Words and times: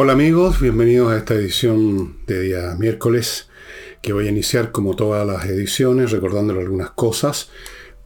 Hola 0.00 0.12
amigos, 0.12 0.60
bienvenidos 0.60 1.10
a 1.10 1.16
esta 1.16 1.34
edición 1.34 2.18
de 2.28 2.40
día 2.40 2.76
miércoles 2.78 3.48
que 4.00 4.12
voy 4.12 4.28
a 4.28 4.30
iniciar 4.30 4.70
como 4.70 4.94
todas 4.94 5.26
las 5.26 5.46
ediciones 5.46 6.12
recordándole 6.12 6.60
algunas 6.60 6.90
cosas. 6.90 7.50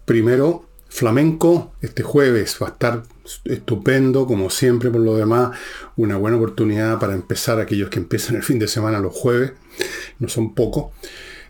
Primero, 0.07 0.71
flamenco, 0.89 1.75
este 1.83 2.03
jueves 2.03 2.57
va 2.63 2.69
a 2.69 2.71
estar 2.71 3.03
estupendo 3.45 4.27
como 4.27 4.49
siempre 4.49 4.89
por 4.89 5.03
lo 5.03 5.17
demás, 5.17 5.59
una 5.97 6.17
buena 6.17 6.39
oportunidad 6.39 6.99
para 6.99 7.13
empezar 7.13 7.61
aquellos 7.61 7.91
que 7.91 7.99
empiezan 7.99 8.37
el 8.37 8.43
fin 8.43 8.59
de 8.59 8.69
semana 8.69 8.99
los 8.99 9.13
jueves, 9.13 9.53
no 10.19 10.29
son 10.29 10.55
pocos. 10.55 10.95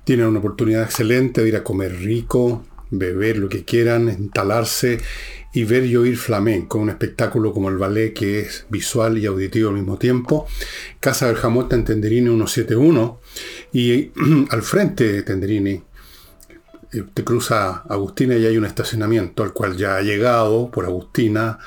Tienen 0.02 0.26
una 0.26 0.40
oportunidad 0.40 0.82
excelente 0.82 1.42
de 1.42 1.50
ir 1.50 1.56
a 1.56 1.62
comer 1.62 1.94
rico, 2.00 2.64
beber 2.90 3.38
lo 3.38 3.48
que 3.48 3.64
quieran, 3.64 4.08
instalarse 4.08 4.98
y 5.52 5.64
ver 5.64 5.84
y 5.84 5.96
oír 5.96 6.16
flamenco, 6.16 6.78
un 6.78 6.88
espectáculo 6.88 7.52
como 7.52 7.68
el 7.68 7.76
ballet 7.76 8.14
que 8.14 8.40
es 8.40 8.66
visual 8.70 9.18
y 9.18 9.26
auditivo 9.26 9.68
al 9.68 9.74
mismo 9.76 9.98
tiempo. 9.98 10.46
Casa 10.98 11.26
del 11.26 11.36
Jamón 11.36 11.68
en 11.70 11.84
Tenderini 11.84 12.28
171 12.28 13.20
y 13.72 14.10
al 14.50 14.62
frente 14.62 15.12
de 15.12 15.22
Tenderini 15.22 15.82
eh, 16.92 17.04
te 17.12 17.24
cruza 17.24 17.82
Agustina 17.88 18.36
y 18.36 18.46
hay 18.46 18.56
un 18.56 18.64
estacionamiento 18.64 19.42
al 19.42 19.52
cual 19.52 19.76
ya 19.76 19.96
ha 19.96 20.02
llegado 20.02 20.70
por 20.70 20.86
Agustina, 20.86 21.58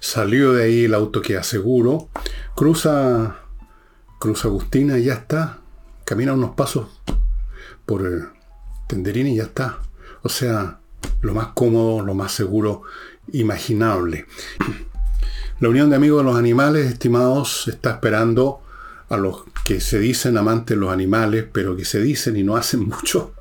salió 0.00 0.54
de 0.54 0.64
ahí 0.64 0.84
el 0.84 0.94
auto 0.94 1.20
que 1.20 1.36
aseguro, 1.36 2.08
cruza, 2.54 3.42
cruza 4.18 4.48
Agustina 4.48 4.98
y 4.98 5.04
ya 5.04 5.14
está, 5.14 5.58
camina 6.04 6.32
unos 6.32 6.54
pasos 6.54 6.88
por 7.84 8.06
eh, 8.06 8.26
Tenderini 8.86 9.32
y 9.32 9.36
ya 9.36 9.44
está. 9.44 9.80
O 10.22 10.28
sea, 10.28 10.80
lo 11.20 11.34
más 11.34 11.48
cómodo, 11.48 12.04
lo 12.04 12.14
más 12.14 12.32
seguro 12.32 12.82
imaginable. 13.32 14.26
La 15.60 15.68
Unión 15.68 15.90
de 15.90 15.96
Amigos 15.96 16.18
de 16.18 16.30
los 16.30 16.38
Animales, 16.38 16.86
estimados, 16.86 17.66
está 17.68 17.90
esperando 17.90 18.60
a 19.08 19.16
los 19.16 19.44
que 19.64 19.80
se 19.80 19.98
dicen 19.98 20.36
amantes 20.36 20.76
de 20.76 20.80
los 20.80 20.92
animales, 20.92 21.46
pero 21.50 21.76
que 21.76 21.84
se 21.84 22.00
dicen 22.00 22.36
y 22.36 22.42
no 22.42 22.56
hacen 22.56 22.80
mucho. 22.88 23.34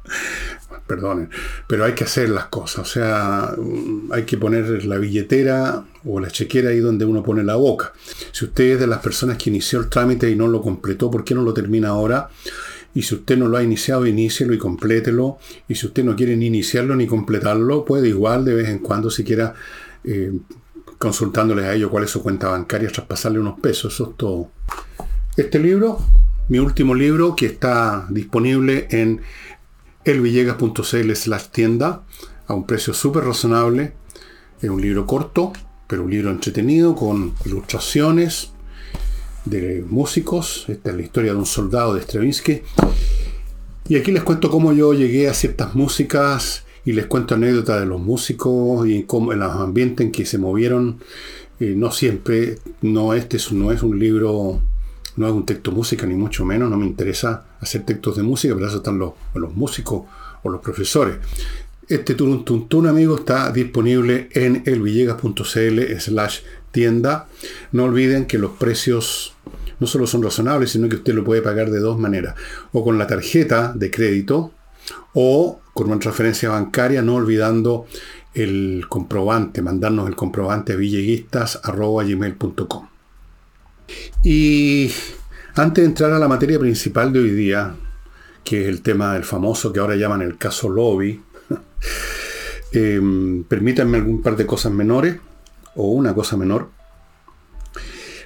Perdonen, 0.87 1.29
pero 1.67 1.83
hay 1.83 1.91
que 1.93 2.05
hacer 2.05 2.29
las 2.29 2.45
cosas. 2.45 2.79
O 2.79 2.85
sea, 2.85 3.53
hay 4.11 4.23
que 4.23 4.37
poner 4.37 4.85
la 4.85 4.97
billetera 4.97 5.83
o 6.05 6.21
la 6.21 6.29
chequera 6.29 6.69
ahí 6.69 6.79
donde 6.79 7.03
uno 7.03 7.23
pone 7.23 7.43
la 7.43 7.55
boca. 7.55 7.91
Si 8.31 8.45
usted 8.45 8.63
es 8.63 8.79
de 8.79 8.87
las 8.87 8.99
personas 8.99 9.37
que 9.37 9.49
inició 9.49 9.79
el 9.79 9.89
trámite 9.89 10.29
y 10.29 10.35
no 10.35 10.47
lo 10.47 10.61
completó, 10.61 11.11
¿por 11.11 11.25
qué 11.25 11.35
no 11.35 11.41
lo 11.41 11.53
termina 11.53 11.89
ahora? 11.89 12.29
Y 12.97 13.03
si 13.03 13.13
usted 13.13 13.37
no 13.37 13.47
lo 13.47 13.57
ha 13.57 13.63
iniciado, 13.63 14.07
inícielo 14.07 14.55
y 14.55 14.57
complételo. 14.57 15.37
Y 15.67 15.75
si 15.75 15.85
usted 15.85 16.03
no 16.03 16.15
quiere 16.15 16.35
ni 16.35 16.47
iniciarlo 16.47 16.95
ni 16.95 17.05
completarlo, 17.05 17.85
puede 17.85 18.07
igual 18.07 18.43
de 18.43 18.55
vez 18.55 18.69
en 18.69 18.79
cuando, 18.79 19.11
siquiera 19.11 19.53
eh, 20.03 20.33
consultándoles 20.97 21.65
a 21.65 21.75
ellos 21.75 21.91
cuál 21.91 22.05
es 22.05 22.09
su 22.09 22.23
cuenta 22.23 22.49
bancaria, 22.49 22.89
traspasarle 22.89 23.37
unos 23.37 23.59
pesos. 23.59 23.93
Eso 23.93 24.09
es 24.09 24.17
todo. 24.17 24.49
Este 25.35 25.59
libro, 25.59 25.99
mi 26.49 26.57
último 26.57 26.95
libro, 26.95 27.35
que 27.35 27.45
está 27.45 28.07
disponible 28.09 28.87
en 28.89 29.21
elvillegas.cl 30.03 31.13
slash 31.13 31.49
tienda, 31.51 32.01
a 32.47 32.55
un 32.55 32.65
precio 32.65 32.95
súper 32.95 33.25
razonable. 33.25 33.93
Es 34.59 34.71
un 34.71 34.81
libro 34.81 35.05
corto, 35.05 35.53
pero 35.85 36.01
un 36.03 36.09
libro 36.09 36.31
entretenido, 36.31 36.95
con 36.95 37.35
ilustraciones, 37.45 38.53
de 39.49 39.83
músicos. 39.87 40.65
Esta 40.67 40.89
es 40.89 40.95
la 40.95 41.01
historia 41.01 41.33
de 41.33 41.39
un 41.39 41.45
soldado 41.45 41.93
de 41.93 42.01
Stravinsky. 42.01 42.61
Y 43.89 43.95
aquí 43.95 44.11
les 44.11 44.23
cuento 44.23 44.49
cómo 44.49 44.73
yo 44.73 44.93
llegué 44.93 45.29
a 45.29 45.33
ciertas 45.33 45.75
músicas 45.75 46.63
y 46.85 46.93
les 46.93 47.05
cuento 47.05 47.35
anécdotas 47.35 47.79
de 47.79 47.85
los 47.85 48.01
músicos 48.01 48.87
y 48.87 49.03
cómo 49.03 49.33
en 49.33 49.39
los 49.39 49.51
ambientes 49.51 50.05
en 50.05 50.11
que 50.11 50.25
se 50.25 50.37
movieron. 50.37 50.99
Eh, 51.59 51.73
no 51.75 51.91
siempre, 51.91 52.59
no 52.81 53.13
este 53.13 53.37
no 53.51 53.71
es 53.71 53.81
un 53.81 53.97
libro, 53.97 54.61
no 55.15 55.27
es 55.27 55.33
un 55.33 55.45
texto 55.45 55.71
música 55.71 56.05
ni 56.05 56.13
mucho 56.13 56.45
menos, 56.45 56.69
no 56.69 56.77
me 56.77 56.85
interesa 56.85 57.45
hacer 57.59 57.83
textos 57.83 58.17
de 58.17 58.23
música, 58.23 58.53
pero 58.53 58.67
eso 58.67 58.77
están 58.77 58.99
los, 58.99 59.13
los 59.33 59.55
músicos 59.55 60.03
o 60.43 60.49
los 60.49 60.61
profesores. 60.61 61.15
Este 61.87 62.15
Turun 62.15 62.43
Tuntun, 62.43 62.87
amigo, 62.87 63.15
está 63.15 63.49
disponible 63.51 64.27
en 64.33 64.61
elvillegas.cl 64.65 65.99
slash 65.99 66.39
tienda. 66.77 67.27
No 67.71 67.85
olviden 67.85 68.27
que 68.27 68.37
los 68.37 68.51
precios 68.51 69.33
no 69.79 69.87
solo 69.87 70.05
son 70.05 70.21
razonables, 70.21 70.69
sino 70.69 70.87
que 70.87 70.97
usted 70.97 71.15
lo 71.15 71.23
puede 71.23 71.41
pagar 71.41 71.71
de 71.71 71.79
dos 71.79 71.97
maneras. 71.97 72.35
O 72.71 72.83
con 72.83 72.99
la 72.99 73.07
tarjeta 73.07 73.73
de 73.73 73.89
crédito 73.89 74.51
o 75.15 75.59
con 75.73 75.87
una 75.87 75.97
transferencia 75.97 76.49
bancaria, 76.49 77.01
no 77.01 77.15
olvidando 77.15 77.87
el 78.35 78.85
comprobante, 78.87 79.63
mandarnos 79.63 80.07
el 80.07 80.15
comprobante 80.15 80.73
a 80.73 80.75
villeguistas.gmail.com. 80.75 82.87
Y 84.23 84.91
antes 85.55 85.81
de 85.81 85.87
entrar 85.87 86.11
a 86.11 86.19
la 86.19 86.27
materia 86.27 86.59
principal 86.59 87.11
de 87.11 87.21
hoy 87.21 87.31
día, 87.31 87.73
que 88.43 88.61
es 88.61 88.67
el 88.67 88.83
tema 88.83 89.15
del 89.15 89.23
famoso 89.23 89.73
que 89.73 89.79
ahora 89.79 89.95
llaman 89.95 90.21
el 90.21 90.37
caso 90.37 90.69
Lobby, 90.69 91.19
eh, 92.71 93.01
permítanme 93.47 93.97
algún 93.97 94.21
par 94.21 94.35
de 94.35 94.45
cosas 94.45 94.71
menores, 94.71 95.17
o 95.77 95.87
una 95.87 96.13
cosa 96.13 96.35
menor. 96.35 96.69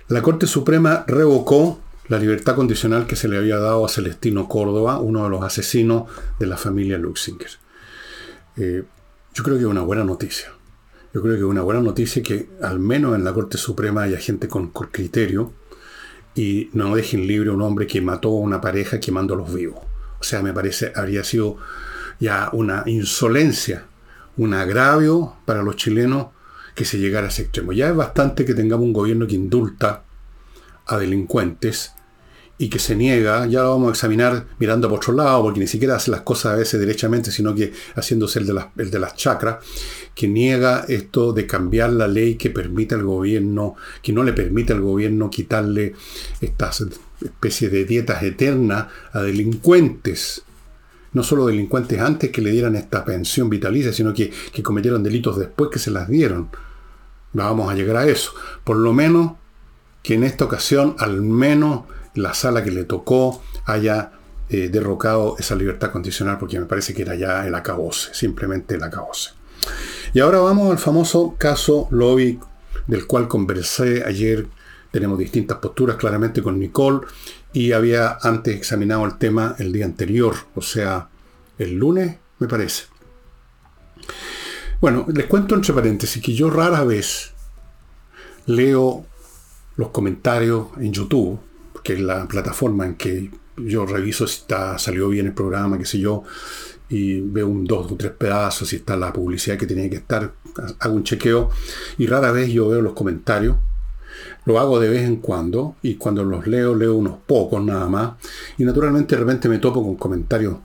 La 0.07 0.21
Corte 0.21 0.47
Suprema 0.47 1.05
revocó 1.07 1.79
la 2.07 2.19
libertad 2.19 2.55
condicional 2.55 3.07
que 3.07 3.15
se 3.15 3.27
le 3.29 3.37
había 3.37 3.57
dado 3.57 3.85
a 3.85 3.89
Celestino 3.89 4.49
Córdoba, 4.49 4.99
uno 4.99 5.23
de 5.23 5.29
los 5.29 5.43
asesinos 5.43 6.09
de 6.39 6.47
la 6.47 6.57
familia 6.57 6.97
Luxinger. 6.97 7.51
Eh, 8.57 8.83
yo 9.33 9.43
creo 9.43 9.55
que 9.55 9.63
es 9.63 9.69
una 9.69 9.81
buena 9.81 10.03
noticia. 10.03 10.51
Yo 11.13 11.21
creo 11.21 11.35
que 11.35 11.39
es 11.39 11.45
una 11.45 11.61
buena 11.61 11.81
noticia 11.81 12.21
que 12.21 12.49
al 12.61 12.79
menos 12.79 13.15
en 13.15 13.23
la 13.23 13.33
Corte 13.33 13.57
Suprema 13.57 14.03
haya 14.03 14.17
gente 14.17 14.47
con, 14.47 14.71
criterio 14.71 15.53
y 16.35 16.69
no 16.73 16.93
dejen 16.95 17.27
libre 17.27 17.49
a 17.49 17.53
un 17.53 17.61
hombre 17.61 17.87
que 17.87 18.01
mató 18.01 18.29
a 18.29 18.41
una 18.41 18.59
pareja 18.59 18.99
quemándolos 18.99 19.53
vivos. 19.53 19.79
O 20.19 20.23
sea, 20.23 20.41
me 20.41 20.53
parece, 20.53 20.91
habría 20.95 21.23
sido 21.23 21.57
ya 22.19 22.49
una 22.53 22.83
insolencia, 22.85 23.85
un 24.37 24.53
agravio 24.53 25.35
para 25.45 25.63
los 25.63 25.75
chilenos 25.75 26.27
que 26.81 26.85
se 26.85 26.97
llegara 26.97 27.27
a 27.27 27.29
ese 27.29 27.43
extremo. 27.43 27.73
Ya 27.73 27.89
es 27.89 27.95
bastante 27.95 28.43
que 28.43 28.55
tengamos 28.55 28.87
un 28.87 28.91
gobierno 28.91 29.27
que 29.27 29.35
indulta 29.35 30.01
a 30.87 30.97
delincuentes 30.97 31.91
y 32.57 32.69
que 32.69 32.79
se 32.79 32.95
niega, 32.95 33.45
ya 33.45 33.61
lo 33.61 33.69
vamos 33.69 33.89
a 33.89 33.91
examinar 33.91 34.47
mirando 34.57 34.89
por 34.89 34.97
otro 34.97 35.13
lado, 35.13 35.43
porque 35.43 35.59
ni 35.59 35.67
siquiera 35.67 35.97
hace 35.97 36.09
las 36.09 36.21
cosas 36.21 36.53
a 36.53 36.55
veces 36.55 36.79
derechamente, 36.79 37.29
sino 37.29 37.53
que 37.53 37.71
haciéndose 37.93 38.39
el 38.39 38.47
de 38.47 38.53
las, 38.53 38.65
el 38.77 38.89
de 38.89 38.97
las 38.97 39.15
chacras, 39.15 39.63
que 40.15 40.27
niega 40.27 40.85
esto 40.87 41.33
de 41.33 41.45
cambiar 41.45 41.91
la 41.91 42.07
ley 42.07 42.33
que 42.33 42.49
permite 42.49 42.95
al 42.95 43.03
gobierno, 43.03 43.75
que 44.01 44.11
no 44.11 44.23
le 44.23 44.33
permite 44.33 44.73
al 44.73 44.81
gobierno 44.81 45.29
quitarle 45.29 45.93
estas 46.39 46.83
especies 47.23 47.71
de 47.71 47.85
dietas 47.85 48.23
eternas 48.23 48.87
a 49.13 49.21
delincuentes 49.21 50.41
no 51.13 51.23
solo 51.23 51.45
delincuentes 51.47 51.99
antes 51.99 52.31
que 52.31 52.41
le 52.41 52.51
dieran 52.51 52.75
esta 52.75 53.03
pensión 53.03 53.49
vitalicia, 53.49 53.91
sino 53.91 54.13
que, 54.13 54.31
cometieron 54.63 55.03
delitos 55.03 55.37
después 55.37 55.69
que 55.71 55.79
se 55.79 55.91
las 55.91 56.07
dieron. 56.07 56.49
Vamos 57.33 57.71
a 57.71 57.75
llegar 57.75 57.97
a 57.97 58.07
eso. 58.07 58.33
Por 58.63 58.77
lo 58.77 58.93
menos 58.93 59.33
que 60.03 60.15
en 60.15 60.23
esta 60.23 60.45
ocasión, 60.45 60.95
al 60.99 61.21
menos 61.21 61.83
la 62.15 62.33
sala 62.33 62.63
que 62.63 62.71
le 62.71 62.83
tocó 62.83 63.41
haya 63.65 64.11
eh, 64.49 64.69
derrocado 64.69 65.37
esa 65.39 65.55
libertad 65.55 65.91
condicional, 65.91 66.37
porque 66.37 66.59
me 66.59 66.65
parece 66.65 66.93
que 66.93 67.03
era 67.03 67.15
ya 67.15 67.47
el 67.47 67.55
acabose, 67.55 68.13
simplemente 68.13 68.75
el 68.75 68.83
acabose. 68.83 69.31
Y 70.13 70.19
ahora 70.19 70.39
vamos 70.39 70.71
al 70.71 70.77
famoso 70.77 71.35
caso 71.37 71.87
Lobby, 71.91 72.39
del 72.87 73.07
cual 73.07 73.27
conversé 73.27 74.03
ayer. 74.05 74.47
Tenemos 74.91 75.17
distintas 75.17 75.59
posturas 75.59 75.95
claramente 75.95 76.41
con 76.41 76.59
Nicole 76.59 77.07
y 77.53 77.71
había 77.71 78.17
antes 78.21 78.57
examinado 78.57 79.05
el 79.05 79.17
tema 79.17 79.55
el 79.57 79.71
día 79.71 79.85
anterior, 79.85 80.35
o 80.53 80.61
sea, 80.61 81.07
el 81.57 81.75
lunes, 81.75 82.17
me 82.39 82.47
parece. 82.49 82.90
Bueno, 84.81 85.05
les 85.13 85.27
cuento 85.27 85.53
entre 85.53 85.75
paréntesis 85.75 86.19
que 86.23 86.33
yo 86.33 86.49
rara 86.49 86.83
vez 86.83 87.33
leo 88.47 89.05
los 89.75 89.89
comentarios 89.89 90.69
en 90.77 90.91
YouTube, 90.91 91.39
que 91.83 91.93
es 91.93 91.99
la 91.99 92.27
plataforma 92.27 92.87
en 92.87 92.95
que 92.95 93.29
yo 93.57 93.85
reviso 93.85 94.25
si 94.25 94.39
está, 94.39 94.79
salió 94.79 95.09
bien 95.09 95.27
el 95.27 95.33
programa, 95.33 95.77
qué 95.77 95.85
sé 95.85 95.99
yo, 95.99 96.23
y 96.89 97.21
veo 97.21 97.47
un 97.47 97.63
dos 97.65 97.91
o 97.91 97.95
tres 97.95 98.11
pedazos, 98.13 98.69
si 98.69 98.77
está 98.77 98.97
la 98.97 99.13
publicidad 99.13 99.55
que 99.55 99.67
tenía 99.67 99.87
que 99.87 99.97
estar, 99.97 100.33
hago 100.79 100.95
un 100.95 101.03
chequeo, 101.03 101.51
y 101.99 102.07
rara 102.07 102.31
vez 102.31 102.49
yo 102.49 102.67
veo 102.69 102.81
los 102.81 102.93
comentarios 102.93 103.57
lo 104.45 104.59
hago 104.59 104.79
de 104.79 104.89
vez 104.89 105.03
en 105.03 105.17
cuando 105.17 105.75
y 105.81 105.95
cuando 105.95 106.23
los 106.23 106.47
leo, 106.47 106.75
leo 106.75 106.95
unos 106.95 107.19
pocos 107.25 107.63
nada 107.63 107.87
más. 107.87 108.13
Y 108.57 108.63
naturalmente 108.63 109.15
de 109.15 109.21
repente 109.21 109.49
me 109.49 109.59
topo 109.59 109.83
con 109.83 109.95
comentarios 109.95 110.57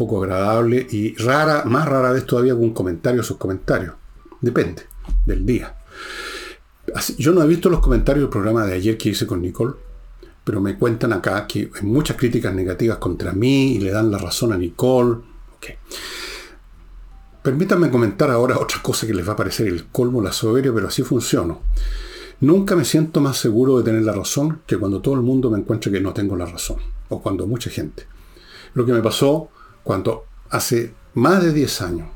poco 0.00 0.22
agradables 0.22 0.90
y 0.94 1.14
rara, 1.16 1.64
más 1.66 1.86
rara 1.86 2.10
vez 2.10 2.24
todavía 2.24 2.54
con 2.54 2.62
un 2.62 2.72
comentario 2.72 3.22
sus 3.22 3.36
comentarios. 3.36 3.94
Depende 4.40 4.84
del 5.26 5.44
día. 5.44 5.76
yo 7.18 7.32
no 7.32 7.42
he 7.42 7.46
visto 7.46 7.68
los 7.68 7.80
comentarios 7.80 8.22
del 8.22 8.30
programa 8.30 8.64
de 8.64 8.72
ayer 8.72 8.96
que 8.96 9.10
hice 9.10 9.26
con 9.26 9.42
Nicole, 9.42 9.74
pero 10.42 10.58
me 10.62 10.78
cuentan 10.78 11.12
acá 11.12 11.46
que 11.46 11.70
hay 11.74 11.82
muchas 11.82 12.16
críticas 12.16 12.54
negativas 12.54 12.96
contra 12.96 13.32
mí 13.32 13.74
y 13.74 13.80
le 13.80 13.90
dan 13.90 14.10
la 14.10 14.16
razón 14.16 14.54
a 14.54 14.56
Nicole. 14.56 15.18
Permítanme 17.42 17.90
comentar 17.90 18.30
ahora 18.30 18.58
otra 18.58 18.80
cosa 18.80 19.06
que 19.06 19.12
les 19.12 19.28
va 19.28 19.34
a 19.34 19.36
parecer 19.36 19.68
el 19.68 19.88
colmo, 19.88 20.22
la 20.22 20.32
soberbia, 20.32 20.72
pero 20.72 20.88
así 20.88 21.02
funciona. 21.02 21.58
Nunca 22.40 22.74
me 22.74 22.86
siento 22.86 23.20
más 23.20 23.36
seguro 23.36 23.76
de 23.76 23.84
tener 23.84 24.02
la 24.02 24.12
razón 24.12 24.62
que 24.66 24.78
cuando 24.78 25.02
todo 25.02 25.14
el 25.14 25.20
mundo 25.20 25.50
me 25.50 25.58
encuentra 25.58 25.92
que 25.92 26.00
no 26.00 26.14
tengo 26.14 26.36
la 26.36 26.46
razón, 26.46 26.78
o 27.10 27.20
cuando 27.20 27.46
mucha 27.46 27.68
gente. 27.68 28.06
Lo 28.72 28.86
que 28.86 28.94
me 28.94 29.02
pasó 29.02 29.50
cuando 29.82 30.24
hace 30.50 30.94
más 31.14 31.42
de 31.42 31.52
10 31.52 31.82
años, 31.82 32.08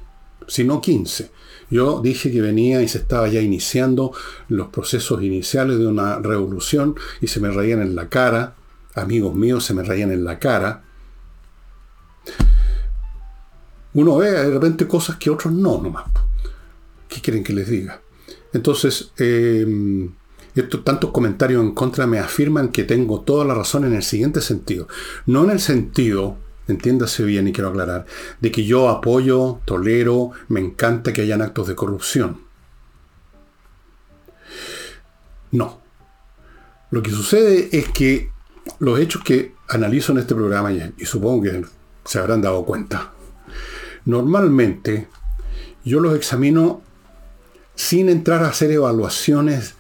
si 0.47 0.65
no 0.65 0.81
15, 0.81 1.31
yo 1.71 2.01
dije 2.01 2.31
que 2.31 2.41
venía 2.41 2.83
y 2.83 2.89
se 2.89 2.99
estaba 2.99 3.29
ya 3.29 3.41
iniciando 3.41 4.13
los 4.49 4.69
procesos 4.69 5.23
iniciales 5.23 5.79
de 5.79 5.87
una 5.87 6.19
revolución 6.19 6.95
y 7.21 7.29
se 7.29 7.41
me 7.41 7.51
reían 7.51 7.81
en 7.81 7.95
la 7.95 8.09
cara, 8.09 8.55
amigos 8.95 9.35
míos 9.35 9.65
se 9.65 9.75
me 9.75 9.83
reían 9.83 10.13
en 10.13 10.25
la 10.25 10.39
cara. 10.39 10.85
Uno 13.95 14.17
ve 14.17 14.31
de 14.31 14.51
repente 14.51 14.87
cosas 14.87 15.17
que 15.17 15.31
otros 15.31 15.53
no, 15.53 15.81
nomás. 15.81 16.05
¿Qué 17.09 17.21
quieren 17.21 17.45
que 17.45 17.53
les 17.53 17.69
diga? 17.69 18.01
Entonces, 18.53 19.13
eh, 19.19 20.09
estos 20.55 20.85
tantos 20.85 21.11
comentarios 21.11 21.63
en 21.63 21.73
contra 21.73 22.07
me 22.07 22.19
afirman 22.19 22.69
que 22.69 22.85
tengo 22.85 23.23
toda 23.23 23.45
la 23.45 23.55
razón 23.55 23.85
en 23.85 23.95
el 23.95 24.03
siguiente 24.03 24.41
sentido. 24.41 24.87
No 25.27 25.45
en 25.45 25.51
el 25.51 25.61
sentido, 25.61 26.37
entiéndase 26.69 27.25
bien 27.25 27.49
y 27.49 27.53
quiero 27.53 27.71
aclarar, 27.71 28.07
de 28.41 28.51
que 28.51 28.65
yo 28.65 28.89
apoyo, 28.89 29.61
tolero, 29.65 30.31
me 30.49 30.61
encanta 30.61 31.13
que 31.13 31.23
hayan 31.23 31.43
actos 31.43 31.69
de 31.69 31.75
corrupción. 31.75 32.41
No. 35.51 35.81
Lo 36.91 37.03
que 37.03 37.11
sucede 37.11 37.69
es 37.73 37.89
que 37.89 38.31
los 38.79 38.99
hechos 38.99 39.23
que 39.23 39.55
analizo 39.69 40.13
en 40.13 40.19
este 40.19 40.35
programa, 40.35 40.73
y 40.73 41.05
supongo 41.05 41.43
que 41.43 41.65
se 42.05 42.19
habrán 42.19 42.43
dado 42.43 42.65
cuenta, 42.65 43.13
normalmente 44.05 45.09
yo 45.85 46.01
los 46.01 46.15
examino 46.17 46.83
sin 47.75 48.09
entrar 48.09 48.43
a 48.43 48.49
hacer 48.49 48.71
evaluaciones 48.71 49.75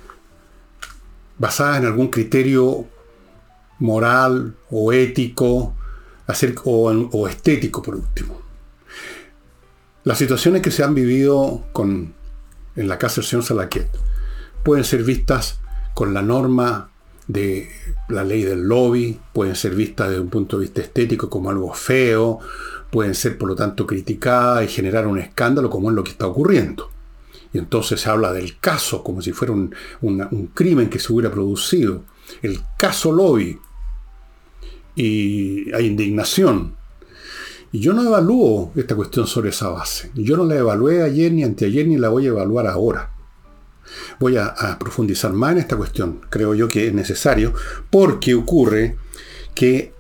basadas 1.38 1.78
en 1.78 1.86
algún 1.86 2.08
criterio 2.08 2.86
moral 3.78 4.54
o 4.70 4.92
ético 4.92 5.73
o, 6.64 7.28
estético 7.28 7.82
por 7.82 7.96
último. 7.96 8.40
Las 10.04 10.18
situaciones 10.18 10.62
que 10.62 10.70
se 10.70 10.82
han 10.84 10.94
vivido 10.94 11.64
con, 11.72 12.14
en 12.76 12.88
la 12.88 12.98
casa 12.98 13.16
del 13.16 13.24
señor 13.24 13.44
Salaquet 13.44 13.88
pueden 14.62 14.84
ser 14.84 15.02
vistas 15.02 15.58
con 15.94 16.12
la 16.12 16.22
norma 16.22 16.90
de 17.26 17.70
la 18.08 18.24
ley 18.24 18.42
del 18.42 18.68
lobby, 18.68 19.18
pueden 19.32 19.54
ser 19.54 19.74
vistas 19.74 20.08
desde 20.08 20.20
un 20.20 20.28
punto 20.28 20.58
de 20.58 20.62
vista 20.62 20.82
estético 20.82 21.30
como 21.30 21.50
algo 21.50 21.72
feo, 21.72 22.40
pueden 22.90 23.14
ser 23.14 23.38
por 23.38 23.48
lo 23.48 23.54
tanto 23.54 23.86
criticadas 23.86 24.64
y 24.64 24.68
generar 24.68 25.06
un 25.06 25.18
escándalo 25.18 25.70
como 25.70 25.90
es 25.90 25.96
lo 25.96 26.04
que 26.04 26.10
está 26.10 26.26
ocurriendo. 26.26 26.90
Y 27.54 27.58
entonces 27.58 28.00
se 28.00 28.10
habla 28.10 28.32
del 28.32 28.58
caso, 28.58 29.04
como 29.04 29.22
si 29.22 29.32
fuera 29.32 29.52
un, 29.52 30.50
crimen 30.54 30.90
que 30.90 30.98
se 30.98 31.12
hubiera 31.12 31.30
producido. 31.30 32.02
El 32.42 32.60
caso 32.76 33.12
lobby. 33.12 33.58
Y 34.94 35.72
hay 35.72 35.86
indignación. 35.86 36.76
Y 37.72 37.80
yo 37.80 37.92
no 37.92 38.02
evalúo 38.04 38.72
esta 38.76 38.94
cuestión 38.94 39.26
sobre 39.26 39.50
esa 39.50 39.68
base. 39.68 40.10
Yo 40.14 40.36
no 40.36 40.44
la 40.44 40.56
evalué 40.56 41.02
ayer 41.02 41.32
ni 41.32 41.42
anteayer 41.42 41.86
ni 41.86 41.98
la 41.98 42.08
voy 42.08 42.26
a 42.26 42.28
evaluar 42.28 42.66
ahora. 42.66 43.10
Voy 44.20 44.36
a, 44.36 44.46
a, 44.46 44.78
profundizar 44.78 45.32
más 45.32 45.52
en 45.52 45.58
esta 45.58 45.76
cuestión. 45.76 46.20
Creo 46.30 46.54
yo 46.54 46.68
que 46.68 46.86
es 46.86 46.94
necesario 46.94 47.52
porque 47.90 48.34
ocurre 48.34 48.96
que 49.54 49.92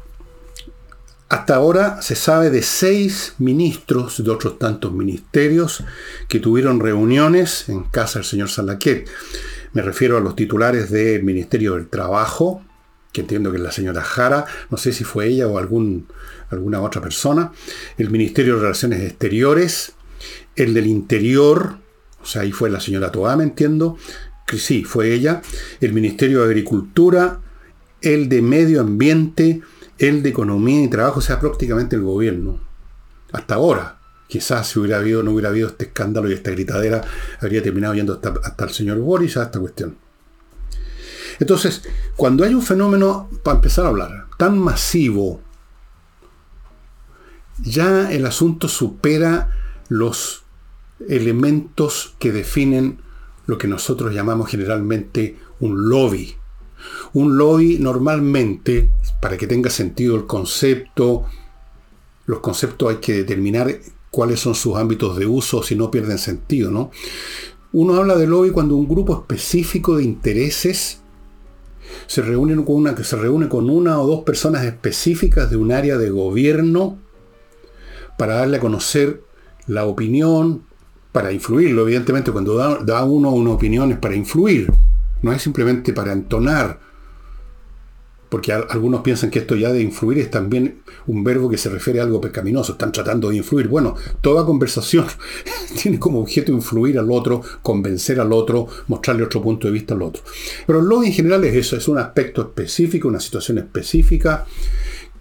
hasta 1.28 1.56
ahora 1.56 2.00
se 2.00 2.14
sabe 2.14 2.50
de 2.50 2.62
seis 2.62 3.34
ministros 3.38 4.22
de 4.22 4.30
otros 4.30 4.58
tantos 4.58 4.92
ministerios 4.92 5.82
que 6.28 6.38
tuvieron 6.38 6.78
reuniones 6.78 7.68
en 7.68 7.82
casa 7.82 8.20
del 8.20 8.26
señor 8.26 8.50
Salaquet. 8.50 9.08
Me 9.72 9.82
refiero 9.82 10.16
a 10.16 10.20
los 10.20 10.36
titulares 10.36 10.90
del 10.90 11.24
Ministerio 11.24 11.74
del 11.74 11.88
Trabajo, 11.88 12.62
que 13.14 13.20
entiendo 13.20 13.52
que 13.52 13.58
es 13.58 13.62
la 13.62 13.70
señora 13.70 14.02
Jara, 14.02 14.44
no 14.70 14.76
sé 14.76 14.92
si 14.92 15.04
fue 15.04 15.28
ella 15.28 15.46
o 15.46 15.56
alguna 15.56 16.80
otra 16.82 17.00
persona, 17.00 17.52
el 17.96 18.10
Ministerio 18.10 18.56
de 18.56 18.62
Relaciones 18.62 19.02
Exteriores, 19.02 19.92
el 20.56 20.74
del 20.74 20.88
Interior, 20.88 21.78
o 22.20 22.26
sea, 22.26 22.42
ahí 22.42 22.50
fue 22.50 22.70
la 22.70 22.80
señora 22.80 23.12
Toá, 23.12 23.36
me 23.36 23.44
entiendo, 23.44 23.96
que 24.48 24.58
sí, 24.58 24.82
fue 24.82 25.14
ella, 25.14 25.42
el 25.80 25.92
Ministerio 25.92 26.40
de 26.40 26.46
Agricultura, 26.46 27.40
el 28.02 28.28
de 28.28 28.42
Medio 28.42 28.80
Ambiente, 28.80 29.62
el 29.98 30.24
de 30.24 30.30
Economía 30.30 30.82
y 30.82 30.88
Trabajo 30.88 31.20
sea 31.20 31.38
prácticamente 31.38 31.94
el 31.94 32.02
gobierno. 32.02 32.60
Hasta 33.32 33.54
ahora. 33.54 34.00
Quizás 34.26 34.66
si 34.66 34.80
hubiera 34.80 34.96
habido, 34.96 35.22
no 35.22 35.30
hubiera 35.30 35.50
habido 35.50 35.68
este 35.68 35.84
escándalo 35.84 36.28
y 36.28 36.32
esta 36.32 36.50
gritadera, 36.50 37.02
habría 37.40 37.62
terminado 37.62 37.94
yendo 37.94 38.20
hasta 38.42 38.64
el 38.64 38.70
señor 38.70 38.98
Boris 38.98 39.36
a 39.36 39.44
esta 39.44 39.60
cuestión. 39.60 39.98
Entonces, 41.40 41.82
cuando 42.16 42.44
hay 42.44 42.54
un 42.54 42.62
fenómeno, 42.62 43.28
para 43.42 43.56
empezar 43.56 43.84
a 43.84 43.88
hablar, 43.88 44.26
tan 44.38 44.58
masivo, 44.58 45.40
ya 47.62 48.10
el 48.12 48.26
asunto 48.26 48.68
supera 48.68 49.50
los 49.88 50.42
elementos 51.08 52.14
que 52.18 52.32
definen 52.32 52.98
lo 53.46 53.58
que 53.58 53.68
nosotros 53.68 54.14
llamamos 54.14 54.48
generalmente 54.48 55.36
un 55.60 55.88
lobby. 55.88 56.34
Un 57.12 57.36
lobby 57.36 57.78
normalmente, 57.78 58.90
para 59.20 59.36
que 59.36 59.46
tenga 59.46 59.70
sentido 59.70 60.16
el 60.16 60.26
concepto, 60.26 61.24
los 62.26 62.40
conceptos 62.40 62.90
hay 62.90 62.96
que 62.96 63.12
determinar 63.14 63.78
cuáles 64.10 64.40
son 64.40 64.54
sus 64.54 64.76
ámbitos 64.76 65.16
de 65.16 65.26
uso 65.26 65.62
si 65.62 65.76
no 65.76 65.90
pierden 65.90 66.18
sentido, 66.18 66.70
¿no? 66.70 66.90
Uno 67.72 67.94
habla 67.94 68.16
de 68.16 68.26
lobby 68.26 68.50
cuando 68.50 68.76
un 68.76 68.88
grupo 68.88 69.14
específico 69.14 69.96
de 69.96 70.04
intereses 70.04 71.00
se 72.06 72.22
reúne 72.22 72.54
con 72.64 72.76
una, 72.76 72.96
se 72.96 73.16
reúne 73.16 73.48
con 73.48 73.70
una 73.70 74.00
o 74.00 74.06
dos 74.06 74.24
personas 74.24 74.64
específicas 74.64 75.50
de 75.50 75.56
un 75.56 75.72
área 75.72 75.98
de 75.98 76.10
gobierno 76.10 76.98
para 78.16 78.36
darle 78.36 78.58
a 78.58 78.60
conocer 78.60 79.22
la 79.66 79.86
opinión, 79.86 80.64
para 81.12 81.32
influirlo. 81.32 81.82
Evidentemente, 81.82 82.32
cuando 82.32 82.56
da, 82.56 82.78
da 82.78 83.04
uno 83.04 83.30
una 83.30 83.50
opinión 83.50 83.92
es 83.92 83.98
para 83.98 84.14
influir, 84.14 84.72
no 85.22 85.32
es 85.32 85.42
simplemente 85.42 85.92
para 85.92 86.12
entonar 86.12 86.80
porque 88.34 88.52
algunos 88.52 89.02
piensan 89.02 89.30
que 89.30 89.38
esto 89.38 89.54
ya 89.54 89.72
de 89.72 89.80
influir 89.80 90.18
es 90.18 90.28
también 90.28 90.80
un 91.06 91.22
verbo 91.22 91.48
que 91.48 91.56
se 91.56 91.68
refiere 91.68 92.00
a 92.00 92.02
algo 92.02 92.20
pecaminoso, 92.20 92.72
están 92.72 92.90
tratando 92.90 93.30
de 93.30 93.36
influir. 93.36 93.68
Bueno, 93.68 93.94
toda 94.22 94.44
conversación 94.44 95.06
tiene 95.80 96.00
como 96.00 96.18
objeto 96.18 96.50
influir 96.50 96.98
al 96.98 97.12
otro, 97.12 97.42
convencer 97.62 98.18
al 98.18 98.32
otro, 98.32 98.66
mostrarle 98.88 99.22
otro 99.22 99.40
punto 99.40 99.68
de 99.68 99.72
vista 99.72 99.94
al 99.94 100.02
otro. 100.02 100.24
Pero 100.66 100.80
el 100.80 100.86
lobby 100.86 101.06
en 101.06 101.12
general 101.12 101.44
es 101.44 101.54
eso, 101.54 101.76
es 101.76 101.86
un 101.86 101.96
aspecto 101.96 102.42
específico, 102.42 103.06
una 103.06 103.20
situación 103.20 103.58
específica 103.58 104.44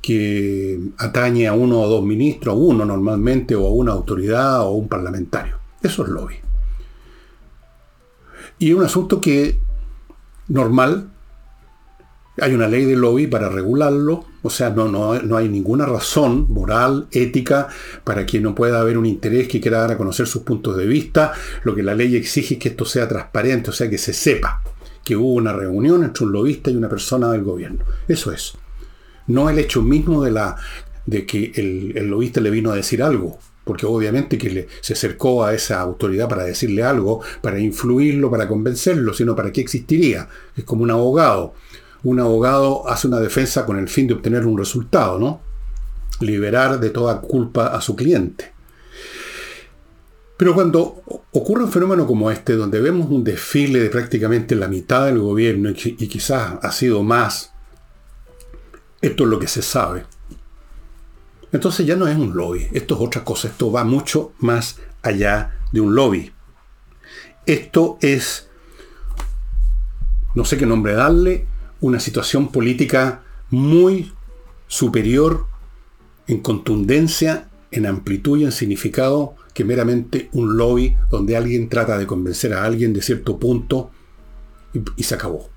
que 0.02 0.80
atañe 0.98 1.48
a 1.48 1.54
uno 1.54 1.82
o 1.82 1.88
dos 1.88 2.04
ministros, 2.04 2.56
a 2.56 2.58
uno 2.58 2.84
normalmente, 2.84 3.54
o 3.54 3.68
a 3.68 3.70
una 3.70 3.92
autoridad 3.92 4.62
o 4.62 4.70
a 4.70 4.72
un 4.72 4.88
parlamentario. 4.88 5.60
Eso 5.84 6.02
es 6.02 6.10
lobby. 6.10 6.38
Y 8.58 8.72
es 8.72 8.76
un 8.76 8.84
asunto 8.84 9.22
que 9.22 9.60
normal, 10.48 11.13
hay 12.40 12.54
una 12.54 12.68
ley 12.68 12.86
de 12.86 12.96
lobby 12.96 13.28
para 13.28 13.50
regularlo, 13.50 14.26
o 14.42 14.50
sea, 14.50 14.72
no, 14.72 14.88
no, 14.88 15.22
no, 15.22 15.38
hay 15.38 15.50
ninguna 15.50 15.86
razón 15.86 16.48
moral, 16.50 17.08
ética, 17.12 17.68
para 18.04 18.26
que 18.26 18.40
no 18.40 18.56
pueda 18.56 18.82
haber 18.82 18.98
un 18.98 19.06
interés 19.06 19.48
que 19.48 19.62
quiera 19.62 19.80
dar 19.80 19.92
a 19.92 19.98
conocer 19.98 20.28
sus 20.28 20.42
puntos 20.42 20.76
de 20.76 20.86
vista. 20.86 21.34
Lo 21.64 21.76
que 21.76 21.84
la 21.84 21.94
ley 21.94 22.16
exige 22.16 22.56
es 22.56 22.60
que 22.60 22.70
esto 22.70 22.86
sea 22.86 23.08
transparente, 23.08 23.70
o 23.70 23.74
sea, 23.74 23.90
que 23.90 23.98
se 23.98 24.14
sepa 24.14 24.62
que 25.04 25.16
hubo 25.16 25.34
una 25.34 25.54
reunión 25.54 26.04
entre 26.04 26.26
un 26.26 26.32
lobista 26.32 26.72
y 26.72 26.76
una 26.76 26.90
persona 26.90 27.32
del 27.32 27.44
gobierno. 27.44 27.84
Eso 28.08 28.32
es. 28.32 28.54
No 29.28 29.50
el 29.50 29.60
hecho 29.60 29.82
mismo 29.82 30.24
de, 30.24 30.32
la, 30.32 30.56
de 31.06 31.26
que 31.26 31.52
el, 31.56 31.94
el 31.96 32.08
lobista 32.08 32.42
le 32.42 32.50
vino 32.50 32.72
a 32.72 32.76
decir 32.76 33.04
algo, 33.04 33.38
porque 33.64 33.86
obviamente 33.86 34.38
que 34.38 34.50
le, 34.50 34.68
se 34.82 34.94
acercó 34.94 35.46
a 35.46 35.54
esa 35.54 35.80
autoridad 35.80 36.28
para 36.28 36.44
decirle 36.44 36.84
algo, 36.84 37.22
para 37.42 37.60
influirlo, 37.60 38.30
para 38.30 38.48
convencerlo, 38.48 39.14
sino 39.14 39.36
para 39.36 39.52
qué 39.52 39.62
existiría. 39.62 40.28
Es 40.56 40.64
como 40.64 40.84
un 40.84 40.92
abogado 40.92 41.54
un 42.04 42.20
abogado 42.20 42.88
hace 42.88 43.08
una 43.08 43.20
defensa 43.20 43.66
con 43.66 43.80
el 43.80 43.88
fin 43.88 44.08
de 44.08 44.14
obtener 44.14 44.46
un 44.46 44.58
resultado, 44.58 45.18
¿no? 45.18 45.42
Liberar 46.20 46.80
de 46.80 46.90
toda 46.90 47.22
culpa 47.22 47.68
a 47.68 47.82
su 47.82 47.96
cliente. 47.96 48.52
Pero 50.38 50.54
cuando 50.54 51.02
ocurre 51.32 51.64
un 51.64 51.72
fenómeno 51.72 52.06
como 52.06 52.30
este, 52.30 52.54
donde 52.54 52.82
vemos 52.82 53.10
un 53.10 53.24
desfile 53.24 53.80
de 53.80 53.90
prácticamente 53.90 54.56
la 54.56 54.68
mitad 54.68 55.06
del 55.06 55.20
gobierno 55.20 55.70
y, 55.70 55.74
quizás 55.76 56.56
ha 56.62 56.72
sido 56.72 57.04
más, 57.04 57.54
esto 59.02 59.24
es 59.24 59.30
lo 59.30 59.40
que 59.40 59.48
se 59.48 59.62
sabe. 59.62 60.06
Entonces 61.52 61.86
ya 61.86 61.96
no 61.96 62.08
es 62.08 62.18
un 62.18 62.36
lobby, 62.36 62.68
esto 62.74 62.96
es 62.96 63.02
otra 63.02 63.24
cosa, 63.24 63.48
esto 63.48 63.72
va 63.72 63.84
mucho 63.84 64.34
más 64.40 64.80
allá 65.02 65.60
de 65.72 65.80
un 65.82 65.96
lobby. 65.96 66.32
Esto 67.46 67.98
es, 68.02 68.50
no 70.34 70.46
sé 70.46 70.58
qué 70.58 70.66
nombre 70.66 70.94
darle, 70.94 71.48
una 71.84 72.00
situación 72.00 72.48
política 72.48 73.24
muy 73.50 74.14
superior 74.68 75.48
en 76.28 76.40
contundencia, 76.40 77.50
en 77.72 77.86
amplitud 77.86 78.40
y 78.40 78.46
en 78.46 78.54
significado 78.54 79.36
que 79.54 79.66
meramente 79.66 80.30
un 80.32 80.56
lobby 80.56 80.96
donde 81.12 81.36
alguien 81.36 81.68
trata 81.68 81.98
de 81.98 82.08
convencer 82.08 82.54
a 82.54 82.64
alguien 82.64 82.94
de 82.94 83.02
cierto 83.02 83.38
punto 83.38 83.92
y, 84.96 85.04
se 85.04 85.14
acabó. 85.14 85.50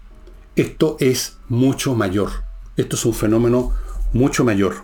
Esto 0.57 0.97
es 0.99 1.39
mucho 1.49 1.95
mayor. 1.95 2.31
Esto 2.77 2.97
es 2.97 3.07
un 3.07 3.15
fenómeno 3.15 3.73
mucho 4.13 4.45
mayor. 4.45 4.83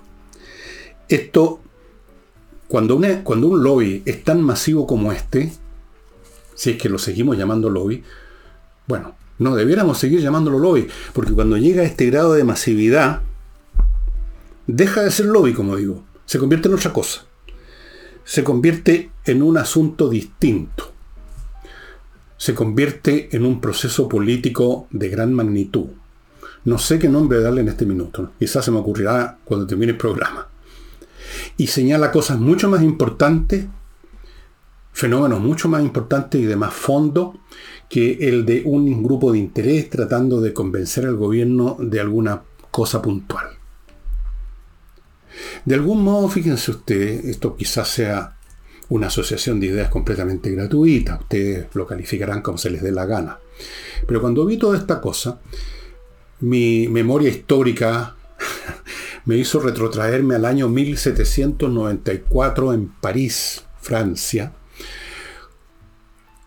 Esto, 1.08 1.61
cuando, 2.68 3.00
cuando 3.25 3.49
un 3.49 3.64
lobby 3.64 4.04
es 4.06 4.22
tan 4.22 4.40
masivo 4.42 4.87
como 4.87 5.11
este, 5.11 5.52
si 6.54 6.70
es 6.70 6.76
que 6.78 6.88
lo 6.88 6.99
seguimos 6.99 7.37
llamando 7.37 7.68
lobby, 7.68 8.04
bueno, 8.87 9.16
no 9.42 9.54
debiéramos 9.54 9.99
seguir 9.99 10.20
llamándolo 10.20 10.58
lobby, 10.58 10.88
porque 11.12 11.32
cuando 11.32 11.56
llega 11.56 11.82
a 11.82 11.87
este 11.87 12.06
grado 12.06 12.34
de 12.34 12.44
masividad, 12.44 13.20
deja 14.66 15.02
de 15.02 15.11
ser 15.11 15.26
lobby, 15.26 15.52
como 15.52 15.76
digo, 15.76 16.04
se 16.25 16.38
convierte 16.38 16.68
en 16.68 16.75
otra 16.75 16.92
cosa. 16.92 17.25
Se 18.25 18.44
convierte 18.44 19.11
en 19.25 19.42
un 19.42 19.58
asunto 19.58 20.08
distinto. 20.08 20.92
Se 22.37 22.54
convierte 22.54 23.28
en 23.37 23.44
un 23.44 23.61
proceso 23.61 24.08
político 24.08 24.87
de 24.90 25.08
gran 25.08 25.34
magnitud. 25.34 25.87
No 26.64 26.78
sé 26.78 26.99
qué 26.99 27.08
nombre 27.08 27.40
darle 27.40 27.61
en 27.61 27.68
este 27.68 27.84
minuto. 27.84 28.32
Quizás 28.38 28.64
se 28.64 28.70
me 28.70 28.78
ocurrirá 28.78 29.38
cuando 29.44 29.66
termine 29.66 29.92
el 29.92 29.99
programa. 29.99 30.49
Y 31.56 31.66
señala 31.66 32.12
cosas 32.12 32.38
mucho 32.38 32.68
más 32.68 32.82
importantes, 32.82 33.66
fenómenos 34.92 35.40
mucho 35.40 35.68
más 35.68 35.82
importantes 35.82 36.40
y 36.40 36.44
de 36.44 36.56
más 36.56 36.72
fondo 36.72 37.40
que 37.92 38.26
el 38.26 38.46
de 38.46 38.62
un 38.64 39.02
grupo 39.02 39.32
de 39.32 39.38
interés 39.38 39.90
tratando 39.90 40.40
de 40.40 40.54
convencer 40.54 41.04
al 41.04 41.16
gobierno 41.16 41.76
de 41.78 42.00
alguna 42.00 42.42
cosa 42.70 43.02
puntual. 43.02 43.49
De 45.66 45.75
algún 45.75 46.02
modo, 46.02 46.30
fíjense 46.30 46.70
ustedes, 46.70 47.26
esto 47.26 47.54
quizás 47.54 47.88
sea 47.88 48.38
una 48.88 49.08
asociación 49.08 49.61
de 49.61 49.66
ideas 49.66 49.90
completamente 49.90 50.50
gratuita, 50.50 51.18
ustedes 51.20 51.66
lo 51.75 51.87
calificarán 51.87 52.40
como 52.40 52.56
se 52.56 52.70
les 52.70 52.82
dé 52.82 52.92
la 52.92 53.04
gana. 53.04 53.40
Pero 54.06 54.22
cuando 54.22 54.46
vi 54.46 54.56
toda 54.56 54.78
esta 54.78 55.02
cosa, 55.02 55.42
mi 56.40 56.88
memoria 56.88 57.28
histórica 57.28 58.16
me 59.26 59.37
hizo 59.37 59.61
retrotraerme 59.61 60.37
al 60.37 60.46
año 60.46 60.70
1794 60.70 62.72
en 62.72 62.88
París, 62.88 63.66
Francia, 63.82 64.54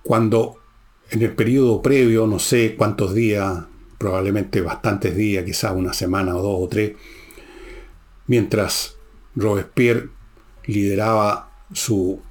cuando 0.02 0.65
en 1.12 1.22
el 1.22 1.34
periodo 1.34 1.82
previo, 1.82 2.28
no 2.28 2.40
sé 2.40 2.76
cuántos 2.76 3.14
días, 3.14 3.66
probablemente 3.98 4.62
bastantes 4.62 5.16
días, 5.16 5.46
quizás 5.46 5.74
una 5.76 5.94
semana 5.94 6.36
o 6.36 6.42
dos 6.42 6.58
o 6.62 6.68
tres, 6.68 6.94
mientras 8.28 8.96
Robespierre 9.36 10.10
lideraba 10.66 11.52
su 11.74 12.22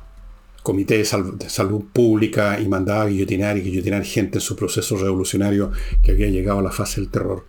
comité 0.62 0.96
de, 0.96 1.04
salud 1.04 1.84
pública 1.92 2.58
y 2.58 2.66
mandaba 2.66 3.06
guillotinar 3.06 3.58
y 3.58 3.60
guillotinar 3.60 4.02
gente 4.04 4.38
en 4.38 4.40
su 4.40 4.56
proceso 4.56 4.96
revolucionario 4.96 5.70
que 6.02 6.12
había 6.12 6.28
llegado 6.28 6.60
a 6.60 6.62
la 6.62 6.70
fase 6.70 7.02
del 7.02 7.10
terror. 7.10 7.44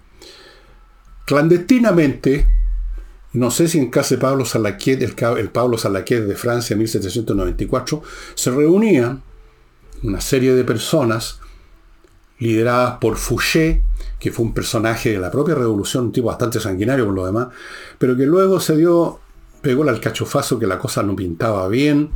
Clandestinamente, 1.25 2.45
no 3.31 3.51
sé 3.51 3.69
si 3.69 3.79
en 3.79 3.89
casa 3.89 4.15
de 4.15 4.21
Pablo 4.21 4.43
Salaquiet, 4.43 5.01
el, 5.01 5.49
Pablo 5.49 5.77
Salaquiet 5.77 6.25
de 6.25 6.35
Francia 6.35 6.73
en 6.73 6.79
1794, 6.79 8.03
se 8.35 8.51
reunían 8.51 9.23
una 10.03 10.21
serie 10.21 10.53
de 10.53 10.63
personas 10.63 11.39
lideradas 12.39 12.97
por 12.99 13.17
Fouché, 13.17 13.83
que 14.19 14.31
fue 14.31 14.45
un 14.45 14.53
personaje 14.53 15.11
de 15.11 15.19
la 15.19 15.31
propia 15.31 15.55
revolución, 15.55 16.05
un 16.05 16.11
tipo 16.11 16.27
bastante 16.27 16.59
sanguinario 16.59 17.05
por 17.05 17.15
lo 17.15 17.25
demás, 17.25 17.47
pero 17.97 18.15
que 18.15 18.25
luego 18.25 18.59
se 18.59 18.75
dio, 18.75 19.19
pegó 19.61 19.83
el 19.83 19.89
alcachofazo 19.89 20.59
que 20.59 20.67
la 20.67 20.79
cosa 20.79 21.03
no 21.03 21.15
pintaba 21.15 21.67
bien, 21.67 22.11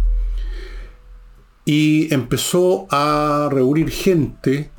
y 1.65 2.13
empezó 2.13 2.87
a 2.89 3.49
reunir 3.51 3.91
gente 3.91 4.71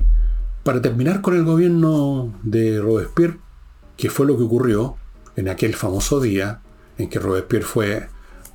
para 0.65 0.83
terminar 0.83 1.21
con 1.21 1.37
el 1.37 1.45
gobierno 1.45 2.35
de 2.43 2.81
Robespierre, 2.81 3.39
que 3.97 4.11
fue 4.11 4.27
lo 4.27 4.37
que 4.37 4.43
ocurrió 4.43 4.97
en 5.37 5.49
aquel 5.49 5.75
famoso 5.75 6.21
día 6.21 6.63
en 6.99 7.09
que 7.09 7.19
Robespierre 7.19 7.65
fue 7.65 8.09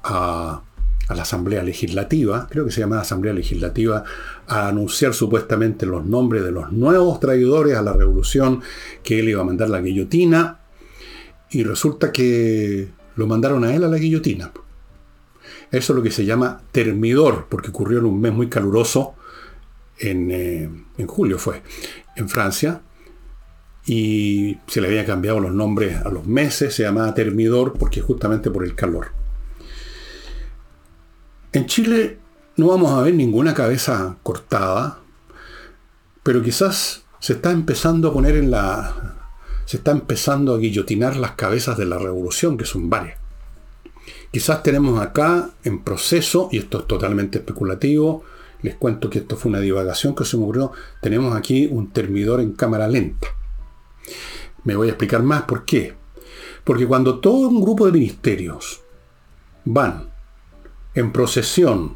a 0.03 0.61
a 1.07 1.15
la 1.15 1.21
Asamblea 1.21 1.63
Legislativa, 1.63 2.47
creo 2.49 2.65
que 2.65 2.71
se 2.71 2.81
llama 2.81 2.99
Asamblea 2.99 3.33
Legislativa, 3.33 4.03
a 4.47 4.67
anunciar 4.67 5.13
supuestamente 5.13 5.85
los 5.85 6.05
nombres 6.05 6.43
de 6.43 6.51
los 6.51 6.71
nuevos 6.71 7.19
traidores 7.19 7.75
a 7.75 7.81
la 7.81 7.93
revolución 7.93 8.61
que 9.03 9.19
él 9.19 9.29
iba 9.29 9.41
a 9.41 9.45
mandar 9.45 9.69
la 9.69 9.81
guillotina, 9.81 10.59
y 11.51 11.63
resulta 11.63 12.11
que 12.11 12.89
lo 13.15 13.27
mandaron 13.27 13.63
a 13.63 13.73
él 13.73 13.83
a 13.83 13.87
la 13.87 13.97
guillotina. 13.97 14.51
Eso 15.71 15.93
es 15.93 15.97
lo 15.97 16.03
que 16.03 16.11
se 16.11 16.25
llama 16.25 16.61
termidor, 16.71 17.47
porque 17.49 17.69
ocurrió 17.69 17.99
en 17.99 18.05
un 18.05 18.19
mes 18.19 18.33
muy 18.33 18.49
caluroso, 18.49 19.13
en, 19.99 20.31
eh, 20.31 20.69
en 20.97 21.07
julio 21.07 21.37
fue, 21.37 21.61
en 22.15 22.27
Francia, 22.27 22.81
y 23.85 24.57
se 24.67 24.81
le 24.81 24.87
había 24.87 25.05
cambiado 25.05 25.39
los 25.39 25.53
nombres 25.53 25.97
a 25.97 26.09
los 26.09 26.25
meses, 26.25 26.73
se 26.73 26.83
llamaba 26.83 27.13
termidor 27.13 27.73
porque 27.73 28.01
justamente 28.01 28.49
por 28.49 28.65
el 28.65 28.73
calor. 28.73 29.24
En 31.55 31.67
Chile 31.67 32.17
no 32.57 32.67
vamos 32.67 32.91
a 32.91 33.01
ver 33.01 33.13
ninguna 33.13 33.53
cabeza 33.53 34.17
cortada, 34.23 34.99
pero 36.21 36.43
quizás 36.43 37.05
se 37.21 37.31
está 37.31 37.51
empezando 37.51 38.09
a 38.09 38.13
poner 38.13 38.35
en 38.35 38.51
la... 38.51 39.15
se 39.63 39.77
está 39.77 39.91
empezando 39.91 40.53
a 40.53 40.57
guillotinar 40.57 41.15
las 41.15 41.31
cabezas 41.31 41.77
de 41.77 41.85
la 41.85 41.97
revolución, 41.97 42.57
que 42.57 42.65
son 42.65 42.89
varias. 42.89 43.19
Quizás 44.31 44.63
tenemos 44.63 44.99
acá 44.99 45.51
en 45.63 45.81
proceso, 45.81 46.49
y 46.51 46.57
esto 46.57 46.79
es 46.79 46.87
totalmente 46.87 47.37
especulativo, 47.37 48.25
les 48.61 48.75
cuento 48.75 49.09
que 49.09 49.19
esto 49.19 49.37
fue 49.37 49.47
una 49.47 49.61
divagación 49.61 50.13
que 50.13 50.25
se 50.25 50.35
me 50.35 50.43
ocurrió, 50.43 50.73
tenemos 50.99 51.37
aquí 51.37 51.69
un 51.71 51.89
termidor 51.91 52.41
en 52.41 52.51
cámara 52.51 52.89
lenta. 52.89 53.29
Me 54.65 54.75
voy 54.75 54.89
a 54.89 54.91
explicar 54.91 55.23
más 55.23 55.43
por 55.43 55.63
qué. 55.63 55.93
Porque 56.65 56.85
cuando 56.85 57.19
todo 57.19 57.47
un 57.47 57.61
grupo 57.61 57.85
de 57.85 57.93
ministerios 57.93 58.81
van 59.63 60.14
en 60.95 61.11
procesión 61.11 61.95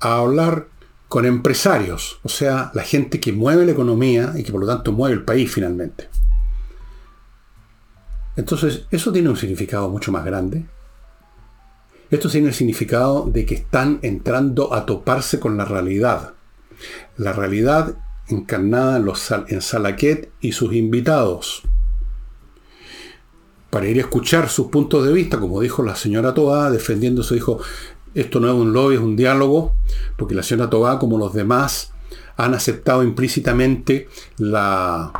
a 0.00 0.16
hablar 0.16 0.68
con 1.08 1.24
empresarios, 1.24 2.18
o 2.24 2.28
sea, 2.28 2.70
la 2.74 2.82
gente 2.82 3.20
que 3.20 3.32
mueve 3.32 3.64
la 3.64 3.72
economía 3.72 4.32
y 4.36 4.42
que 4.42 4.50
por 4.50 4.60
lo 4.60 4.66
tanto 4.66 4.92
mueve 4.92 5.14
el 5.14 5.24
país 5.24 5.50
finalmente. 5.52 6.08
Entonces, 8.36 8.86
eso 8.90 9.12
tiene 9.12 9.30
un 9.30 9.36
significado 9.36 9.88
mucho 9.88 10.12
más 10.12 10.24
grande. 10.24 10.66
Esto 12.10 12.28
tiene 12.28 12.48
el 12.48 12.54
significado 12.54 13.26
de 13.26 13.46
que 13.46 13.54
están 13.54 13.98
entrando 14.02 14.74
a 14.74 14.84
toparse 14.84 15.40
con 15.40 15.56
la 15.56 15.64
realidad. 15.64 16.34
La 17.16 17.32
realidad 17.32 17.96
encarnada 18.28 18.98
en, 18.98 19.04
los, 19.04 19.32
Salaquet 19.60 20.30
y 20.40 20.52
sus 20.52 20.74
invitados. 20.74 21.62
Para 23.70 23.88
ir 23.88 23.96
a 23.96 24.00
escuchar 24.00 24.48
sus 24.48 24.68
puntos 24.68 25.04
de 25.06 25.12
vista, 25.12 25.38
como 25.38 25.60
dijo 25.60 25.82
la 25.82 25.96
señora 25.96 26.34
Toa, 26.34 26.70
defendiendo 26.70 27.22
su 27.22 27.34
hijo, 27.34 27.60
esto 28.16 28.40
no 28.40 28.48
es 28.48 28.54
un 28.54 28.72
lobby, 28.72 28.94
es 28.94 29.00
un 29.00 29.14
diálogo, 29.14 29.74
porque 30.16 30.34
la 30.34 30.42
señora 30.42 30.70
Tobá, 30.70 30.98
como 30.98 31.18
los 31.18 31.34
demás, 31.34 31.92
han 32.36 32.54
aceptado 32.54 33.02
implícitamente 33.02 34.08
la, 34.38 35.12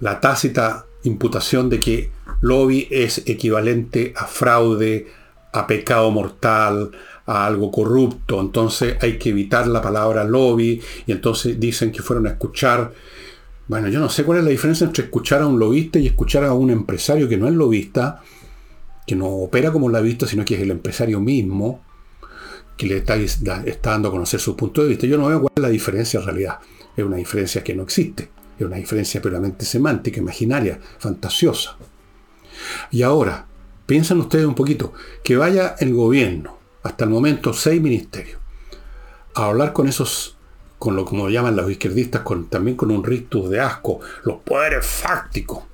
la 0.00 0.20
tácita 0.20 0.86
imputación 1.02 1.68
de 1.68 1.80
que 1.80 2.10
lobby 2.40 2.86
es 2.90 3.22
equivalente 3.26 4.12
a 4.16 4.26
fraude, 4.26 5.06
a 5.52 5.66
pecado 5.66 6.10
mortal, 6.10 6.92
a 7.26 7.46
algo 7.46 7.70
corrupto. 7.70 8.40
Entonces 8.40 8.96
hay 9.00 9.18
que 9.18 9.30
evitar 9.30 9.66
la 9.66 9.82
palabra 9.82 10.22
lobby 10.22 10.80
y 11.06 11.12
entonces 11.12 11.58
dicen 11.58 11.90
que 11.90 12.02
fueron 12.02 12.26
a 12.26 12.30
escuchar. 12.30 12.92
Bueno, 13.66 13.88
yo 13.88 13.98
no 13.98 14.08
sé 14.08 14.22
cuál 14.22 14.38
es 14.38 14.44
la 14.44 14.50
diferencia 14.50 14.86
entre 14.86 15.04
escuchar 15.04 15.42
a 15.42 15.46
un 15.46 15.58
lobista 15.58 15.98
y 15.98 16.06
escuchar 16.06 16.44
a 16.44 16.52
un 16.52 16.70
empresario 16.70 17.28
que 17.28 17.36
no 17.36 17.48
es 17.48 17.54
lobista, 17.54 18.22
que 19.06 19.16
no 19.16 19.26
opera 19.26 19.72
como 19.72 19.88
lobista, 19.88 20.26
sino 20.26 20.44
que 20.44 20.54
es 20.54 20.60
el 20.60 20.70
empresario 20.70 21.20
mismo, 21.20 21.85
que 22.76 22.86
le 22.86 22.98
está, 22.98 23.62
dando 23.82 24.08
a 24.08 24.10
conocer 24.10 24.40
su 24.40 24.56
punto 24.56 24.82
de 24.82 24.88
vista. 24.88 25.06
Yo 25.06 25.18
no 25.18 25.28
veo 25.28 25.40
cuál 25.40 25.52
es 25.56 25.62
la 25.62 25.68
diferencia 25.68 26.20
en 26.20 26.26
realidad. 26.26 26.58
Es 26.96 27.04
una 27.04 27.16
diferencia 27.16 27.64
que 27.64 27.74
no 27.74 27.82
existe. 27.82 28.30
Es 28.58 28.66
una 28.66 28.76
diferencia 28.76 29.20
puramente 29.20 29.64
semántica, 29.64 30.20
imaginaria, 30.20 30.78
fantasiosa. 30.98 31.76
Y 32.90 33.02
ahora, 33.02 33.46
piensan 33.86 34.20
ustedes 34.20 34.46
un 34.46 34.54
poquito, 34.54 34.92
que 35.22 35.36
vaya 35.36 35.76
el 35.78 35.94
gobierno, 35.94 36.58
hasta 36.82 37.04
el 37.04 37.10
momento 37.10 37.52
seis 37.52 37.80
ministerios, 37.80 38.38
a 39.34 39.46
hablar 39.46 39.72
con 39.72 39.88
esos, 39.88 40.36
con 40.78 40.96
lo 40.96 41.04
como 41.04 41.28
llaman 41.28 41.56
los 41.56 41.70
izquierdistas, 41.70 42.22
también 42.48 42.76
con 42.76 42.90
un 42.90 43.04
rictus 43.04 43.50
de 43.50 43.60
asco, 43.60 44.00
los 44.24 44.38
poderes 44.38 44.84
fácticos. 44.86 45.64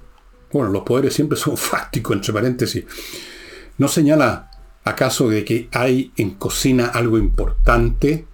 Bueno, 0.53 0.71
los 0.71 0.83
poderes 0.83 1.15
siempre 1.15 1.39
son 1.39 1.57
fácticos, 1.57 2.17
entre 2.17 2.33
paréntesis. 2.33 2.85
No 3.79 3.89
señala 3.89 4.51
¿Acaso 4.85 5.29
de 5.29 5.45
que 5.45 5.69
hay 5.73 6.13
en 6.17 6.31
cocina 6.31 6.87
algo 6.87 7.19
importante 7.19 8.27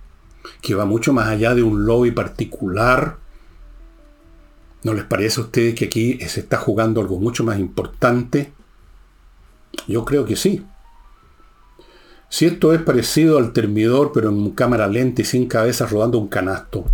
que 0.63 0.75
va 0.75 0.87
mucho 0.87 1.13
más 1.13 1.29
allá 1.29 1.55
de 1.55 1.63
un 1.63 1.85
lobby 1.85 2.11
particular? 2.11 3.19
¿No 4.83 4.95
les 4.95 5.05
parece 5.05 5.41
a 5.41 5.45
ustedes 5.45 5.75
que 5.75 5.87
aquí 5.87 6.19
se 6.27 6.41
está 6.41 6.57
jugando 6.57 7.01
algo 7.01 7.19
mucho 7.19 7.45
más 7.45 7.59
importante? 7.59 8.53
Yo 9.87 10.05
creo 10.05 10.25
que 10.25 10.37
sí. 10.37 10.65
Si 12.31 12.47
esto 12.47 12.73
es 12.75 12.83
parecido 12.83 13.39
al 13.39 13.53
termidor, 13.53 14.13
pero 14.13 14.31
en 14.31 14.51
cámara 14.51 14.87
lenta 14.87 15.23
y 15.23 15.25
sin 15.25 15.47
cabeza 15.47 15.87
rodando 15.87 16.19
un 16.19 16.29
canasto, 16.29 16.85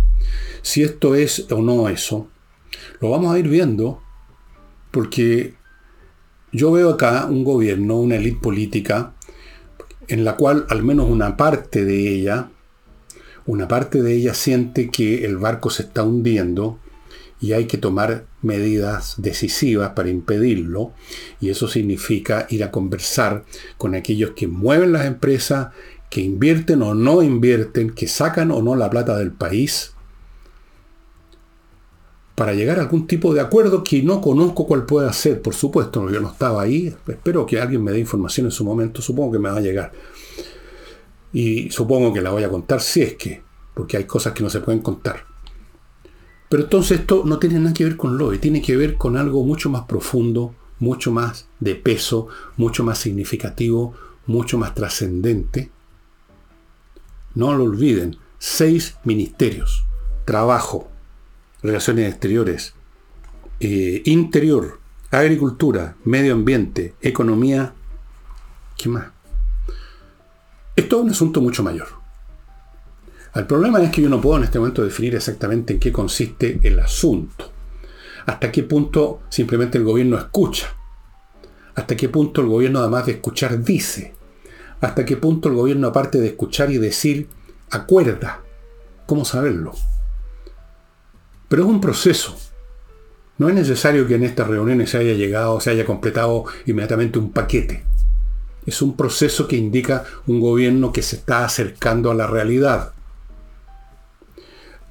si 0.61 0.83
esto 0.83 1.15
es 1.15 1.47
o 1.51 1.61
no 1.61 1.89
eso, 1.89 2.27
Lo 2.99 3.09
vamos 3.09 3.33
a 3.33 3.39
ir 3.39 3.47
viendo 3.47 4.01
porque 4.91 5.53
yo 6.51 6.71
veo 6.71 6.89
acá 6.89 7.25
un 7.25 7.43
gobierno, 7.43 7.97
una 7.97 8.15
élite 8.15 8.39
política, 8.41 9.13
en 10.07 10.25
la 10.25 10.35
cual 10.35 10.65
al 10.69 10.83
menos 10.83 11.09
una 11.09 11.37
parte 11.37 11.85
de 11.85 12.09
ella, 12.09 12.49
una 13.45 13.67
parte 13.67 14.01
de 14.01 14.13
ella 14.13 14.33
siente 14.33 14.89
que 14.89 15.25
el 15.25 15.37
barco 15.37 15.69
se 15.69 15.83
está 15.83 16.03
hundiendo 16.03 16.79
y 17.39 17.53
hay 17.53 17.65
que 17.65 17.77
tomar 17.77 18.25
medidas 18.41 19.15
decisivas 19.17 19.91
para 19.91 20.09
impedirlo. 20.09 20.93
Y 21.39 21.49
eso 21.49 21.67
significa 21.67 22.47
ir 22.49 22.63
a 22.63 22.71
conversar 22.71 23.43
con 23.77 23.95
aquellos 23.95 24.31
que 24.31 24.47
mueven 24.47 24.93
las 24.93 25.05
empresas, 25.05 25.69
que 26.09 26.21
invierten 26.21 26.81
o 26.81 26.93
no 26.93 27.21
invierten, 27.21 27.89
que 27.91 28.07
sacan 28.07 28.51
o 28.51 28.61
no 28.61 28.75
la 28.75 28.89
plata 28.89 29.17
del 29.17 29.31
país, 29.31 29.94
para 32.35 32.53
llegar 32.53 32.79
a 32.79 32.81
algún 32.81 33.07
tipo 33.07 33.33
de 33.33 33.39
acuerdo 33.39 33.81
que 33.83 34.03
no 34.03 34.19
conozco 34.19 34.67
cuál 34.67 34.85
puede 34.85 35.11
ser, 35.13 35.41
por 35.41 35.55
supuesto, 35.55 36.09
yo 36.09 36.19
no 36.19 36.29
estaba 36.29 36.61
ahí, 36.61 36.93
espero 37.07 37.45
que 37.45 37.59
alguien 37.59 37.81
me 37.81 37.93
dé 37.93 37.99
información 37.99 38.47
en 38.47 38.51
su 38.51 38.65
momento, 38.65 39.01
supongo 39.01 39.31
que 39.31 39.39
me 39.39 39.49
va 39.49 39.57
a 39.57 39.61
llegar. 39.61 39.93
Y 41.31 41.69
supongo 41.71 42.11
que 42.11 42.21
la 42.21 42.31
voy 42.31 42.43
a 42.43 42.49
contar 42.49 42.81
si 42.81 43.01
es 43.01 43.15
que, 43.15 43.41
porque 43.73 43.97
hay 43.97 44.03
cosas 44.03 44.33
que 44.33 44.43
no 44.43 44.49
se 44.49 44.59
pueden 44.59 44.81
contar. 44.81 45.25
Pero 46.49 46.63
entonces 46.63 46.99
esto 46.99 47.23
no 47.25 47.39
tiene 47.39 47.59
nada 47.59 47.73
que 47.73 47.85
ver 47.85 47.95
con 47.95 48.17
lo, 48.17 48.37
tiene 48.37 48.61
que 48.61 48.75
ver 48.75 48.97
con 48.97 49.15
algo 49.15 49.43
mucho 49.43 49.69
más 49.69 49.83
profundo, 49.83 50.53
mucho 50.79 51.11
más 51.11 51.47
de 51.61 51.75
peso, 51.75 52.27
mucho 52.57 52.83
más 52.83 52.99
significativo, 52.99 53.93
mucho 54.27 54.57
más 54.57 54.75
trascendente. 54.75 55.71
No 57.33 57.53
lo 57.53 57.63
olviden, 57.63 58.17
seis 58.39 58.97
ministerios, 59.03 59.85
trabajo, 60.25 60.89
relaciones 61.65 62.09
exteriores, 62.09 62.73
eh, 63.59 64.01
interior, 64.05 64.79
agricultura, 65.11 65.95
medio 66.03 66.33
ambiente, 66.33 66.93
economía, 67.01 67.73
¿qué 68.77 68.89
más? 68.89 69.07
Esto 70.75 70.97
es 70.97 71.03
un 71.03 71.09
asunto 71.09 71.41
mucho 71.41 71.63
mayor. 71.63 71.87
El 73.33 73.47
problema 73.47 73.81
es 73.81 73.91
que 73.91 74.01
yo 74.01 74.09
no 74.09 74.21
puedo 74.21 74.37
en 74.37 74.43
este 74.43 74.59
momento 74.59 74.83
definir 74.83 75.15
exactamente 75.15 75.73
en 75.73 75.79
qué 75.79 75.91
consiste 75.91 76.59
el 76.63 76.79
asunto. 76.79 77.51
Hasta 78.25 78.51
qué 78.51 78.63
punto 78.63 79.21
simplemente 79.29 79.77
el 79.77 79.83
gobierno 79.83 80.17
escucha. 80.17 80.67
Hasta 81.75 81.95
qué 81.95 82.09
punto 82.09 82.41
el 82.41 82.47
gobierno 82.47 82.79
además 82.79 83.05
de 83.05 83.13
escuchar 83.13 83.61
dice. 83.61 84.13
Hasta 84.81 85.05
qué 85.05 85.17
punto 85.17 85.49
el 85.49 85.55
gobierno 85.55 85.87
aparte 85.87 86.19
de 86.19 86.27
escuchar 86.27 86.71
y 86.71 86.77
decir 86.77 87.27
acuerda. 87.71 88.41
¿Cómo 89.05 89.25
saberlo? 89.25 89.73
Pero 91.47 91.63
es 91.63 91.69
un 91.69 91.81
proceso. 91.81 92.37
No 93.37 93.49
es 93.49 93.55
necesario 93.55 94.07
que 94.07 94.15
en 94.15 94.23
estas 94.23 94.47
reuniones 94.47 94.91
se 94.91 94.97
haya 94.97 95.13
llegado, 95.13 95.59
se 95.59 95.69
haya 95.69 95.85
completado 95.85 96.45
inmediatamente 96.65 97.19
un 97.19 97.31
paquete. 97.31 97.83
Es 98.65 98.81
un 98.81 98.95
proceso 98.95 99.47
que 99.47 99.57
indica 99.57 100.05
un 100.25 100.39
gobierno 100.39 100.91
que 100.91 101.01
se 101.01 101.17
está 101.17 101.45
acercando 101.45 102.09
a 102.09 102.15
la 102.15 102.27
realidad. 102.27 102.93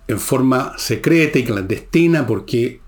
En 0.07 0.21
forma 0.21 0.75
secreta 0.77 1.39
y 1.39 1.45
clandestina, 1.45 2.27
porque 2.27 2.81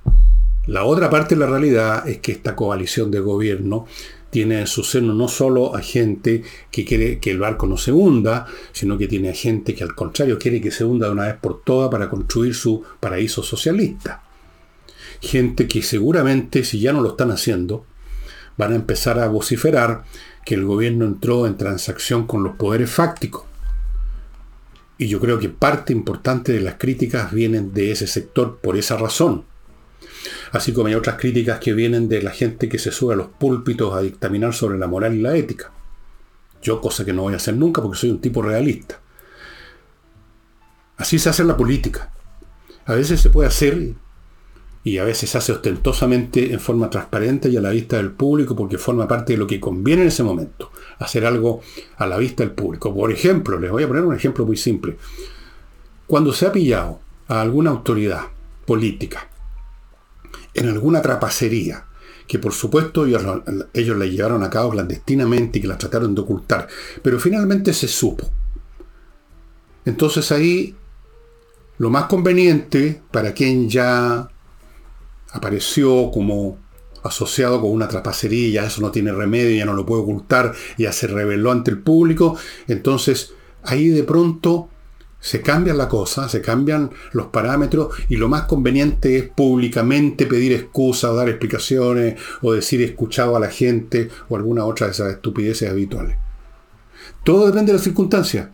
la 0.66 0.84
otra 0.84 1.08
parte 1.08 1.34
de 1.34 1.40
la 1.40 1.46
realidad 1.46 2.08
es 2.08 2.18
que 2.18 2.32
esta 2.32 2.54
coalición 2.54 3.10
de 3.10 3.20
gobierno 3.20 3.86
tiene 4.30 4.60
en 4.60 4.66
su 4.66 4.82
seno 4.82 5.14
no 5.14 5.28
solo 5.28 5.74
a 5.74 5.80
gente 5.80 6.42
que 6.70 6.84
quiere 6.84 7.18
que 7.18 7.30
el 7.30 7.38
barco 7.38 7.66
no 7.66 7.76
se 7.76 7.92
hunda, 7.92 8.46
sino 8.72 8.98
que 8.98 9.08
tiene 9.08 9.30
a 9.30 9.34
gente 9.34 9.74
que 9.74 9.84
al 9.84 9.94
contrario 9.94 10.38
quiere 10.38 10.60
que 10.60 10.70
se 10.70 10.84
hunda 10.84 11.06
de 11.06 11.12
una 11.12 11.26
vez 11.26 11.36
por 11.36 11.62
todas 11.62 11.90
para 11.90 12.10
construir 12.10 12.54
su 12.54 12.82
paraíso 13.00 13.42
socialista. 13.42 14.22
Gente 15.20 15.66
que 15.66 15.82
seguramente, 15.82 16.64
si 16.64 16.80
ya 16.80 16.92
no 16.92 17.00
lo 17.00 17.10
están 17.10 17.30
haciendo, 17.30 17.86
van 18.56 18.72
a 18.72 18.76
empezar 18.76 19.18
a 19.18 19.28
vociferar 19.28 20.04
que 20.44 20.54
el 20.54 20.64
gobierno 20.64 21.04
entró 21.04 21.46
en 21.46 21.56
transacción 21.56 22.26
con 22.26 22.42
los 22.42 22.56
poderes 22.56 22.90
fácticos. 22.90 23.44
Y 24.98 25.08
yo 25.08 25.20
creo 25.20 25.38
que 25.38 25.48
parte 25.48 25.92
importante 25.92 26.52
de 26.52 26.60
las 26.60 26.74
críticas 26.74 27.32
vienen 27.32 27.72
de 27.74 27.92
ese 27.92 28.06
sector 28.06 28.58
por 28.62 28.76
esa 28.76 28.96
razón 28.96 29.44
así 30.52 30.72
como 30.72 30.88
hay 30.88 30.94
otras 30.94 31.16
críticas 31.16 31.58
que 31.60 31.72
vienen 31.72 32.08
de 32.08 32.22
la 32.22 32.30
gente 32.30 32.68
que 32.68 32.78
se 32.78 32.92
sube 32.92 33.14
a 33.14 33.16
los 33.16 33.28
púlpitos 33.28 33.94
a 33.94 34.00
dictaminar 34.00 34.54
sobre 34.54 34.78
la 34.78 34.86
moral 34.86 35.14
y 35.14 35.22
la 35.22 35.36
ética. 35.36 35.72
Yo, 36.62 36.80
cosa 36.80 37.04
que 37.04 37.12
no 37.12 37.22
voy 37.22 37.34
a 37.34 37.36
hacer 37.36 37.54
nunca 37.54 37.82
porque 37.82 37.98
soy 37.98 38.10
un 38.10 38.20
tipo 38.20 38.42
realista. 38.42 39.00
Así 40.96 41.18
se 41.18 41.28
hace 41.28 41.44
la 41.44 41.56
política. 41.56 42.12
A 42.86 42.94
veces 42.94 43.20
se 43.20 43.30
puede 43.30 43.48
hacer 43.48 43.94
y 44.82 44.98
a 44.98 45.04
veces 45.04 45.30
se 45.30 45.38
hace 45.38 45.52
ostentosamente 45.52 46.52
en 46.52 46.60
forma 46.60 46.88
transparente 46.88 47.48
y 47.48 47.56
a 47.56 47.60
la 47.60 47.70
vista 47.70 47.96
del 47.96 48.12
público 48.12 48.54
porque 48.54 48.78
forma 48.78 49.08
parte 49.08 49.32
de 49.32 49.38
lo 49.38 49.46
que 49.46 49.60
conviene 49.60 50.02
en 50.02 50.08
ese 50.08 50.22
momento. 50.22 50.70
Hacer 50.98 51.26
algo 51.26 51.60
a 51.96 52.06
la 52.06 52.16
vista 52.16 52.44
del 52.44 52.52
público. 52.52 52.94
Por 52.94 53.12
ejemplo, 53.12 53.58
les 53.58 53.70
voy 53.70 53.82
a 53.82 53.88
poner 53.88 54.04
un 54.04 54.14
ejemplo 54.14 54.46
muy 54.46 54.56
simple. 54.56 54.96
Cuando 56.06 56.32
se 56.32 56.46
ha 56.46 56.52
pillado 56.52 57.00
a 57.28 57.40
alguna 57.40 57.70
autoridad 57.70 58.26
política 58.64 59.28
en 60.56 60.68
alguna 60.68 61.02
trapacería, 61.02 61.86
que 62.26 62.38
por 62.38 62.52
supuesto 62.52 63.06
ellos, 63.06 63.22
ellos 63.72 63.96
la 63.96 64.06
llevaron 64.06 64.42
a 64.42 64.50
cabo 64.50 64.70
clandestinamente 64.70 65.58
y 65.58 65.62
que 65.62 65.68
la 65.68 65.78
trataron 65.78 66.14
de 66.14 66.20
ocultar, 66.22 66.66
pero 67.02 67.20
finalmente 67.20 67.72
se 67.72 67.88
supo. 67.88 68.28
Entonces 69.84 70.32
ahí 70.32 70.74
lo 71.78 71.90
más 71.90 72.04
conveniente 72.04 73.02
para 73.10 73.32
quien 73.32 73.68
ya 73.68 74.28
apareció 75.30 76.10
como 76.10 76.58
asociado 77.02 77.60
con 77.60 77.70
una 77.70 77.86
trapacería, 77.86 78.66
eso 78.66 78.80
no 78.80 78.90
tiene 78.90 79.12
remedio, 79.12 79.56
ya 79.56 79.64
no 79.64 79.74
lo 79.74 79.86
puede 79.86 80.02
ocultar, 80.02 80.54
ya 80.76 80.92
se 80.92 81.06
reveló 81.06 81.52
ante 81.52 81.70
el 81.70 81.78
público, 81.78 82.36
entonces 82.66 83.34
ahí 83.62 83.88
de 83.88 84.02
pronto 84.02 84.70
se 85.26 85.42
cambia 85.42 85.74
la 85.74 85.88
cosa, 85.88 86.28
se 86.28 86.40
cambian 86.40 86.88
los 87.10 87.26
parámetros 87.26 87.88
y 88.08 88.14
lo 88.14 88.28
más 88.28 88.42
conveniente 88.42 89.16
es 89.16 89.28
públicamente 89.28 90.24
pedir 90.24 90.52
excusas, 90.52 91.16
dar 91.16 91.28
explicaciones 91.28 92.14
o 92.42 92.52
decir 92.52 92.80
escuchado 92.80 93.34
a 93.34 93.40
la 93.40 93.50
gente 93.50 94.08
o 94.28 94.36
alguna 94.36 94.64
otra 94.64 94.86
de 94.86 94.92
esas 94.92 95.12
estupideces 95.12 95.68
habituales. 95.68 96.16
Todo 97.24 97.46
depende 97.46 97.72
de 97.72 97.78
las 97.78 97.82
circunstancias. 97.82 98.50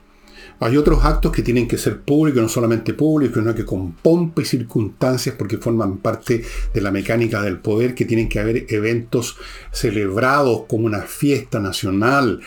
Hay 0.60 0.78
otros 0.78 1.04
actos 1.04 1.30
que 1.30 1.42
tienen 1.42 1.68
que 1.68 1.76
ser 1.76 2.00
públicos, 2.00 2.40
no 2.40 2.48
solamente 2.48 2.94
públicos, 2.94 3.42
sino 3.42 3.54
que 3.54 3.66
con 3.66 3.92
pompa 3.92 4.40
y 4.40 4.46
circunstancias, 4.46 5.34
porque 5.36 5.58
forman 5.58 5.98
parte 5.98 6.42
de 6.72 6.80
la 6.80 6.90
mecánica 6.90 7.42
del 7.42 7.58
poder, 7.58 7.94
que 7.94 8.06
tienen 8.06 8.30
que 8.30 8.40
haber 8.40 8.64
eventos 8.70 9.36
celebrados 9.72 10.62
como 10.68 10.86
una 10.86 11.02
fiesta 11.02 11.60
nacional 11.60 12.40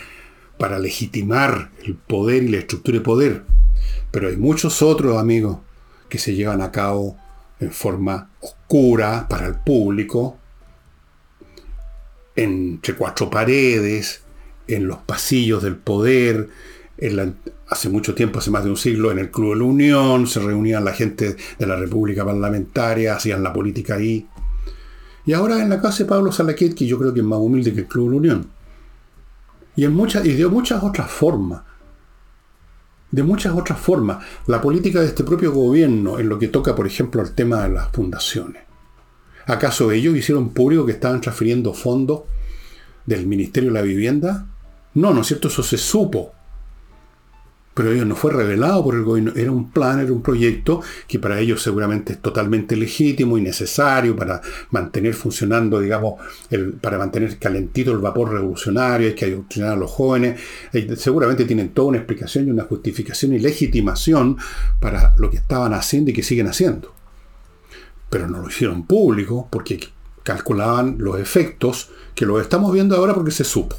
para 0.57 0.79
legitimar 0.79 1.69
el 1.83 1.93
poder 1.93 2.41
y 2.41 2.47
la 2.47 2.57
estructura 2.57 2.97
de 2.97 3.03
poder. 3.03 3.54
Pero 4.15 4.29
hay 4.29 4.37
muchos 4.37 4.81
otros, 4.81 5.17
amigos, 5.17 5.57
que 6.07 6.17
se 6.17 6.33
llevan 6.35 6.61
a 6.61 6.71
cabo 6.71 7.17
en 7.59 7.69
forma 7.69 8.29
oscura 8.39 9.27
para 9.27 9.45
el 9.45 9.55
público, 9.55 10.37
entre 12.33 12.95
cuatro 12.95 13.29
paredes, 13.29 14.21
en 14.69 14.87
los 14.87 14.99
pasillos 14.99 15.61
del 15.63 15.75
poder, 15.75 16.47
hace 17.67 17.89
mucho 17.89 18.15
tiempo, 18.15 18.39
hace 18.39 18.51
más 18.51 18.63
de 18.63 18.69
un 18.69 18.77
siglo, 18.77 19.11
en 19.11 19.19
el 19.19 19.31
Club 19.31 19.49
de 19.49 19.59
la 19.59 19.65
Unión, 19.65 20.27
se 20.27 20.39
reunían 20.39 20.85
la 20.85 20.93
gente 20.93 21.35
de 21.59 21.65
la 21.67 21.75
República 21.75 22.23
Parlamentaria, 22.23 23.17
hacían 23.17 23.43
la 23.43 23.51
política 23.51 23.95
ahí. 23.95 24.25
Y 25.25 25.33
ahora 25.33 25.61
en 25.61 25.69
la 25.69 25.81
casa 25.81 26.05
de 26.05 26.09
Pablo 26.09 26.31
Salaquet, 26.31 26.73
que 26.73 26.87
yo 26.87 26.97
creo 26.97 27.13
que 27.13 27.19
es 27.19 27.25
más 27.25 27.39
humilde 27.39 27.73
que 27.73 27.81
el 27.81 27.87
Club 27.87 28.05
de 28.05 28.11
la 28.11 28.17
Unión. 28.17 28.47
Y, 29.75 29.83
en 29.83 29.93
muchas, 29.93 30.25
y 30.25 30.31
de 30.35 30.47
muchas 30.47 30.81
otras 30.81 31.11
formas 31.11 31.63
de 33.11 33.23
muchas 33.23 33.55
otras 33.55 33.79
formas. 33.79 34.23
La 34.47 34.61
política 34.61 35.01
de 35.01 35.07
este 35.07 35.23
propio 35.23 35.51
gobierno 35.51 36.19
en 36.19 36.29
lo 36.29 36.39
que 36.39 36.47
toca, 36.47 36.75
por 36.75 36.87
ejemplo, 36.87 37.21
al 37.21 37.33
tema 37.33 37.63
de 37.63 37.73
las 37.73 37.89
fundaciones. 37.89 38.63
¿Acaso 39.47 39.91
ellos 39.91 40.15
hicieron 40.15 40.49
público 40.49 40.85
que 40.85 40.93
estaban 40.93 41.21
transfiriendo 41.21 41.73
fondos 41.73 42.21
del 43.05 43.27
Ministerio 43.27 43.69
de 43.69 43.79
la 43.79 43.83
Vivienda? 43.83 44.47
No, 44.95 45.13
¿no 45.13 45.21
es 45.21 45.27
cierto? 45.27 45.49
Eso 45.49 45.61
se 45.61 45.77
supo 45.77 46.33
pero 47.75 47.91
ello 47.91 48.05
no 48.05 48.15
fue 48.15 48.31
revelado 48.31 48.81
por 48.85 48.95
el 48.95 49.03
gobierno. 49.03 49.33
Era 49.35 49.51
un 49.51 49.69
plan, 49.69 49.99
era 49.99 50.13
un 50.13 50.21
proyecto 50.21 50.81
que 51.07 51.19
para 51.19 51.41
ellos 51.41 51.61
seguramente 51.61 52.13
es 52.13 52.21
totalmente 52.21 52.77
legítimo 52.77 53.37
y 53.37 53.41
necesario 53.41 54.15
para 54.15 54.41
mantener 54.71 55.13
funcionando, 55.13 55.81
digamos, 55.81 56.21
el, 56.49 56.71
para 56.71 56.97
mantener 56.97 57.37
calentito 57.37 57.91
el 57.91 57.97
vapor 57.97 58.31
revolucionario, 58.31 59.09
hay 59.09 59.13
que 59.13 59.25
adoctrinar 59.25 59.73
a 59.73 59.75
los 59.75 59.91
jóvenes. 59.91 60.39
Eh, 60.71 60.95
seguramente 60.95 61.43
tienen 61.43 61.69
toda 61.73 61.89
una 61.89 61.97
explicación 61.97 62.47
y 62.47 62.51
una 62.51 62.63
justificación 62.63 63.33
y 63.33 63.39
legitimación 63.39 64.37
para 64.79 65.13
lo 65.17 65.29
que 65.29 65.37
estaban 65.37 65.73
haciendo 65.73 66.11
y 66.11 66.13
que 66.13 66.23
siguen 66.23 66.47
haciendo. 66.47 66.93
Pero 68.09 68.29
no 68.29 68.41
lo 68.41 68.47
hicieron 68.47 68.87
público 68.87 69.49
porque 69.51 69.81
calculaban 70.23 70.95
los 70.97 71.19
efectos 71.19 71.89
que 72.15 72.25
lo 72.25 72.39
estamos 72.39 72.71
viendo 72.71 72.95
ahora 72.95 73.13
porque 73.13 73.31
se 73.31 73.43
supo. 73.43 73.75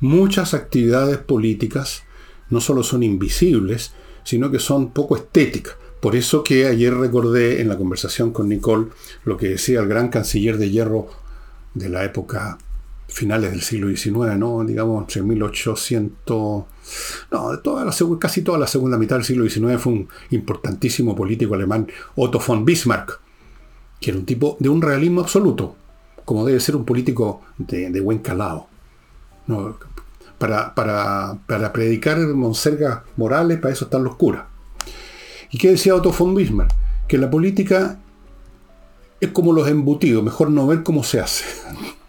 Muchas 0.00 0.54
actividades 0.54 1.18
políticas 1.18 2.02
no 2.50 2.60
solo 2.60 2.82
son 2.82 3.02
invisibles, 3.02 3.92
sino 4.22 4.50
que 4.50 4.58
son 4.58 4.90
poco 4.90 5.16
estéticas. 5.16 5.76
Por 6.00 6.16
eso 6.16 6.44
que 6.44 6.66
ayer 6.66 6.94
recordé 6.94 7.62
en 7.62 7.68
la 7.68 7.78
conversación 7.78 8.32
con 8.32 8.48
Nicole 8.48 8.88
lo 9.24 9.36
que 9.36 9.48
decía 9.48 9.80
el 9.80 9.88
gran 9.88 10.08
canciller 10.08 10.58
de 10.58 10.70
hierro 10.70 11.08
de 11.72 11.88
la 11.88 12.04
época 12.04 12.58
finales 13.08 13.52
del 13.52 13.62
siglo 13.62 13.88
XIX, 13.88 14.36
¿no? 14.36 14.64
digamos 14.64 15.02
entre 15.02 15.22
1800, 15.22 16.64
no, 17.30 17.58
toda 17.60 17.84
la, 17.84 17.94
casi 18.18 18.42
toda 18.42 18.58
la 18.58 18.66
segunda 18.66 18.98
mitad 18.98 19.16
del 19.16 19.24
siglo 19.24 19.48
XIX 19.48 19.80
fue 19.80 19.92
un 19.92 20.08
importantísimo 20.30 21.14
político 21.14 21.54
alemán, 21.54 21.86
Otto 22.16 22.40
von 22.44 22.64
Bismarck, 22.64 23.20
que 24.00 24.10
era 24.10 24.18
un 24.18 24.26
tipo 24.26 24.56
de 24.58 24.68
un 24.68 24.82
realismo 24.82 25.20
absoluto, 25.20 25.76
como 26.24 26.44
debe 26.44 26.60
ser 26.60 26.76
un 26.76 26.84
político 26.84 27.42
de, 27.56 28.00
buen 28.00 28.18
calado. 28.18 28.68
Para, 30.38 30.74
para, 30.74 31.38
para, 31.46 31.72
predicar 31.72 32.18
monsergas 32.18 33.00
morales, 33.16 33.58
para 33.58 33.72
eso 33.72 33.84
están 33.84 34.04
los 34.04 34.16
curas. 34.16 34.44
¿Y 35.50 35.58
qué 35.58 35.70
decía 35.70 35.94
Otto 35.94 36.12
von 36.12 36.34
Bismarck? 36.34 36.72
Que 37.06 37.18
la 37.18 37.30
política 37.30 37.98
es 39.20 39.30
como 39.30 39.52
los 39.52 39.68
embutidos, 39.68 40.22
mejor 40.22 40.50
no 40.50 40.66
ver 40.66 40.82
cómo 40.82 41.04
se 41.04 41.20
hace. 41.20 41.44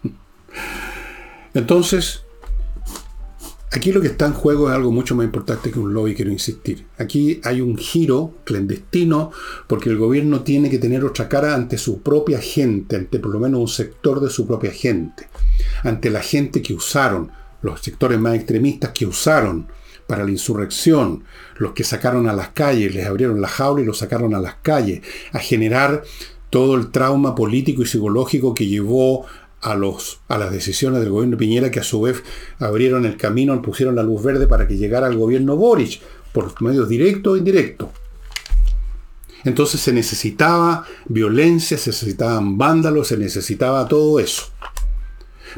Entonces, 1.54 2.24
aquí 3.72 3.92
lo 3.92 4.00
que 4.00 4.08
está 4.08 4.26
en 4.26 4.32
juego 4.32 4.68
es 4.68 4.74
algo 4.74 4.90
mucho 4.90 5.14
más 5.14 5.24
importante 5.24 5.70
que 5.70 5.78
un 5.78 5.94
lobby, 5.94 6.14
quiero 6.14 6.30
insistir. 6.30 6.86
Aquí 6.98 7.40
hay 7.44 7.60
un 7.60 7.76
giro 7.76 8.34
clandestino 8.44 9.30
porque 9.66 9.90
el 9.90 9.96
gobierno 9.96 10.42
tiene 10.42 10.70
que 10.70 10.78
tener 10.78 11.04
otra 11.04 11.28
cara 11.28 11.54
ante 11.54 11.78
su 11.78 12.02
propia 12.02 12.40
gente, 12.40 12.96
ante 12.96 13.18
por 13.18 13.32
lo 13.32 13.38
menos 13.38 13.60
un 13.60 13.68
sector 13.68 14.20
de 14.20 14.30
su 14.30 14.46
propia 14.46 14.70
gente, 14.70 15.28
ante 15.82 16.10
la 16.10 16.20
gente 16.20 16.62
que 16.62 16.74
usaron, 16.74 17.30
los 17.66 17.82
sectores 17.82 18.18
más 18.18 18.34
extremistas 18.34 18.92
que 18.92 19.06
usaron 19.06 19.68
para 20.06 20.24
la 20.24 20.30
insurrección, 20.30 21.24
los 21.56 21.72
que 21.72 21.84
sacaron 21.84 22.28
a 22.28 22.32
las 22.32 22.50
calles, 22.50 22.94
les 22.94 23.06
abrieron 23.06 23.40
la 23.40 23.48
jaula 23.48 23.82
y 23.82 23.84
los 23.84 23.98
sacaron 23.98 24.34
a 24.34 24.40
las 24.40 24.54
calles, 24.62 25.02
a 25.32 25.38
generar 25.38 26.02
todo 26.50 26.76
el 26.76 26.90
trauma 26.90 27.34
político 27.34 27.82
y 27.82 27.86
psicológico 27.86 28.54
que 28.54 28.66
llevó 28.66 29.26
a, 29.60 29.74
los, 29.74 30.20
a 30.28 30.38
las 30.38 30.52
decisiones 30.52 31.00
del 31.00 31.10
gobierno 31.10 31.36
Piñera 31.36 31.70
que 31.70 31.80
a 31.80 31.84
su 31.84 32.00
vez 32.00 32.22
abrieron 32.58 33.04
el 33.04 33.16
camino, 33.16 33.60
pusieron 33.62 33.96
la 33.96 34.02
luz 34.02 34.22
verde 34.22 34.46
para 34.46 34.68
que 34.68 34.76
llegara 34.76 35.06
al 35.06 35.16
gobierno 35.16 35.56
Boric, 35.56 36.00
por 36.32 36.60
medios 36.62 36.88
directos 36.88 37.32
o 37.32 37.36
indirectos. 37.36 37.88
Entonces 39.44 39.80
se 39.80 39.92
necesitaba 39.92 40.84
violencia, 41.06 41.78
se 41.78 41.90
necesitaban 41.90 42.58
vándalos, 42.58 43.08
se 43.08 43.16
necesitaba 43.16 43.86
todo 43.86 44.18
eso. 44.20 44.50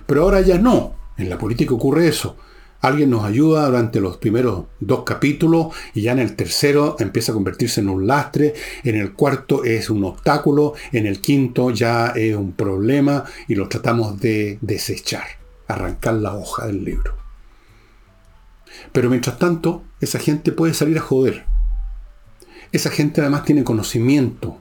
Pero 0.07 0.23
ahora 0.23 0.40
ya 0.40 0.59
no. 0.59 0.97
En 1.18 1.28
la 1.28 1.37
política 1.37 1.74
ocurre 1.74 2.09
eso. 2.09 2.37
Alguien 2.81 3.11
nos 3.11 3.24
ayuda 3.24 3.66
durante 3.66 4.00
los 4.00 4.18
primeros 4.18 4.66
dos 4.78 5.02
capítulos 5.02 5.74
y 5.94 6.02
ya 6.02 6.12
en 6.12 6.20
el 6.20 6.37
tercero 6.37 6.94
empieza 7.00 7.33
a 7.33 7.35
convertirse 7.35 7.81
en 7.81 7.88
un 7.88 8.07
lastre, 8.07 8.54
en 8.85 8.94
el 8.94 9.14
cuarto 9.14 9.64
es 9.64 9.90
un 9.90 10.04
obstáculo, 10.04 10.74
en 10.92 11.07
el 11.07 11.20
quinto 11.20 11.70
ya 11.70 12.09
es 12.14 12.37
un 12.37 12.52
problema 12.52 13.24
y 13.48 13.57
lo 13.57 13.68
tratamos 13.68 14.20
de 14.20 14.59
desechar, 14.61 15.26
arrancar 15.66 16.14
la 16.14 16.37
hoja 16.37 16.66
del 16.66 16.85
libro. 16.85 17.16
Pero 18.92 19.11
mientras 19.11 19.38
tanto, 19.38 19.83
esa 20.00 20.20
gente 20.20 20.52
puede 20.52 20.72
salir 20.72 20.98
a 20.98 21.02
joder. 21.02 21.46
Esa 22.70 22.90
gente 22.90 23.20
además 23.22 23.44
tiene 23.44 23.64
conocimiento 23.64 24.61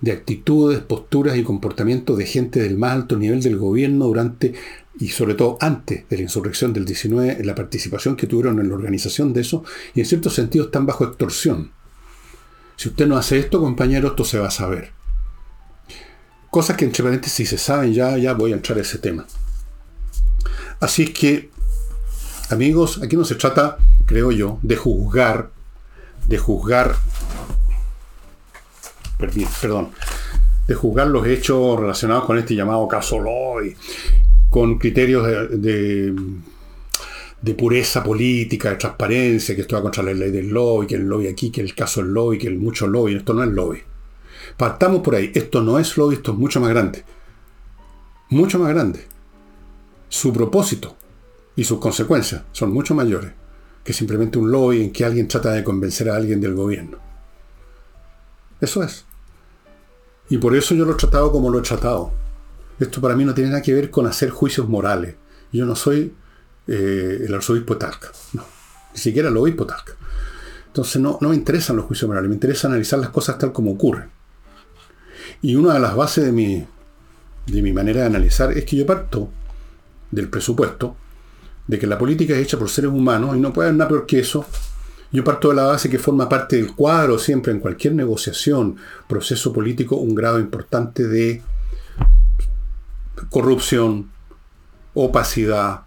de 0.00 0.12
actitudes, 0.12 0.80
posturas 0.80 1.36
y 1.36 1.44
comportamientos 1.44 2.18
de 2.18 2.26
gente 2.26 2.60
del 2.60 2.76
más 2.76 2.92
alto 2.92 3.16
nivel 3.16 3.40
del 3.40 3.56
gobierno 3.56 4.06
durante 4.06 4.54
y 4.98 5.08
sobre 5.08 5.34
todo 5.34 5.56
antes 5.60 6.08
de 6.08 6.16
la 6.16 6.22
insurrección 6.22 6.72
del 6.72 6.84
19, 6.84 7.40
en 7.40 7.46
la 7.46 7.54
participación 7.54 8.16
que 8.16 8.26
tuvieron 8.26 8.58
en 8.60 8.68
la 8.68 8.74
organización 8.74 9.32
de 9.32 9.40
eso, 9.40 9.64
y 9.94 10.00
en 10.00 10.06
cierto 10.06 10.30
sentido 10.30 10.66
están 10.66 10.86
bajo 10.86 11.04
extorsión. 11.04 11.72
Si 12.76 12.88
usted 12.88 13.06
no 13.06 13.16
hace 13.16 13.38
esto, 13.38 13.60
compañero, 13.60 14.08
esto 14.08 14.24
se 14.24 14.38
va 14.38 14.48
a 14.48 14.50
saber. 14.50 14.92
Cosas 16.50 16.76
que 16.76 16.84
entre 16.84 17.02
paréntesis 17.02 17.48
se 17.48 17.58
saben, 17.58 17.94
ya, 17.94 18.18
ya 18.18 18.34
voy 18.34 18.52
a 18.52 18.56
entrar 18.56 18.78
a 18.78 18.82
ese 18.82 18.98
tema. 18.98 19.26
Así 20.80 21.04
es 21.04 21.10
que, 21.10 21.50
amigos, 22.50 23.00
aquí 23.02 23.16
no 23.16 23.24
se 23.24 23.36
trata, 23.36 23.78
creo 24.04 24.32
yo, 24.32 24.58
de 24.62 24.76
juzgar, 24.76 25.50
de 26.26 26.38
juzgar, 26.38 26.96
perdón, 29.18 29.90
de 30.66 30.74
juzgar 30.74 31.06
los 31.06 31.26
hechos 31.26 31.80
relacionados 31.80 32.24
con 32.24 32.38
este 32.38 32.54
llamado 32.54 32.86
caso 32.88 33.18
Loy 33.18 33.76
con 34.52 34.76
criterios 34.76 35.26
de, 35.50 36.14
de, 37.40 37.54
pureza 37.54 38.04
política, 38.04 38.68
de 38.68 38.76
transparencia, 38.76 39.54
que 39.54 39.62
esto 39.62 39.76
va 39.76 39.82
contra 39.82 40.02
la 40.02 40.12
ley 40.12 40.30
del 40.30 40.50
lobby, 40.50 40.86
que 40.86 40.96
el 40.96 41.08
lobby 41.08 41.28
aquí, 41.28 41.50
que 41.50 41.62
el 41.62 41.74
caso 41.74 42.02
del 42.02 42.12
lobby, 42.12 42.36
que 42.36 42.48
el 42.48 42.58
mucho 42.58 42.86
lobby. 42.86 43.14
Esto 43.14 43.32
no 43.32 43.42
es 43.42 43.48
lobby. 43.48 43.78
Partamos 44.58 45.00
por 45.00 45.14
ahí. 45.14 45.32
Esto 45.34 45.62
no 45.62 45.78
es 45.78 45.96
lobby, 45.96 46.16
esto 46.16 46.32
es 46.32 46.38
mucho 46.38 46.60
más 46.60 46.68
grande. 46.68 47.02
Mucho 48.28 48.58
más 48.58 48.68
grande. 48.68 49.06
Su 50.10 50.34
propósito 50.34 50.98
y 51.56 51.64
sus 51.64 51.78
consecuencias 51.78 52.42
son 52.52 52.74
mucho 52.74 52.94
mayores 52.94 53.32
que 53.82 53.94
simplemente 53.94 54.38
un 54.38 54.52
lobby 54.52 54.82
en 54.82 54.92
que 54.92 55.06
alguien 55.06 55.28
trata 55.28 55.52
de 55.52 55.64
convencer 55.64 56.10
a 56.10 56.16
alguien 56.16 56.42
del 56.42 56.54
gobierno. 56.54 56.98
Eso 58.60 58.82
es. 58.82 59.06
Y 60.28 60.36
por 60.36 60.54
eso 60.54 60.74
yo 60.74 60.84
lo 60.84 60.92
he 60.92 60.96
tratado 60.96 61.32
como 61.32 61.48
lo 61.48 61.58
he 61.58 61.62
tratado. 61.62 62.21
Esto 62.82 63.00
para 63.00 63.14
mí 63.14 63.24
no 63.24 63.32
tiene 63.32 63.50
nada 63.50 63.62
que 63.62 63.72
ver 63.72 63.90
con 63.90 64.06
hacer 64.06 64.30
juicios 64.30 64.68
morales. 64.68 65.14
Yo 65.52 65.64
no 65.64 65.76
soy 65.76 66.12
eh, 66.66 67.24
el 67.26 67.32
arzobispo 67.32 67.76
Talca, 67.76 68.10
no, 68.32 68.44
ni 68.92 68.98
siquiera 68.98 69.28
el 69.28 69.36
obispo 69.36 69.66
Talca. 69.66 69.92
Entonces 70.66 71.00
no, 71.00 71.18
no 71.20 71.28
me 71.28 71.36
interesan 71.36 71.76
los 71.76 71.84
juicios 71.84 72.08
morales, 72.08 72.28
me 72.28 72.34
interesa 72.34 72.66
analizar 72.66 72.98
las 72.98 73.10
cosas 73.10 73.38
tal 73.38 73.52
como 73.52 73.70
ocurren. 73.70 74.10
Y 75.42 75.54
una 75.54 75.74
de 75.74 75.80
las 75.80 75.94
bases 75.94 76.24
de 76.24 76.32
mi, 76.32 76.66
de 77.46 77.62
mi 77.62 77.72
manera 77.72 78.00
de 78.00 78.06
analizar 78.06 78.50
es 78.52 78.64
que 78.64 78.76
yo 78.76 78.86
parto 78.86 79.30
del 80.10 80.28
presupuesto 80.28 80.96
de 81.68 81.78
que 81.78 81.86
la 81.86 81.98
política 81.98 82.34
es 82.34 82.40
hecha 82.40 82.58
por 82.58 82.68
seres 82.68 82.90
humanos 82.90 83.36
y 83.36 83.40
no 83.40 83.52
puede 83.52 83.68
haber 83.68 83.78
nada 83.78 83.88
peor 83.90 84.06
que 84.06 84.18
eso. 84.18 84.44
Yo 85.12 85.22
parto 85.22 85.50
de 85.50 85.56
la 85.56 85.64
base 85.64 85.88
que 85.88 85.98
forma 85.98 86.28
parte 86.28 86.56
del 86.56 86.74
cuadro 86.74 87.18
siempre 87.18 87.52
en 87.52 87.60
cualquier 87.60 87.94
negociación, 87.94 88.76
proceso 89.08 89.52
político, 89.52 89.96
un 89.96 90.14
grado 90.14 90.40
importante 90.40 91.06
de 91.06 91.42
corrupción, 93.30 94.10
opacidad, 94.94 95.82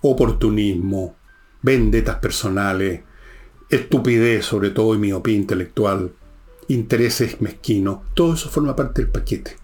oportunismo, 0.00 1.16
vendetas 1.62 2.16
personales, 2.16 3.02
estupidez 3.70 4.44
sobre 4.44 4.70
todo 4.70 4.94
y 4.94 4.98
miopía 4.98 5.34
intelectual, 5.34 6.12
intereses 6.68 7.40
mezquinos, 7.40 8.00
todo 8.14 8.34
eso 8.34 8.48
forma 8.48 8.76
parte 8.76 9.02
del 9.02 9.10
paquete. 9.10 9.56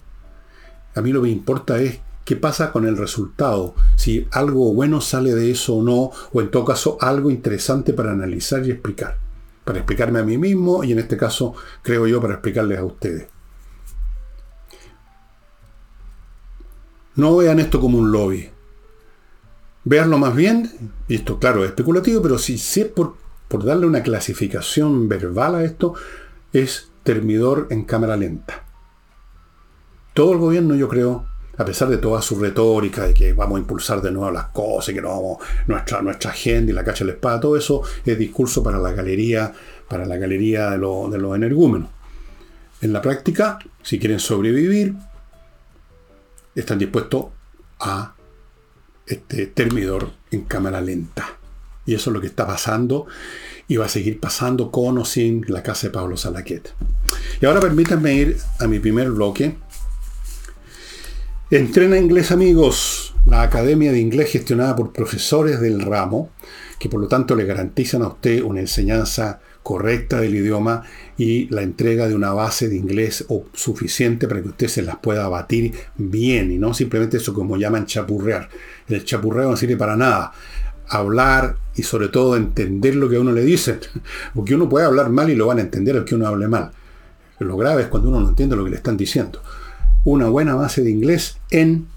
A 0.94 1.00
mí 1.00 1.12
lo 1.12 1.20
que 1.20 1.28
me 1.28 1.32
importa 1.32 1.80
es 1.80 2.00
qué 2.24 2.36
pasa 2.36 2.72
con 2.72 2.86
el 2.86 2.96
resultado, 2.96 3.74
si 3.96 4.26
algo 4.30 4.72
bueno 4.72 5.00
sale 5.00 5.34
de 5.34 5.50
eso 5.50 5.76
o 5.76 5.82
no, 5.82 6.10
o 6.32 6.40
en 6.40 6.50
todo 6.50 6.64
caso 6.64 6.98
algo 7.00 7.30
interesante 7.30 7.92
para 7.92 8.12
analizar 8.12 8.66
y 8.66 8.70
explicar. 8.70 9.18
Para 9.64 9.78
explicarme 9.78 10.18
a 10.18 10.24
mí 10.24 10.38
mismo 10.38 10.84
y 10.84 10.92
en 10.92 10.98
este 10.98 11.16
caso, 11.16 11.54
creo 11.82 12.06
yo, 12.06 12.20
para 12.20 12.34
explicarles 12.34 12.78
a 12.78 12.84
ustedes. 12.84 13.33
No 17.16 17.36
vean 17.36 17.60
esto 17.60 17.80
como 17.80 17.98
un 17.98 18.10
lobby. 18.10 18.50
Veanlo 19.84 20.18
más 20.18 20.34
bien, 20.34 20.70
y 21.08 21.16
esto 21.16 21.38
claro 21.38 21.62
es 21.62 21.70
especulativo, 21.70 22.22
pero 22.22 22.38
si, 22.38 22.58
si 22.58 22.80
es 22.80 22.86
por, 22.88 23.14
darle 23.64 23.86
una 23.86 24.02
clasificación 24.02 25.08
verbal 25.08 25.54
a 25.54 25.64
esto, 25.64 25.94
es 26.52 26.90
termidor 27.02 27.68
en 27.70 27.84
cámara 27.84 28.16
lenta. 28.16 28.64
Todo 30.14 30.32
el 30.32 30.38
gobierno, 30.38 30.74
yo 30.74 30.88
creo, 30.88 31.26
a 31.56 31.64
pesar 31.64 31.88
de 31.88 31.98
toda 31.98 32.22
su 32.22 32.40
retórica 32.40 33.06
de 33.06 33.14
que 33.14 33.32
vamos 33.32 33.56
a 33.56 33.60
impulsar 33.60 34.00
de 34.00 34.10
nuevo 34.10 34.30
las 34.30 34.46
cosas, 34.46 34.94
que 34.94 35.02
no 35.02 35.08
vamos, 35.10 35.38
nuestra, 35.66 36.00
nuestra 36.02 36.32
gente 36.32 36.72
y 36.72 36.74
la 36.74 36.82
cacha 36.82 37.04
de 37.04 37.10
la 37.10 37.14
espada, 37.14 37.40
todo 37.40 37.56
eso 37.56 37.82
es 38.04 38.18
discurso 38.18 38.62
para 38.62 38.78
la 38.78 38.92
galería, 38.92 39.52
para 39.88 40.06
la 40.06 40.16
galería 40.16 40.70
de, 40.70 40.78
de 40.78 41.18
los 41.18 41.36
energúmenos. 41.36 41.90
En 42.80 42.92
la 42.92 43.02
práctica, 43.02 43.58
si 43.82 43.98
quieren 43.98 44.18
sobrevivir, 44.18 44.94
están 46.60 46.78
dispuestos 46.78 47.26
a 47.80 48.14
este 49.06 49.46
termidor 49.46 50.12
en 50.30 50.42
cámara 50.42 50.80
lenta. 50.80 51.38
Y 51.86 51.94
eso 51.94 52.10
es 52.10 52.14
lo 52.14 52.20
que 52.20 52.28
está 52.28 52.46
pasando 52.46 53.06
y 53.68 53.76
va 53.76 53.86
a 53.86 53.90
seguir 53.90 54.20
pasando 54.20 54.70
con 54.70 54.98
o 54.98 55.04
sin 55.04 55.44
la 55.48 55.62
casa 55.62 55.88
de 55.88 55.92
Pablo 55.92 56.16
Salaquet. 56.16 56.72
Y 57.40 57.46
ahora 57.46 57.60
permítanme 57.60 58.14
ir 58.14 58.38
a 58.58 58.66
mi 58.66 58.78
primer 58.78 59.10
bloque. 59.10 59.56
Entrena 61.50 61.98
inglés 61.98 62.30
amigos, 62.30 63.14
la 63.26 63.42
academia 63.42 63.92
de 63.92 64.00
inglés 64.00 64.32
gestionada 64.32 64.74
por 64.74 64.92
profesores 64.92 65.60
del 65.60 65.82
ramo, 65.82 66.30
que 66.78 66.88
por 66.88 67.00
lo 67.00 67.08
tanto 67.08 67.34
le 67.36 67.44
garantizan 67.44 68.02
a 68.02 68.08
usted 68.08 68.42
una 68.42 68.60
enseñanza 68.60 69.40
correcta 69.64 70.20
del 70.20 70.36
idioma 70.36 70.82
y 71.16 71.48
la 71.48 71.62
entrega 71.62 72.06
de 72.06 72.14
una 72.14 72.32
base 72.32 72.68
de 72.68 72.76
inglés 72.76 73.24
suficiente 73.54 74.28
para 74.28 74.42
que 74.42 74.50
usted 74.50 74.68
se 74.68 74.82
las 74.82 74.96
pueda 74.96 75.26
batir 75.26 75.72
bien 75.96 76.52
y 76.52 76.58
no 76.58 76.74
simplemente 76.74 77.16
eso 77.16 77.34
como 77.34 77.56
llaman 77.56 77.86
chapurrear. 77.86 78.48
El 78.86 79.04
chapurreo 79.04 79.50
no 79.50 79.56
sirve 79.56 79.76
para 79.76 79.96
nada. 79.96 80.32
Hablar 80.86 81.56
y 81.74 81.82
sobre 81.82 82.08
todo 82.08 82.36
entender 82.36 82.94
lo 82.94 83.08
que 83.08 83.16
a 83.16 83.20
uno 83.20 83.32
le 83.32 83.42
dicen. 83.42 83.80
Porque 84.34 84.54
uno 84.54 84.68
puede 84.68 84.84
hablar 84.84 85.08
mal 85.08 85.30
y 85.30 85.34
lo 85.34 85.46
van 85.46 85.58
a 85.58 85.62
entender 85.62 85.96
al 85.96 86.04
que 86.04 86.14
uno 86.14 86.28
hable 86.28 86.46
mal. 86.46 86.70
lo 87.38 87.56
grave 87.56 87.82
es 87.82 87.88
cuando 87.88 88.10
uno 88.10 88.20
no 88.20 88.28
entiende 88.28 88.54
lo 88.54 88.64
que 88.64 88.70
le 88.70 88.76
están 88.76 88.98
diciendo. 88.98 89.42
Una 90.04 90.28
buena 90.28 90.54
base 90.54 90.82
de 90.82 90.90
inglés 90.90 91.38
en 91.50 91.88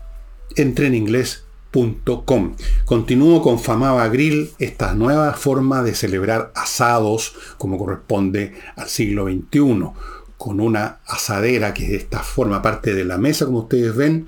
Continúo 2.86 3.42
con 3.44 3.60
Famaba 3.60 4.08
Grill, 4.08 4.50
esta 4.58 4.96
nueva 4.96 5.34
forma 5.34 5.84
de 5.84 5.94
celebrar 5.94 6.52
asados 6.56 7.36
como 7.60 7.78
corresponde 7.78 8.54
al 8.76 8.88
siglo 8.88 9.26
XXI, 9.26 9.92
con 10.38 10.60
una 10.60 11.00
asadera 11.06 11.76
que 11.76 11.96
esta 11.96 12.24
forma 12.24 12.64
parte 12.64 12.96
de 12.96 13.06
la 13.06 13.20
mesa, 13.20 13.46
como 13.46 13.60
ustedes 13.60 13.96
ven, 13.96 14.28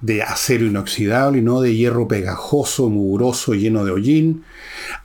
de 0.00 0.22
acero 0.22 0.66
inoxidable 0.66 1.38
y 1.38 1.42
no 1.42 1.60
de 1.60 1.76
hierro 1.76 2.08
pegajoso, 2.08 2.88
mugroso, 2.88 3.54
lleno 3.54 3.84
de 3.84 3.92
hollín, 3.92 4.44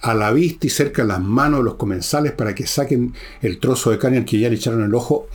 a 0.01 0.15
la 0.15 0.31
vista 0.31 0.65
y 0.65 0.71
cerca 0.71 1.03
de 1.03 1.09
las 1.09 1.21
manos 1.21 1.59
de 1.59 1.65
los 1.65 1.75
comensales 1.75 2.31
para 2.31 2.55
que 2.55 2.65
saquen 2.65 3.13
el 3.41 3.59
trozo 3.59 3.91
de 3.91 3.99
carne 3.99 4.17
al 4.17 4.25
que 4.25 4.39
ya 4.39 4.49
le 4.49 4.55
echaron 4.55 4.83
el 4.83 4.95
ojo 4.95 5.27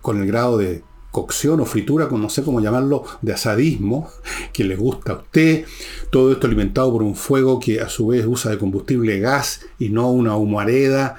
con 0.00 0.20
el 0.20 0.26
grado 0.28 0.58
de 0.58 0.84
cocción 1.16 1.60
o 1.60 1.64
fritura, 1.64 2.08
no 2.10 2.28
sé 2.28 2.42
cómo 2.42 2.60
llamarlo, 2.60 3.02
de 3.22 3.32
asadismo, 3.32 4.10
que 4.52 4.64
les 4.64 4.78
gusta 4.78 5.12
a 5.12 5.16
usted. 5.16 5.64
Todo 6.10 6.30
esto 6.30 6.46
alimentado 6.46 6.92
por 6.92 7.02
un 7.02 7.16
fuego 7.16 7.58
que 7.58 7.80
a 7.80 7.88
su 7.88 8.08
vez 8.08 8.26
usa 8.26 8.50
de 8.50 8.58
combustible 8.58 9.18
gas 9.18 9.62
y 9.78 9.88
no 9.88 10.10
una 10.10 10.36
humareda 10.36 11.16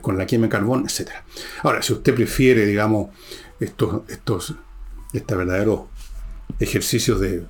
con 0.00 0.16
la 0.16 0.24
quema 0.24 0.44
de 0.44 0.50
carbón, 0.50 0.84
etc. 0.84 1.10
Ahora, 1.64 1.82
si 1.82 1.94
usted 1.94 2.14
prefiere, 2.14 2.64
digamos, 2.64 3.08
estos, 3.58 4.02
estos, 4.08 4.54
este 5.12 5.34
verdadero 5.34 5.88
ejercicios 6.60 7.18
de, 7.18 7.42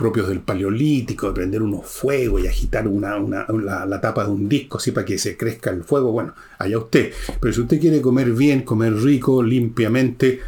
propios 0.00 0.28
del 0.28 0.40
paleolítico, 0.40 1.26
de 1.26 1.34
prender 1.34 1.60
unos 1.60 1.86
fuegos 1.86 2.42
y 2.42 2.46
agitar 2.46 2.88
una, 2.88 3.18
la, 3.18 4.00
tapa 4.00 4.24
de 4.24 4.30
un 4.30 4.48
disco 4.48 4.78
así 4.78 4.92
para 4.92 5.04
que 5.04 5.18
se 5.18 5.36
crezca 5.36 5.70
el 5.70 5.84
fuego, 5.84 6.12
bueno, 6.12 6.34
allá 6.58 6.78
usted. 6.78 7.12
Pero 7.38 7.52
si 7.52 7.60
usted 7.60 7.80
quiere 7.80 8.00
comer 8.00 8.30
bien, 8.30 8.62
comer 8.62 8.94
rico, 8.94 9.42
limpiamente, 9.42 10.40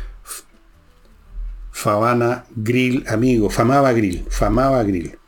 Favana 1.73 2.45
Grill, 2.55 3.05
amigo, 3.09 3.51
Famaba 3.51 3.93
Grill, 3.93 4.25
Famaba 4.29 4.83
Grill. 4.85 5.19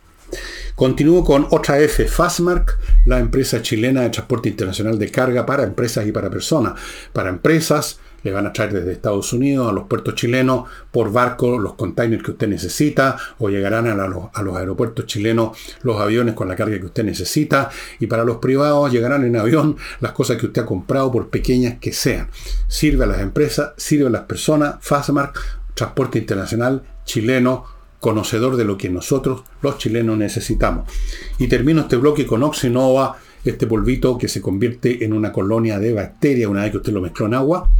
Continúo 0.75 1.25
con 1.25 1.47
otra 1.51 1.79
F, 1.79 2.07
Fastmark, 2.07 2.79
la 3.07 3.19
empresa 3.19 3.63
chilena 3.63 4.03
de 4.03 4.11
transporte 4.11 4.49
internacional 4.49 4.99
de 4.99 5.11
carga 5.11 5.47
para 5.47 5.63
empresas 5.63 6.07
y 6.07 6.13
para 6.13 6.31
personas. 6.31 6.75
Para 7.13 7.31
empresas, 7.31 8.01
le 8.25 8.33
van 8.33 8.47
a 8.47 8.53
traer 8.53 8.73
desde 8.73 8.93
Estados 8.93 9.33
Unidos 9.33 9.69
a 9.69 9.73
los 9.73 9.85
puertos 9.85 10.15
chilenos 10.15 10.69
por 10.91 11.13
barco 11.13 11.59
los 11.59 11.75
containers 11.75 12.23
que 12.23 12.33
usted 12.33 12.49
necesita 12.49 13.17
o 13.39 13.51
llegarán 13.51 13.87
a, 13.87 14.09
los 14.09 14.57
aeropuertos 14.57 15.07
chilenos 15.07 15.57
los 15.83 16.01
aviones 16.01 16.35
con 16.35 16.49
la 16.49 16.57
carga 16.57 16.79
que 16.79 16.87
usted 16.87 17.05
necesita 17.05 17.71
y 18.01 18.07
para 18.07 18.25
los 18.25 18.39
privados 18.39 18.91
llegarán 18.91 19.25
en 19.25 19.37
avión 19.37 19.77
las 20.01 20.13
cosas 20.13 20.39
que 20.39 20.47
usted 20.47 20.63
ha 20.63 20.67
comprado 20.67 21.13
por 21.13 21.29
pequeñas 21.29 21.79
que 21.79 21.93
sean. 21.93 22.31
Sirve 22.67 23.05
a 23.05 23.09
las 23.09 23.21
empresas, 23.21 23.73
sirve 23.77 24.07
a 24.07 24.11
las 24.11 24.23
personas, 24.23 24.77
Fastmark, 24.81 25.39
transporte 25.75 26.19
internacional 26.19 26.83
chileno, 27.05 27.65
conocedor 28.01 28.57
de 28.57 28.65
lo 28.65 28.77
que 28.77 28.91
nosotros 28.91 29.45
los 29.63 29.79
chilenos 29.79 30.17
necesitamos. 30.19 30.91
Y 31.39 31.49
termino 31.49 31.83
este 31.83 31.97
bloque 31.97 32.27
con 32.27 32.43
Oxinova, 32.43 33.17
este 33.45 33.67
polvito 33.67 34.17
que 34.17 34.29
se 34.29 34.41
convierte 34.41 35.05
en 35.05 35.13
una 35.13 35.33
colonia 35.33 35.79
de 35.79 35.93
bacterias 35.93 36.51
una 36.51 36.63
vez 36.63 36.71
que 36.71 36.79
usted 36.79 36.93
lo 36.93 37.01
mezcló 37.01 37.27
en 37.27 37.35
agua 37.35 37.71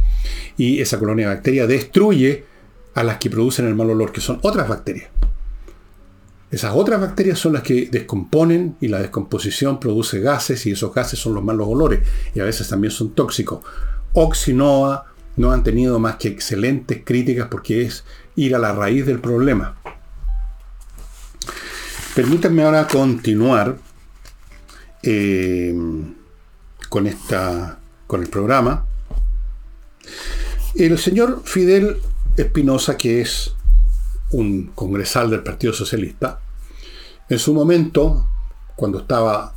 y 0.57 0.79
esa 0.79 0.99
colonia 0.99 1.27
de 1.27 1.35
bacterias 1.35 1.67
destruye 1.67 2.43
a 2.93 3.03
las 3.03 3.17
que 3.17 3.29
producen 3.29 3.67
el 3.67 3.75
mal 3.75 3.89
olor, 3.89 4.11
que 4.11 4.21
son 4.21 4.39
otras 4.41 4.67
bacterias. 4.67 5.09
Esas 6.51 6.73
otras 6.75 7.01
bacterias 7.01 7.39
son 7.39 7.53
las 7.53 7.63
que 7.63 7.89
descomponen 7.91 8.77
y 8.79 8.87
la 8.87 8.99
descomposición 8.99 9.79
produce 9.79 10.21
gases 10.21 10.65
y 10.65 10.71
esos 10.71 10.93
gases 10.93 11.19
son 11.19 11.33
los 11.33 11.43
malos 11.43 11.67
olores 11.67 11.99
y 12.33 12.39
a 12.39 12.45
veces 12.45 12.69
también 12.69 12.91
son 12.91 13.13
tóxicos. 13.13 13.59
Oxinoa 14.13 15.14
no 15.37 15.51
han 15.51 15.63
tenido 15.63 15.99
más 15.99 16.15
que 16.15 16.27
excelentes 16.27 17.01
críticas 17.03 17.47
porque 17.49 17.83
es 17.83 18.03
ir 18.35 18.55
a 18.55 18.59
la 18.59 18.73
raíz 18.73 19.05
del 19.05 19.19
problema. 19.19 19.75
Permítanme 22.15 22.63
ahora 22.63 22.87
continuar 22.87 23.77
eh, 25.03 25.75
con, 26.89 27.07
esta, 27.07 27.79
con 28.07 28.21
el 28.21 28.29
programa 28.29 28.85
el 30.75 30.99
señor 30.99 31.41
Fidel 31.45 32.01
Espinosa, 32.35 32.97
que 32.97 33.21
es 33.21 33.53
un 34.31 34.71
congresal 34.75 35.29
del 35.29 35.41
Partido 35.41 35.71
Socialista, 35.71 36.41
en 37.29 37.39
su 37.39 37.53
momento, 37.53 38.27
cuando 38.75 38.99
estaba 38.99 39.53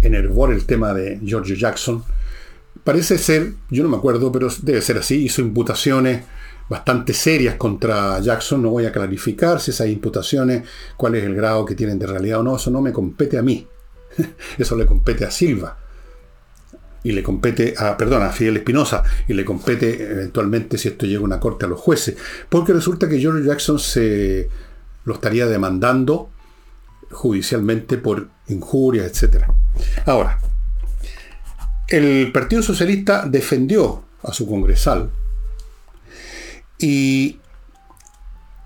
en 0.00 0.14
hervor 0.14 0.54
el 0.54 0.64
tema 0.64 0.94
de 0.94 1.20
George 1.24 1.56
Jackson, 1.56 2.02
parece 2.84 3.18
ser, 3.18 3.54
yo 3.70 3.82
no 3.82 3.88
me 3.88 3.96
acuerdo, 3.96 4.30
pero 4.30 4.48
debe 4.62 4.82
ser 4.82 4.98
así, 4.98 5.24
hizo 5.24 5.40
imputaciones 5.40 6.24
bastante 6.68 7.12
serias 7.12 7.56
contra 7.56 8.20
Jackson. 8.20 8.62
No 8.62 8.70
voy 8.70 8.86
a 8.86 8.92
clarificar 8.92 9.60
si 9.60 9.70
esas 9.70 9.88
imputaciones, 9.88 10.64
cuál 10.96 11.16
es 11.16 11.24
el 11.24 11.34
grado 11.34 11.64
que 11.64 11.74
tienen 11.74 11.98
de 11.98 12.06
realidad 12.06 12.40
o 12.40 12.42
no, 12.42 12.56
eso 12.56 12.70
no 12.70 12.80
me 12.80 12.92
compete 12.92 13.38
a 13.38 13.42
mí. 13.42 13.66
Eso 14.58 14.76
le 14.76 14.86
compete 14.86 15.24
a 15.24 15.30
Silva 15.32 15.76
y 17.02 17.12
le 17.12 17.22
compete 17.22 17.74
a, 17.76 17.96
perdón, 17.96 18.22
a 18.22 18.30
Fidel 18.30 18.58
Espinosa 18.58 19.02
y 19.28 19.34
le 19.34 19.44
compete 19.44 20.02
eventualmente 20.02 20.78
si 20.78 20.88
esto 20.88 21.04
llega 21.04 21.20
a 21.20 21.24
una 21.24 21.40
corte 21.40 21.66
a 21.66 21.68
los 21.68 21.80
jueces. 21.80 22.16
Porque 22.48 22.72
resulta 22.72 23.08
que 23.08 23.18
George 23.18 23.44
Jackson 23.44 23.78
se 23.78 24.48
lo 25.04 25.14
estaría 25.14 25.46
demandando 25.46 26.30
judicialmente 27.10 27.98
por 27.98 28.28
injurias, 28.48 29.22
etc. 29.22 29.44
Ahora, 30.06 30.40
el 31.88 32.32
Partido 32.32 32.62
Socialista 32.62 33.26
defendió 33.26 34.04
a 34.22 34.32
su 34.32 34.46
congresal 34.46 35.10
y 36.78 37.38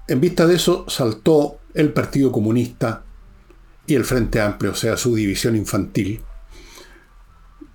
en 0.07 0.21
vista 0.21 0.47
de 0.47 0.57
eso 0.57 0.87
saltó 0.89 1.59
el 1.75 1.93
Partido 1.93 2.33
Comunista 2.33 3.05
y 3.87 3.95
el 3.95 4.05
Frente 4.05 4.41
Amplio, 4.41 4.73
o 4.73 4.75
sea, 4.75 4.97
su 4.97 5.15
división 5.15 5.57
infantil, 5.57 6.21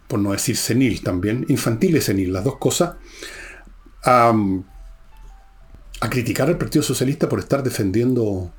por 0.07 0.19
no 0.19 0.31
decir 0.31 0.57
senil 0.57 1.01
también, 1.01 1.45
infantil 1.49 1.97
y 1.97 2.01
senil, 2.01 2.33
las 2.33 2.43
dos 2.43 2.57
cosas, 2.57 2.95
a, 4.03 4.33
criticar 6.09 6.47
al 6.47 6.57
Partido 6.57 6.83
Socialista 6.83 7.29
por 7.29 7.39
estar 7.39 7.63
defendiendo 7.63 8.51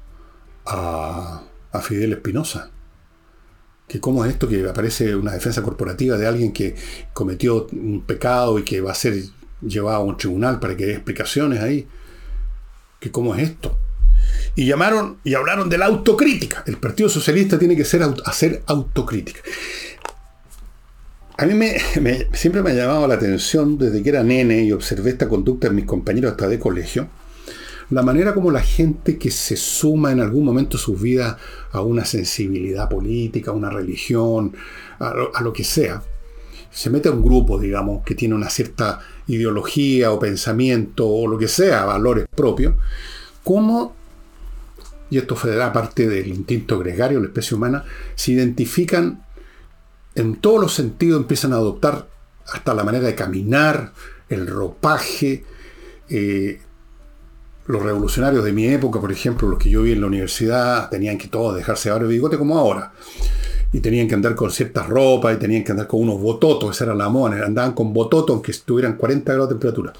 a, 0.67 1.43
Fidel 1.83 2.13
Espinosa. 2.13 2.71
Que 3.89 4.01
cómo 4.01 4.25
es 4.25 4.33
esto 4.33 4.49
que 4.49 4.69
aparece 4.69 5.15
una 5.15 5.33
defensa 5.33 5.63
corporativa 5.63 6.17
de 6.17 6.27
alguien 6.27 6.53
que 6.53 6.75
cometió 7.13 7.67
un 7.73 8.03
pecado 8.07 8.59
y 8.59 8.63
que 8.63 8.81
va 8.81 8.93
a 8.93 8.95
ser 8.95 9.23
llevado 9.61 9.99
a 9.99 10.05
un 10.05 10.17
tribunal 10.17 10.59
para 10.61 10.77
que 10.77 10.87
dé 10.87 10.93
explicaciones 10.93 11.61
ahí. 11.61 11.87
Que 13.01 13.11
cómo 13.11 13.35
es 13.35 13.43
esto. 13.43 13.79
Y 14.55 14.67
llamaron 14.67 15.19
y 15.25 15.35
hablaron 15.35 15.69
de 15.69 15.79
la 15.79 15.87
autocrítica. 15.87 16.63
El 16.67 16.79
Partido 16.79 17.09
Socialista 17.09 17.59
tiene 17.59 17.77
que 17.77 17.85
ser, 17.85 18.03
hacer 18.25 18.63
autocrítica. 18.67 19.41
A 21.37 21.47
mí 21.47 21.55
me, 21.55 21.79
siempre 22.33 22.63
me 22.63 22.71
ha 22.71 22.75
llamado 22.75 23.09
la 23.09 23.15
atención 23.15 23.77
desde 23.77 24.03
que 24.03 24.09
era 24.09 24.23
nene 24.23 24.63
y 24.63 24.73
observé 24.73 25.11
esta 25.11 25.29
conducta 25.29 25.67
en 25.67 25.75
mis 25.75 25.85
compañeros 25.85 26.33
hasta 26.33 26.47
de 26.47 26.61
colegio, 26.61 27.09
la 27.91 28.03
manera 28.03 28.35
como 28.35 28.51
la 28.51 28.63
gente 28.63 29.19
que 29.19 29.31
se 29.31 29.57
suma 29.57 30.13
en 30.13 30.21
algún 30.21 30.45
momento 30.45 30.77
de 30.77 30.83
sus 30.83 31.01
vidas 31.01 31.37
a 31.73 31.81
una 31.81 32.05
sensibilidad 32.05 32.89
política, 32.89 33.51
a 33.51 33.55
una 33.55 33.71
religión, 33.71 34.55
a 34.99 35.41
lo, 35.43 35.53
que 35.53 35.65
sea, 35.65 36.03
se 36.71 36.91
mete 36.91 37.09
a 37.09 37.13
un 37.13 37.23
grupo, 37.23 37.59
digamos, 37.59 38.03
que 38.05 38.15
tiene 38.15 38.35
una 38.35 38.49
cierta 38.49 39.01
ideología 39.27 40.13
o 40.13 40.19
pensamiento 40.19 41.09
o 41.09 41.27
lo 41.27 41.39
que 41.39 41.49
sea, 41.49 41.85
valores 41.85 42.27
propios, 42.35 42.75
como, 43.43 43.95
y 45.11 45.19
esto 45.19 45.37
federará 45.37 45.73
parte 45.73 46.09
del 46.09 46.29
instinto 46.29 46.79
gregario 46.79 47.19
de 47.19 47.25
la 47.25 47.29
especie 47.29 47.57
humana, 47.57 47.85
se 48.15 48.33
identifican 48.33 49.25
en 50.15 50.37
todos 50.37 50.61
los 50.61 50.75
sentidos 50.75 51.21
empiezan 51.21 51.53
a 51.53 51.57
adoptar 51.57 52.07
hasta 52.47 52.75
la 52.75 52.85
manera 52.85 53.07
de 53.07 53.15
caminar, 53.15 53.93
el 54.29 54.47
ropaje. 54.47 55.45
Eh, 56.09 56.61
los 57.67 57.83
revolucionarios 57.83 58.45
de 58.45 58.53
mi 58.53 58.67
época, 58.67 59.01
por 59.01 59.11
ejemplo, 59.11 59.49
los 59.49 59.59
que 59.59 59.71
yo 59.71 59.83
vi 59.83 59.93
en 59.93 60.01
la 60.01 60.07
universidad, 60.07 60.91
tenían 60.91 61.17
que 61.17 61.29
todos 61.29 61.57
dejarse 61.57 61.91
ahora 61.91 62.05
el 62.05 62.11
bigote 62.11 62.37
como 62.37 62.59
ahora. 62.59 62.93
Y 63.73 63.81
tenían 63.81 64.07
que 64.07 64.15
andar 64.15 64.35
con 64.35 64.51
ciertas 64.51 64.87
ropas 64.89 65.35
y 65.35 65.39
tenían 65.39 65.65
que 65.65 65.73
andar 65.73 65.87
con 65.87 66.01
unos 66.01 66.21
bototos, 66.21 66.77
esa 66.77 66.85
era 66.85 66.95
la 66.95 67.09
moda, 67.09 67.45
andaban 67.45 67.73
con 67.73 67.93
bototos 67.93 68.35
aunque 68.35 68.53
estuvieran 68.53 68.97
40 68.97 69.33
grados 69.33 69.49
de 69.49 69.55
temperatura. 69.55 69.93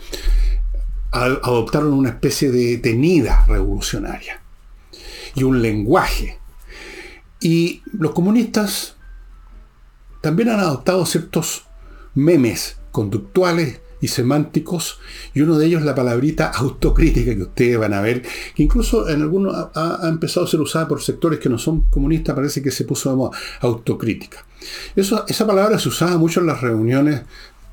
Adoptaron 1.11 1.93
una 1.93 2.11
especie 2.11 2.51
de 2.51 2.79
tenida 2.79 3.45
revolucionaria 3.47 4.41
y 5.35 5.43
un 5.43 5.63
lenguaje. 5.63 6.39
Y 7.41 7.83
los 7.93 8.13
comunistas 8.13 8.97
también 10.21 10.51
han 10.51 10.61
adoptado 10.61 11.05
ciertos 11.07 11.67
memes 12.15 12.77
conductuales 12.91 13.81
y 14.05 14.09
semánticos, 14.09 15.01
y 15.33 15.41
uno 15.41 15.57
de 15.57 15.65
ellos 15.65 15.83
la 15.83 15.95
palabrita 15.95 16.49
autocrítica 16.51 17.35
que 17.35 17.43
ustedes 17.43 17.79
van 17.79 17.95
a 17.95 18.03
ver, 18.03 18.23
que 18.55 18.63
incluso 18.63 19.09
en 19.09 19.23
algunos 19.23 19.57
ha, 19.75 20.01
empezado 20.07 20.45
a 20.45 20.49
ser 20.49 20.61
usada 20.61 20.87
por 20.87 21.01
sectores 21.01 21.39
que 21.39 21.49
no 21.49 21.57
son 21.57 21.87
comunistas, 21.89 22.35
parece 22.35 22.61
que 22.61 22.71
se 22.71 22.85
puso 22.85 23.09
de 23.09 23.17
moda, 23.17 23.39
autocrítica. 23.61 24.45
Eso, 24.95 25.25
esa 25.27 25.47
palabra 25.47 25.79
se 25.79 25.89
usaba 25.89 26.19
mucho 26.19 26.41
en 26.41 26.49
las 26.49 26.61
reuniones 26.61 27.23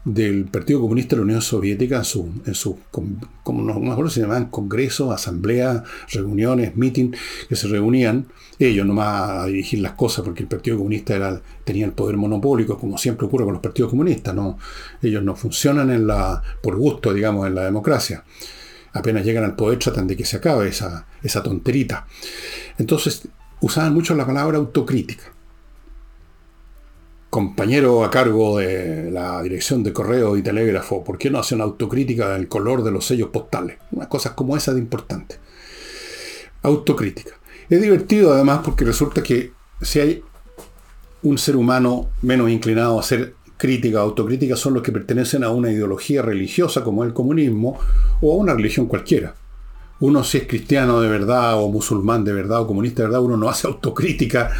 del 0.04 0.46
Partido 0.46 0.82
Comunista 0.82 1.16
de 1.16 1.22
la 1.22 1.26
Unión 1.26 1.42
Soviética 1.42 1.98
en 1.98 2.06
su, 2.06 2.30
en 2.46 2.56
su 2.56 2.80
como 2.92 3.62
no 3.62 3.80
me 3.80 4.10
se 4.10 4.22
llamaban 4.22 4.46
congresos, 4.46 5.14
asambleas, 5.14 5.84
reuniones, 6.12 6.76
meeting, 6.76 7.12
que 7.48 7.56
se 7.56 7.68
reunían 7.68 8.28
ellos 8.60 8.86
nomás 8.86 9.30
a 9.30 9.46
dirigir 9.48 9.80
las 9.80 9.94
cosas, 9.94 10.24
porque 10.24 10.44
el 10.44 10.50
Partido 10.50 10.78
Comunista 10.78 11.42
tenía 11.64 11.86
el 11.86 11.94
poder 11.94 12.18
monopólico, 12.18 12.78
como 12.78 12.98
siempre 12.98 13.26
ocurre 13.26 13.46
con 13.46 13.54
los 13.54 13.62
partidos 13.62 13.90
comunistas, 13.90 14.36
no, 14.36 14.58
ellos 15.02 15.24
no 15.24 15.36
funcionan 15.36 15.90
en 15.90 16.08
la, 16.08 16.42
por 16.62 16.76
gusto, 16.78 17.14
digamos, 17.14 17.48
en 17.48 17.56
la 17.56 17.64
democracia. 17.64 18.24
Apenas 18.94 19.26
llegan 19.26 19.46
al 19.46 19.56
poder 19.56 19.80
tratan 19.80 20.06
de 20.06 20.18
que 20.18 20.26
se 20.26 20.38
acabe 20.38 20.68
esa, 20.68 21.08
esa 21.24 21.42
tonterita. 21.42 22.06
Entonces, 22.78 23.28
usaban 23.62 23.94
mucho 23.94 24.14
la 24.16 24.26
palabra 24.26 24.58
autocrítica 24.58 25.31
compañero 27.32 28.04
a 28.04 28.12
cargo 28.12 28.58
de 28.58 29.10
la 29.10 29.42
dirección 29.42 29.84
de 29.84 29.94
correo 29.94 30.36
y 30.36 30.44
telégrafo, 30.44 31.02
¿por 31.02 31.18
qué 31.18 31.30
no 31.30 31.40
hace 31.40 31.56
una 31.56 31.64
autocrítica 31.64 32.34
del 32.34 32.50
color 32.50 32.84
de 32.84 32.92
los 32.92 33.06
sellos 33.06 33.30
postales? 33.30 33.78
Unas 33.92 34.10
cosas 34.10 34.34
como 34.34 34.58
esa 34.58 34.74
de 34.74 34.82
importante. 34.82 35.38
Autocrítica. 36.62 37.32
Es 37.70 37.82
divertido 37.82 38.34
además 38.34 38.60
porque 38.66 38.84
resulta 38.84 39.24
que 39.24 39.54
si 39.82 40.02
hay 40.02 40.24
un 41.24 41.38
ser 41.38 41.56
humano 41.56 42.10
menos 42.22 42.50
inclinado 42.50 42.98
a 42.98 43.00
hacer 43.00 43.36
crítica, 43.56 44.02
autocrítica, 44.02 44.58
son 44.58 44.74
los 44.74 44.84
que 44.84 44.92
pertenecen 44.92 45.46
a 45.46 45.52
una 45.52 45.72
ideología 45.72 46.22
religiosa 46.22 46.84
como 46.84 47.06
el 47.06 47.14
comunismo 47.14 47.80
o 48.20 48.34
a 48.34 48.36
una 48.36 48.54
religión 48.54 48.88
cualquiera 48.88 49.36
uno 50.02 50.24
si 50.24 50.40
es 50.40 50.48
cristiano 50.48 51.00
de 51.00 51.08
verdad 51.08 51.62
o 51.62 51.70
musulmán 51.70 52.26
de 52.26 52.34
verdad 52.34 52.62
o 52.62 52.68
comunista 52.68 53.04
de 53.04 53.08
verdad, 53.08 53.22
uno 53.22 53.38
no 53.38 53.50
hace 53.50 53.68
autocrítica 53.68 54.52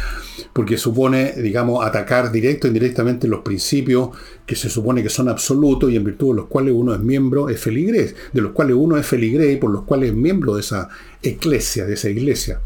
porque 0.52 0.76
supone, 0.76 1.32
digamos, 1.32 1.84
atacar 1.84 2.30
directo 2.30 2.66
e 2.66 2.70
indirectamente 2.70 3.26
los 3.26 3.40
principios 3.40 4.10
que 4.46 4.54
se 4.54 4.68
supone 4.68 5.02
que 5.02 5.08
son 5.08 5.28
absolutos 5.28 5.90
y 5.90 5.96
en 5.96 6.04
virtud 6.04 6.30
de 6.30 6.36
los 6.42 6.46
cuales 6.46 6.74
uno 6.76 6.94
es 6.94 7.00
miembro, 7.00 7.48
es 7.48 7.58
feligrés, 7.60 8.14
de 8.32 8.40
los 8.40 8.52
cuales 8.52 8.76
uno 8.78 8.96
es 8.96 9.06
feligrés 9.06 9.54
y 9.54 9.56
por 9.56 9.70
los 9.70 9.84
cuales 9.84 10.10
es 10.10 10.16
miembro 10.16 10.54
de 10.54 10.60
esa 10.60 10.88
iglesia, 11.22 11.86
de 11.86 11.94
esa 11.94 12.10
iglesia. 12.10 12.60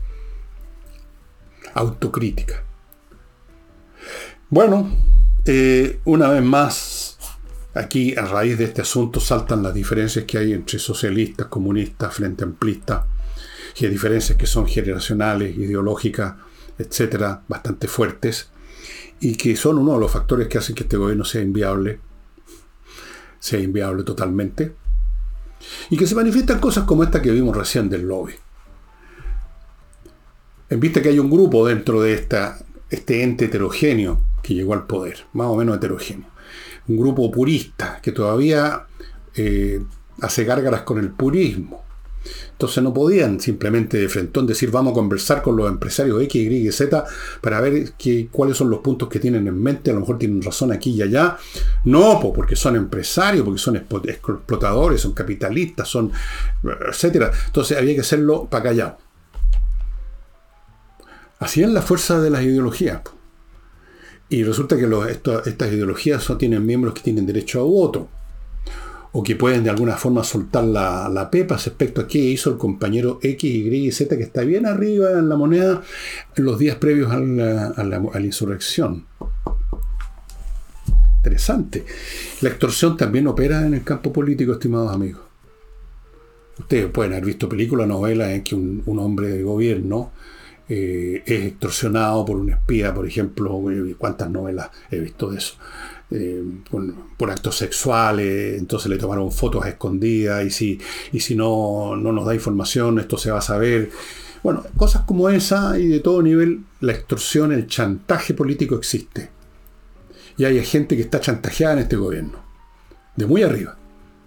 Autocrítica. 1.74 2.64
Bueno, 4.50 4.90
eh, 5.44 6.00
una 6.04 6.28
vez 6.28 6.42
más 6.42 7.05
Aquí, 7.76 8.16
a 8.16 8.24
raíz 8.24 8.56
de 8.56 8.64
este 8.64 8.80
asunto, 8.80 9.20
saltan 9.20 9.62
las 9.62 9.74
diferencias 9.74 10.24
que 10.24 10.38
hay 10.38 10.54
entre 10.54 10.78
socialistas, 10.78 11.48
comunistas, 11.48 12.14
frente 12.14 12.42
amplistas, 12.42 13.04
y 13.78 13.86
diferencias 13.86 14.38
que 14.38 14.46
son 14.46 14.66
generacionales, 14.66 15.54
ideológicas, 15.58 16.36
etcétera, 16.78 17.42
bastante 17.46 17.86
fuertes, 17.86 18.48
y 19.20 19.36
que 19.36 19.54
son 19.56 19.76
uno 19.76 19.92
de 19.92 20.00
los 20.00 20.10
factores 20.10 20.48
que 20.48 20.56
hacen 20.56 20.74
que 20.74 20.84
este 20.84 20.96
gobierno 20.96 21.26
sea 21.26 21.42
inviable, 21.42 22.00
sea 23.40 23.60
inviable 23.60 24.04
totalmente, 24.04 24.74
y 25.90 25.98
que 25.98 26.06
se 26.06 26.14
manifiestan 26.14 26.60
cosas 26.60 26.84
como 26.84 27.04
esta 27.04 27.20
que 27.20 27.30
vimos 27.30 27.54
recién 27.54 27.90
del 27.90 28.08
lobby. 28.08 28.32
En 30.70 30.80
vista 30.80 31.02
que 31.02 31.10
hay 31.10 31.18
un 31.18 31.30
grupo 31.30 31.68
dentro 31.68 32.00
de 32.00 32.14
esta, 32.14 32.58
este 32.88 33.22
ente 33.22 33.44
heterogéneo 33.44 34.22
que 34.42 34.54
llegó 34.54 34.72
al 34.72 34.86
poder, 34.86 35.26
más 35.34 35.48
o 35.48 35.56
menos 35.56 35.76
heterogéneo 35.76 36.35
un 36.88 36.96
grupo 36.96 37.30
purista 37.30 38.00
que 38.02 38.12
todavía 38.12 38.86
eh, 39.34 39.82
hace 40.20 40.44
gárgaras 40.44 40.82
con 40.82 40.98
el 40.98 41.10
purismo. 41.10 41.84
Entonces 42.52 42.82
no 42.82 42.92
podían 42.92 43.38
simplemente 43.38 43.98
de 43.98 44.08
frentón 44.08 44.46
decir 44.46 44.70
vamos 44.70 44.92
a 44.92 44.94
conversar 44.94 45.42
con 45.42 45.56
los 45.56 45.68
empresarios 45.68 46.20
X, 46.22 46.50
Y 46.50 46.72
Z 46.72 47.04
para 47.40 47.60
ver 47.60 47.92
cuáles 48.30 48.56
son 48.56 48.70
los 48.70 48.80
puntos 48.80 49.08
que 49.08 49.20
tienen 49.20 49.46
en 49.46 49.62
mente, 49.62 49.90
a 49.90 49.94
lo 49.94 50.00
mejor 50.00 50.18
tienen 50.18 50.42
razón 50.42 50.72
aquí 50.72 50.90
y 50.90 51.02
allá. 51.02 51.36
No, 51.84 52.20
porque 52.34 52.56
son 52.56 52.76
empresarios, 52.76 53.44
porque 53.44 53.60
son 53.60 53.76
explotadores, 53.76 55.00
son 55.00 55.12
capitalistas, 55.12 55.86
son 55.86 56.10
etcétera. 56.88 57.30
Entonces 57.46 57.76
había 57.78 57.94
que 57.94 58.00
hacerlo 58.00 58.48
para 58.50 58.64
callado. 58.64 58.98
Así 61.38 61.62
es 61.62 61.68
la 61.68 61.82
fuerza 61.82 62.20
de 62.20 62.30
las 62.30 62.42
ideologías. 62.42 63.02
Y 64.28 64.42
resulta 64.42 64.76
que 64.76 64.88
estas 65.46 65.72
ideologías 65.72 66.22
solo 66.22 66.38
tienen 66.38 66.66
miembros 66.66 66.94
que 66.94 67.02
tienen 67.02 67.26
derecho 67.26 67.60
a 67.60 67.64
voto. 67.64 68.08
O 69.12 69.22
que 69.22 69.36
pueden 69.36 69.64
de 69.64 69.70
alguna 69.70 69.96
forma 69.96 70.24
soltar 70.24 70.64
la, 70.64 71.28
pepa 71.30 71.56
respecto 71.56 72.02
a 72.02 72.08
qué 72.08 72.18
hizo 72.18 72.50
el 72.50 72.58
compañero 72.58 73.18
X, 73.22 73.44
Y 73.44 73.86
y 73.86 73.92
Z 73.92 74.16
que 74.16 74.24
está 74.24 74.42
bien 74.42 74.66
arriba 74.66 75.12
en 75.12 75.28
la 75.28 75.36
moneda 75.36 75.82
los 76.34 76.58
días 76.58 76.76
previos 76.76 77.10
a 77.12 77.18
la, 77.18 77.68
a 77.68 77.84
la 77.84 78.20
insurrección. 78.20 79.06
Interesante. 81.18 81.84
La 82.42 82.50
extorsión 82.50 82.96
también 82.96 83.26
opera 83.26 83.66
en 83.66 83.74
el 83.74 83.84
campo 83.84 84.12
político, 84.12 84.52
estimados 84.52 84.92
amigos. 84.92 85.22
Ustedes 86.58 86.90
pueden 86.90 87.12
haber 87.12 87.24
visto 87.24 87.48
películas, 87.48 87.86
novelas 87.86 88.30
en 88.30 88.42
que 88.42 88.54
un, 88.54 88.82
un 88.86 88.98
hombre 88.98 89.28
de 89.28 89.42
gobierno 89.42 90.12
eh, 90.68 91.22
es 91.24 91.44
extorsionado 91.46 92.24
por 92.24 92.36
un 92.36 92.50
espía, 92.50 92.92
por 92.92 93.06
ejemplo, 93.06 93.62
cuántas 93.98 94.30
novelas 94.30 94.70
he 94.90 94.98
visto 94.98 95.30
de 95.30 95.38
eso, 95.38 95.54
eh, 96.10 96.42
por, 97.16 97.30
actos 97.30 97.56
sexuales, 97.56 98.58
entonces 98.58 98.90
le 98.90 98.98
tomaron 98.98 99.30
fotos 99.30 99.66
escondidas 99.66 100.44
y 100.44 100.50
si, 100.50 100.80
y 101.12 101.20
si 101.20 101.34
no, 101.34 101.96
no 101.96 102.12
nos 102.12 102.26
da 102.26 102.34
información, 102.34 102.98
esto 102.98 103.16
se 103.18 103.30
va 103.30 103.38
a 103.38 103.42
saber. 103.42 103.90
Bueno, 104.42 104.64
cosas 104.76 105.02
como 105.02 105.28
esa 105.28 105.78
y 105.78 105.88
de 105.88 106.00
todo 106.00 106.22
nivel, 106.22 106.64
la 106.80 106.92
extorsión, 106.92 107.52
el 107.52 107.66
chantaje 107.66 108.34
político 108.34 108.76
existe. 108.76 109.30
Y 110.36 110.44
hay 110.44 110.62
gente 110.64 110.96
que 110.96 111.02
está 111.02 111.20
chantajeada 111.20 111.74
en 111.74 111.78
este 111.80 111.96
gobierno, 111.96 112.38
de 113.16 113.26
muy 113.26 113.42
arriba 113.42 113.76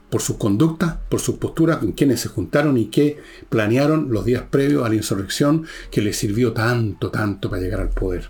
por 0.10 0.22
sus 0.22 0.38
conductas, 0.38 0.95
por 1.10 1.19
sus 1.19 1.36
posturas, 1.36 1.78
con 1.78 1.91
quienes 1.91 2.22
se 2.22 2.30
juntaron 2.30 2.78
y 2.78 2.88
que 2.88 3.19
planearon 3.50 4.12
los 4.12 4.26
días 4.26 4.43
previos 4.50 4.86
a 4.86 4.89
la 4.89 4.95
insurrección 4.95 5.65
que 5.91 6.02
les 6.02 6.17
sirvió 6.17 6.54
tanto, 6.54 7.12
tanto 7.12 7.50
para 7.50 7.62
llegar 7.62 7.82
al 7.82 7.89
poder. 7.89 8.30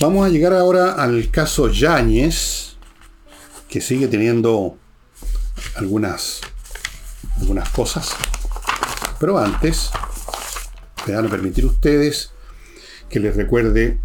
Vamos 0.00 0.24
a 0.24 0.28
llegar 0.28 0.54
ahora 0.54 0.92
al 0.92 1.30
caso 1.30 1.68
Yáñez, 1.68 2.76
que 3.68 3.80
sigue 3.80 4.06
teniendo 4.06 4.78
algunas, 5.74 6.40
algunas 7.40 7.68
cosas. 7.70 8.14
Pero 9.18 9.38
antes, 9.38 9.90
me 11.06 11.14
van 11.14 11.26
a 11.26 11.28
permitir 11.28 11.66
ustedes 11.66 12.30
que 13.10 13.20
les 13.20 13.34
recuerde 13.34 13.98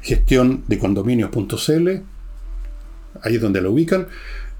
gestión 0.00 0.64
de 0.66 0.78
condominios.cl 0.78 2.13
ahí 3.24 3.36
es 3.36 3.40
donde 3.40 3.60
lo 3.60 3.72
ubican, 3.72 4.06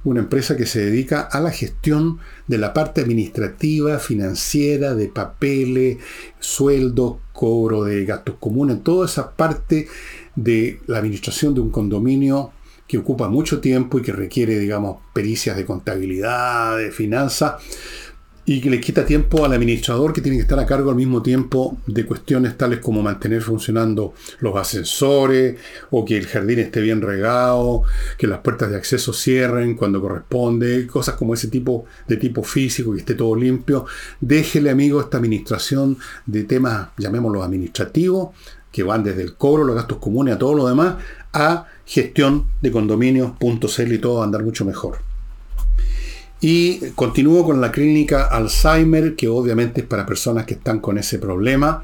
una 0.04 0.20
empresa 0.20 0.56
que 0.56 0.66
se 0.66 0.84
dedica 0.84 1.22
a 1.22 1.40
la 1.40 1.50
gestión 1.50 2.18
de 2.46 2.58
la 2.58 2.74
parte 2.74 3.00
administrativa, 3.00 3.98
financiera, 3.98 4.94
de 4.94 5.08
papeles, 5.08 5.98
sueldos, 6.40 7.16
cobro 7.32 7.84
de 7.84 8.04
gastos 8.04 8.36
comunes, 8.38 8.82
toda 8.82 9.06
esa 9.06 9.32
parte 9.32 9.88
de 10.36 10.80
la 10.86 10.98
administración 10.98 11.54
de 11.54 11.60
un 11.60 11.70
condominio 11.70 12.52
que 12.86 12.98
ocupa 12.98 13.28
mucho 13.28 13.60
tiempo 13.60 13.98
y 13.98 14.02
que 14.02 14.12
requiere, 14.12 14.58
digamos, 14.58 14.98
pericias 15.14 15.56
de 15.56 15.64
contabilidad, 15.64 16.76
de 16.76 16.90
finanzas, 16.90 17.54
y 18.46 18.60
que 18.60 18.70
le 18.70 18.80
quita 18.80 19.06
tiempo 19.06 19.44
al 19.44 19.52
administrador 19.52 20.12
que 20.12 20.20
tiene 20.20 20.36
que 20.36 20.42
estar 20.42 20.58
a 20.58 20.66
cargo 20.66 20.90
al 20.90 20.96
mismo 20.96 21.22
tiempo 21.22 21.78
de 21.86 22.04
cuestiones 22.04 22.56
tales 22.58 22.80
como 22.80 23.02
mantener 23.02 23.40
funcionando 23.40 24.12
los 24.40 24.54
ascensores 24.56 25.58
o 25.90 26.04
que 26.04 26.18
el 26.18 26.26
jardín 26.26 26.58
esté 26.58 26.80
bien 26.80 27.00
regado, 27.00 27.82
que 28.18 28.26
las 28.26 28.40
puertas 28.40 28.70
de 28.70 28.76
acceso 28.76 29.12
cierren 29.12 29.74
cuando 29.74 30.00
corresponde, 30.00 30.86
cosas 30.86 31.14
como 31.14 31.34
ese 31.34 31.48
tipo 31.48 31.86
de 32.06 32.16
tipo 32.18 32.42
físico, 32.42 32.92
que 32.92 33.00
esté 33.00 33.14
todo 33.14 33.34
limpio. 33.34 33.86
Déjele, 34.20 34.70
amigo, 34.70 35.00
esta 35.00 35.16
administración 35.16 35.96
de 36.26 36.44
temas, 36.44 36.88
llamémoslos 36.98 37.44
administrativos, 37.44 38.30
que 38.70 38.82
van 38.82 39.04
desde 39.04 39.22
el 39.22 39.34
cobro, 39.36 39.64
los 39.64 39.76
gastos 39.76 39.98
comunes 39.98 40.34
a 40.34 40.38
todo 40.38 40.54
lo 40.54 40.68
demás, 40.68 40.96
a 41.32 41.66
gestión 41.86 42.46
de 42.60 42.72
condominios.cl 42.72 43.92
y 43.92 43.98
todo 43.98 44.16
va 44.16 44.22
a 44.22 44.24
andar 44.24 44.42
mucho 44.42 44.64
mejor. 44.64 45.13
Y 46.46 46.90
continúo 46.90 47.42
con 47.42 47.62
la 47.62 47.72
clínica 47.72 48.24
Alzheimer, 48.24 49.16
que 49.16 49.28
obviamente 49.28 49.80
es 49.80 49.86
para 49.86 50.04
personas 50.04 50.44
que 50.44 50.52
están 50.52 50.78
con 50.78 50.98
ese 50.98 51.18
problema. 51.18 51.82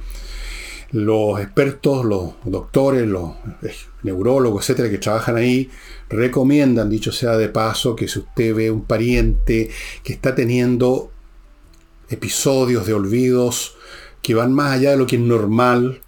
Los 0.91 1.41
expertos, 1.41 2.05
los 2.05 2.35
doctores, 2.45 3.09
los 3.09 3.37
eh, 3.63 3.75
neurólogos, 4.03 4.63
etcétera, 4.63 4.91
que 4.91 4.99
trabajan 4.99 5.37
ahí, 5.37 5.71
recomiendan, 6.11 6.91
dicho 6.91 7.11
sea 7.11 7.39
de 7.39 7.49
paso, 7.49 7.97
que 7.97 8.07
si 8.07 8.19
usted 8.19 8.55
ve 8.55 8.71
un 8.71 8.85
pariente 8.85 9.71
que 10.05 10.13
está 10.13 10.35
teniendo 10.35 11.11
episodios 12.11 12.87
de 12.87 12.93
olvidos 12.93 13.77
que 14.21 14.35
van 14.35 14.53
más 14.53 14.73
allá 14.73 14.91
de 14.91 14.99
lo 14.99 15.07
que 15.07 15.17
es 15.17 15.23
normal, 15.23 16.03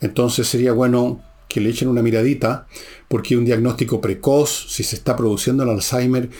entonces 0.00 0.48
sería 0.48 0.72
bueno 0.72 1.22
que 1.50 1.60
le 1.60 1.70
echen 1.70 1.88
una 1.88 2.00
miradita, 2.00 2.66
porque 3.08 3.36
un 3.36 3.44
diagnóstico 3.44 4.00
precoz, 4.00 4.66
si 4.68 4.84
se 4.84 4.96
está 4.96 5.16
produciendo 5.16 5.64
el 5.64 5.70
Alzheimer, 5.70 6.30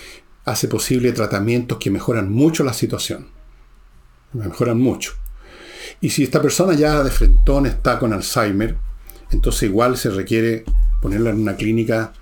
hace 0.44 0.68
posible 0.68 1.12
tratamientos 1.12 1.78
que 1.78 1.90
mejoran 1.90 2.30
mucho 2.30 2.64
la 2.64 2.72
situación. 2.72 3.28
Mejoran 4.32 4.80
mucho. 4.80 5.12
Y 6.00 6.10
si 6.10 6.24
esta 6.24 6.40
persona 6.40 6.74
ya 6.74 7.02
de 7.02 7.10
frentón 7.10 7.66
está 7.66 7.98
con 7.98 8.12
Alzheimer, 8.12 8.76
entonces 9.30 9.64
igual 9.64 9.96
se 9.96 10.10
requiere 10.10 10.64
ponerla 11.02 11.30
en 11.30 11.40
una 11.40 11.56
clínica 11.56 12.12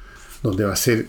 donde 0.43 0.65
va 0.65 0.73
a 0.73 0.77
ser 0.77 1.09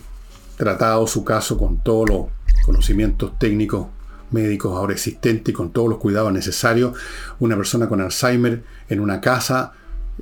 tratado 0.56 1.06
su 1.06 1.24
caso 1.24 1.56
con 1.56 1.82
todos 1.82 2.08
los 2.08 2.26
conocimientos 2.64 3.38
técnicos 3.38 3.86
médicos 4.30 4.76
ahora 4.76 4.92
existentes 4.92 5.52
y 5.52 5.54
con 5.54 5.72
todos 5.72 5.88
los 5.88 5.98
cuidados 5.98 6.32
necesarios. 6.32 6.96
Una 7.38 7.56
persona 7.56 7.88
con 7.88 8.00
Alzheimer 8.00 8.62
en 8.88 9.00
una 9.00 9.20
casa 9.20 9.72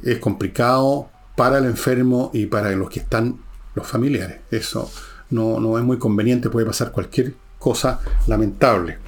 es 0.02 0.18
complicado 0.18 1.10
para 1.36 1.58
el 1.58 1.66
enfermo 1.66 2.30
y 2.32 2.46
para 2.46 2.70
los 2.72 2.88
que 2.90 3.00
están 3.00 3.38
los 3.74 3.86
familiares. 3.86 4.38
Eso 4.50 4.90
no, 5.30 5.60
no 5.60 5.78
es 5.78 5.84
muy 5.84 5.98
conveniente, 5.98 6.50
puede 6.50 6.66
pasar 6.66 6.92
cualquier 6.92 7.34
cosa 7.58 8.00
lamentable. 8.26 8.98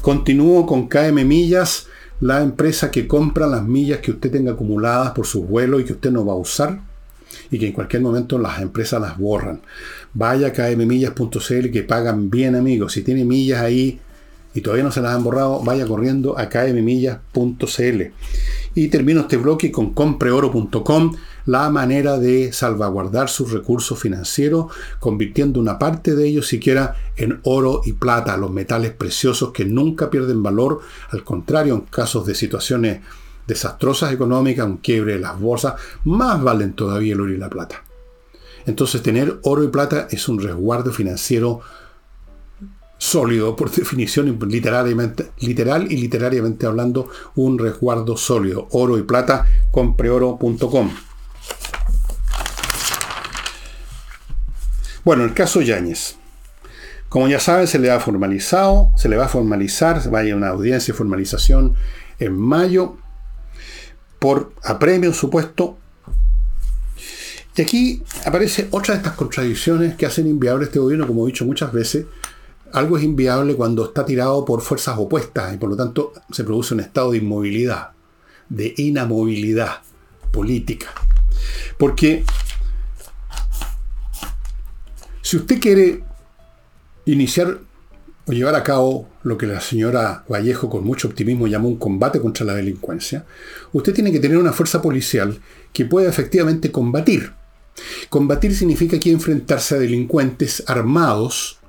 Continúo 0.00 0.66
con 0.66 0.88
KM 0.88 1.24
Millas, 1.24 1.86
la 2.20 2.42
empresa 2.42 2.90
que 2.90 3.06
compra 3.06 3.46
las 3.46 3.64
millas 3.64 4.00
que 4.00 4.10
usted 4.10 4.30
tenga 4.30 4.52
acumuladas 4.52 5.12
por 5.12 5.26
sus 5.26 5.46
vuelos 5.46 5.80
y 5.80 5.84
que 5.84 5.92
usted 5.94 6.10
no 6.10 6.24
va 6.26 6.34
a 6.34 6.36
usar 6.36 6.80
y 7.50 7.58
que 7.58 7.68
en 7.68 7.72
cualquier 7.72 8.02
momento 8.02 8.38
las 8.38 8.60
empresas 8.60 9.00
las 9.00 9.16
borran. 9.16 9.60
Vaya 10.12 10.48
a 10.48 10.52
kmmillas.cl 10.52 11.70
que 11.70 11.82
pagan 11.82 12.30
bien 12.30 12.56
amigos. 12.56 12.92
Si 12.92 13.02
tiene 13.02 13.24
millas 13.24 13.60
ahí 13.60 14.00
y 14.54 14.60
todavía 14.62 14.84
no 14.84 14.92
se 14.92 15.00
las 15.00 15.14
han 15.14 15.22
borrado, 15.22 15.60
vaya 15.62 15.86
corriendo 15.86 16.38
a 16.38 16.48
kmmillas.cl. 16.48 18.02
Y 18.74 18.88
termino 18.88 19.22
este 19.22 19.36
bloque 19.36 19.70
con 19.70 19.94
compreoro.com, 19.94 21.14
la 21.46 21.70
manera 21.70 22.18
de 22.18 22.52
salvaguardar 22.52 23.28
sus 23.28 23.52
recursos 23.52 23.98
financieros, 23.98 24.66
convirtiendo 24.98 25.60
una 25.60 25.78
parte 25.78 26.14
de 26.14 26.26
ellos 26.26 26.48
siquiera 26.48 26.96
en 27.16 27.40
oro 27.44 27.82
y 27.84 27.92
plata, 27.92 28.36
los 28.36 28.50
metales 28.50 28.92
preciosos 28.92 29.52
que 29.52 29.64
nunca 29.64 30.10
pierden 30.10 30.42
valor, 30.42 30.80
al 31.10 31.24
contrario, 31.24 31.74
en 31.74 31.80
casos 31.82 32.26
de 32.26 32.34
situaciones 32.34 33.00
desastrosas 33.46 34.12
económicas, 34.12 34.66
un 34.66 34.76
quiebre 34.78 35.14
de 35.14 35.20
las 35.20 35.38
bolsas, 35.38 35.74
más 36.04 36.42
valen 36.42 36.72
todavía 36.74 37.14
el 37.14 37.20
oro 37.20 37.32
y 37.32 37.38
la 37.38 37.50
plata. 37.50 37.84
Entonces 38.66 39.02
tener 39.02 39.40
oro 39.42 39.64
y 39.64 39.68
plata 39.68 40.06
es 40.10 40.28
un 40.28 40.40
resguardo 40.40 40.92
financiero 40.92 41.60
sólido, 43.00 43.56
por 43.56 43.70
definición 43.74 44.38
literalmente, 44.46 45.32
literal 45.40 45.90
y 45.90 45.96
literariamente 45.96 46.66
hablando, 46.66 47.08
un 47.34 47.58
resguardo 47.58 48.16
sólido. 48.16 48.68
Oro 48.70 48.98
y 48.98 49.02
plata, 49.02 49.46
compreoro.com. 49.72 50.90
Bueno, 55.02 55.24
el 55.24 55.34
caso 55.34 55.62
Yáñez. 55.62 56.16
Como 57.08 57.26
ya 57.26 57.40
saben, 57.40 57.66
se 57.66 57.80
le 57.80 57.90
ha 57.90 57.98
formalizado, 57.98 58.92
se 58.96 59.08
le 59.08 59.16
va 59.16 59.24
a 59.24 59.28
formalizar, 59.28 60.14
va 60.14 60.20
a 60.20 60.24
ir 60.24 60.34
a 60.34 60.36
una 60.36 60.48
audiencia 60.48 60.92
de 60.92 60.98
formalización 60.98 61.74
en 62.20 62.38
mayo 62.38 62.98
por 64.20 64.52
apremio 64.62 65.12
supuesto. 65.12 65.78
Y 67.56 67.62
aquí 67.62 68.02
aparece 68.24 68.68
otra 68.70 68.94
de 68.94 68.98
estas 68.98 69.14
contradicciones 69.14 69.96
que 69.96 70.06
hacen 70.06 70.28
inviable 70.28 70.66
este 70.66 70.78
gobierno, 70.78 71.06
como 71.06 71.24
he 71.24 71.32
dicho 71.32 71.44
muchas 71.44 71.72
veces. 71.72 72.04
Algo 72.72 72.96
es 72.96 73.04
inviable 73.04 73.56
cuando 73.56 73.84
está 73.84 74.04
tirado 74.04 74.44
por 74.44 74.60
fuerzas 74.60 74.96
opuestas 74.98 75.54
y 75.54 75.56
por 75.56 75.70
lo 75.70 75.76
tanto 75.76 76.12
se 76.30 76.44
produce 76.44 76.74
un 76.74 76.80
estado 76.80 77.12
de 77.12 77.18
inmovilidad, 77.18 77.90
de 78.48 78.74
inamovilidad 78.76 79.82
política. 80.30 80.86
Porque 81.78 82.24
si 85.22 85.36
usted 85.36 85.60
quiere 85.60 86.02
iniciar 87.06 87.58
o 88.26 88.32
llevar 88.32 88.54
a 88.54 88.62
cabo 88.62 89.08
lo 89.22 89.36
que 89.36 89.46
la 89.46 89.60
señora 89.60 90.24
Vallejo 90.28 90.68
con 90.68 90.84
mucho 90.84 91.08
optimismo 91.08 91.46
llamó 91.46 91.68
un 91.68 91.78
combate 91.78 92.20
contra 92.20 92.46
la 92.46 92.54
delincuencia, 92.54 93.24
usted 93.72 93.94
tiene 93.94 94.12
que 94.12 94.20
tener 94.20 94.38
una 94.38 94.52
fuerza 94.52 94.80
policial 94.80 95.40
que 95.72 95.84
pueda 95.84 96.08
efectivamente 96.08 96.70
combatir. 96.70 97.32
Combatir 98.08 98.54
significa 98.54 98.98
que 98.98 99.10
enfrentarse 99.10 99.74
a 99.74 99.78
delincuentes 99.78 100.62
armados 100.66 101.59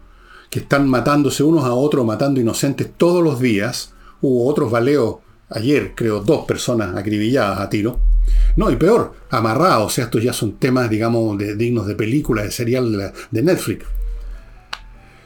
que 0.52 0.60
están 0.60 0.88
matándose 0.88 1.44
unos 1.44 1.64
a 1.64 1.74
otros, 1.74 2.06
matando 2.06 2.42
inocentes 2.42 2.92
todos 2.98 3.24
los 3.24 3.40
días. 3.40 3.94
Hubo 4.22 4.48
otros 4.48 4.70
baleos 4.70 5.16
ayer, 5.50 5.94
creo, 5.96 6.20
dos 6.20 6.46
personas 6.46 6.96
acribilladas 6.96 7.60
a 7.60 7.70
tiro. 7.70 8.00
No, 8.58 8.70
y 8.70 8.76
peor, 8.76 9.14
amarrados. 9.30 9.88
O 9.88 9.90
sea, 9.90 10.04
estos 10.04 10.22
ya 10.22 10.34
son 10.34 10.60
temas, 10.60 10.90
digamos, 10.90 11.38
dignos 11.58 11.88
de 11.88 11.96
película, 11.96 12.44
de 12.44 12.52
serial 12.52 13.14
de 13.32 13.42
Netflix. 13.42 13.86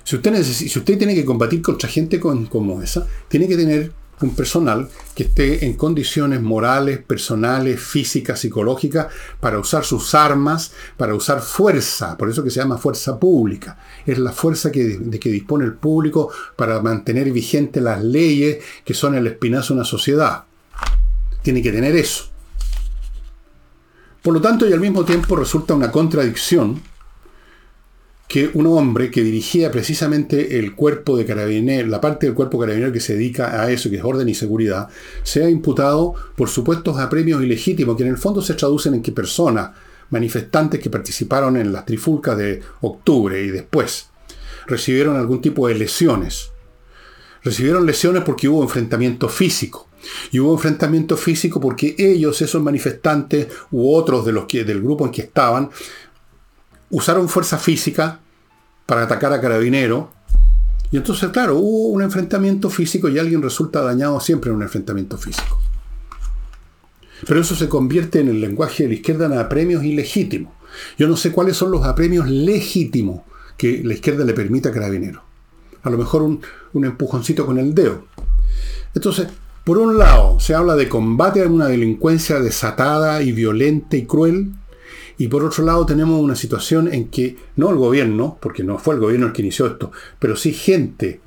Si 0.04 0.16
usted, 0.16 0.44
si 0.44 0.78
usted 0.78 0.98
tiene 1.00 1.16
que 1.16 1.26
combatir 1.26 1.64
contra 1.64 1.90
gente 1.90 2.20
como 2.20 2.82
esa, 2.84 3.08
tiene 3.28 3.48
que 3.48 3.58
tener 3.58 3.92
un 4.22 4.36
personal 4.36 4.90
que 5.14 5.24
esté 5.24 5.66
en 5.66 5.74
condiciones 5.74 6.42
morales, 6.42 7.00
personales, 7.00 7.80
físicas, 7.80 8.40
psicológicas, 8.40 9.08
para 9.40 9.60
usar 9.60 9.84
sus 9.84 10.16
armas, 10.16 10.72
para 10.98 11.14
usar 11.14 11.42
fuerza, 11.42 12.18
por 12.18 12.30
eso 12.30 12.44
que 12.44 12.50
se 12.50 12.60
llama 12.60 12.78
fuerza 12.78 13.20
pública. 13.20 13.78
Es 14.06 14.18
la 14.18 14.32
fuerza 14.32 14.72
que, 14.72 14.98
de 14.98 15.20
que 15.20 15.30
dispone 15.30 15.66
el 15.66 15.74
público 15.74 16.32
para 16.56 16.82
mantener 16.82 17.32
vigentes 17.32 17.82
las 17.84 18.04
leyes 18.04 18.64
que 18.84 18.94
son 18.94 19.16
el 19.16 19.28
espinazo 19.28 19.74
de 19.74 19.80
una 19.80 19.86
sociedad. 19.86 20.44
Tiene 21.42 21.62
que 21.62 21.72
tener 21.72 21.96
eso. 21.96 22.30
Por 24.22 24.34
lo 24.34 24.42
tanto, 24.42 24.68
y 24.68 24.74
al 24.74 24.80
mismo 24.80 25.06
tiempo 25.06 25.36
resulta 25.36 25.76
una 25.76 25.92
contradicción 25.92 26.82
que 28.28 28.50
un 28.54 28.66
hombre 28.66 29.12
que 29.12 29.22
dirigía 29.22 29.72
precisamente 29.72 30.58
el 30.58 30.76
cuerpo 30.76 31.16
de 31.16 31.26
carabineros, 31.26 31.90
la 31.90 32.02
parte 32.02 32.26
del 32.26 32.36
cuerpo 32.36 32.60
carabinero 32.60 32.92
que 32.92 33.00
se 33.00 33.14
dedica 33.14 33.62
a 33.62 33.72
eso, 33.72 33.90
que 33.90 33.98
es 33.98 34.04
orden 34.04 34.28
y 34.28 34.34
seguridad, 34.34 34.90
sea 35.24 35.50
imputado 35.50 36.16
por 36.36 36.50
supuestos 36.50 36.98
apremios 36.98 37.44
ilegítimos, 37.44 37.96
que 37.96 38.04
en 38.04 38.10
el 38.10 38.18
fondo 38.18 38.42
se 38.42 38.56
traducen 38.56 38.96
en 38.96 39.02
que 39.02 39.12
personas, 39.12 39.72
manifestantes 40.10 40.80
que 40.80 40.90
participaron 40.90 41.58
en 41.58 41.72
las 41.72 41.86
trifulcas 41.86 42.38
de 42.38 42.62
octubre 42.82 43.44
y 43.44 43.50
después, 43.50 44.08
recibieron 44.68 45.18
algún 45.18 45.42
tipo 45.42 45.68
de 45.68 45.76
lesiones. 45.76 46.52
Recibieron 47.44 47.86
lesiones 47.86 48.24
porque 48.24 48.48
hubo 48.48 48.64
enfrentamiento 48.64 49.30
físico. 49.30 49.88
Y 50.32 50.40
hubo 50.40 50.54
enfrentamiento 50.54 51.18
físico 51.18 51.60
porque 51.60 51.96
ellos, 51.98 52.42
esos 52.42 52.62
manifestantes 52.62 53.48
u 53.72 53.94
otros 53.94 54.26
de 54.26 54.32
los 54.32 54.46
que, 54.46 54.64
del 54.64 54.82
grupo 54.82 55.06
en 55.06 55.12
que 55.12 55.22
estaban, 55.22 55.70
usaron 56.90 57.30
fuerza 57.30 57.58
física 57.58 58.20
para 58.86 59.04
atacar 59.04 59.34
a 59.34 59.42
Carabinero. 59.42 60.12
Y 60.92 60.98
entonces, 60.98 61.30
claro, 61.30 61.58
hubo 61.58 61.90
un 61.90 62.02
enfrentamiento 62.02 62.70
físico 62.70 63.10
y 63.10 63.20
alguien 63.20 63.42
resulta 63.42 63.82
dañado 63.82 64.20
siempre 64.20 64.50
en 64.50 64.58
un 64.58 64.64
enfrentamiento 64.64 65.18
físico. 65.18 65.60
Pero 67.28 67.42
eso 67.42 67.56
se 67.56 67.70
convierte 67.70 68.20
en 68.20 68.28
el 68.28 68.42
lenguaje 68.42 68.84
de 68.84 68.90
la 68.90 68.96
izquierda 68.96 69.26
en 69.26 69.38
apremios 69.38 69.84
ilegítimos. 69.84 70.54
Yo 70.98 71.08
no 71.08 71.18
sé 71.18 71.32
cuáles 71.32 71.58
son 71.58 71.72
los 71.72 71.84
apremios 71.86 72.30
legítimos 72.30 73.22
que 73.58 73.82
la 73.84 73.94
izquierda 73.94 74.26
le 74.26 74.34
permite 74.34 74.70
a 74.70 74.72
Carabinero. 74.72 75.24
A 75.84 75.90
lo 75.90 75.98
mejor 75.98 76.22
un, 76.22 76.42
un 76.74 76.86
empujoncito 76.86 77.46
con 77.46 77.58
el 77.58 77.74
dedo. 77.74 78.06
Entonces, 78.94 79.28
por 79.64 79.78
un 79.78 79.98
lado, 79.98 80.40
se 80.40 80.54
habla 80.54 80.76
de 80.76 80.88
combate 80.88 81.42
a 81.42 81.48
una 81.48 81.68
delincuencia 81.68 82.40
desatada 82.40 83.24
y 83.24 83.32
violenta 83.32 83.98
y 83.98 84.06
cruel, 84.06 84.52
y 85.18 85.28
por 85.28 85.44
otro 85.44 85.64
lado 85.64 85.86
tenemos 85.86 86.22
una 86.22 86.36
situación 86.36 86.94
en 86.94 87.08
que 87.08 87.38
no 87.56 87.70
el 87.70 87.78
gobierno, 87.78 88.38
porque 88.42 88.64
no 88.64 88.78
fue 88.78 88.96
el 88.96 89.02
gobierno 89.02 89.28
el 89.28 89.34
que 89.34 89.42
inició 89.42 89.68
esto, 89.68 89.92
pero 90.20 90.36
sí 90.36 90.54
gente 90.54 91.22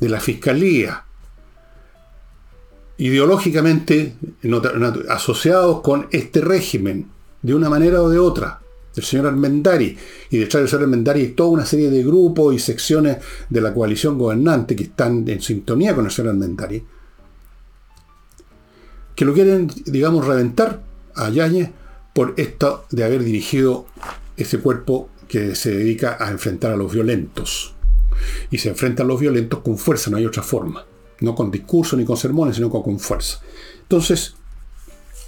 de 0.00 0.08
la 0.08 0.20
fiscalía, 0.20 1.04
ideológicamente 2.98 4.16
asociados 5.08 5.82
con 5.82 6.08
este 6.10 6.40
régimen, 6.40 7.08
de 7.42 7.54
una 7.54 7.70
manera 7.70 8.02
o 8.02 8.08
de 8.08 8.18
otra, 8.18 8.60
del 8.94 9.04
señor 9.04 9.26
Armendari. 9.26 9.96
Y 10.30 10.38
detrás 10.38 10.62
del 10.62 10.68
señor 10.68 10.84
Armendari 10.84 11.20
hay 11.20 11.28
toda 11.28 11.50
una 11.50 11.66
serie 11.66 11.90
de 11.90 12.02
grupos 12.02 12.54
y 12.54 12.58
secciones 12.58 13.18
de 13.48 13.60
la 13.60 13.72
coalición 13.72 14.18
gobernante 14.18 14.74
que 14.74 14.84
están 14.84 15.28
en 15.28 15.40
sintonía 15.40 15.94
con 15.94 16.06
el 16.06 16.10
señor 16.10 16.30
Armendari, 16.30 16.82
que 19.14 19.24
lo 19.24 19.32
quieren, 19.32 19.70
digamos, 19.86 20.26
reventar 20.26 20.82
a 21.14 21.30
Yáñez 21.30 21.70
por 22.16 22.32
esto 22.38 22.86
de 22.90 23.04
haber 23.04 23.22
dirigido 23.22 23.84
ese 24.38 24.58
cuerpo 24.58 25.10
que 25.28 25.54
se 25.54 25.70
dedica 25.70 26.16
a 26.18 26.30
enfrentar 26.30 26.72
a 26.72 26.76
los 26.76 26.90
violentos. 26.90 27.74
Y 28.50 28.56
se 28.56 28.70
enfrenta 28.70 29.02
a 29.02 29.06
los 29.06 29.20
violentos 29.20 29.60
con 29.60 29.76
fuerza, 29.76 30.10
no 30.10 30.16
hay 30.16 30.24
otra 30.24 30.42
forma. 30.42 30.86
No 31.20 31.34
con 31.34 31.50
discurso 31.50 31.94
ni 31.94 32.06
con 32.06 32.16
sermones, 32.16 32.56
sino 32.56 32.70
con, 32.70 32.98
fuerza. 32.98 33.42
Entonces, 33.82 34.34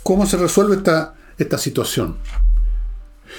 ¿cómo 0.02 0.24
se 0.24 0.38
resuelve 0.38 0.76
esta, 0.76 1.14
esta 1.36 1.58
situación? 1.58 2.16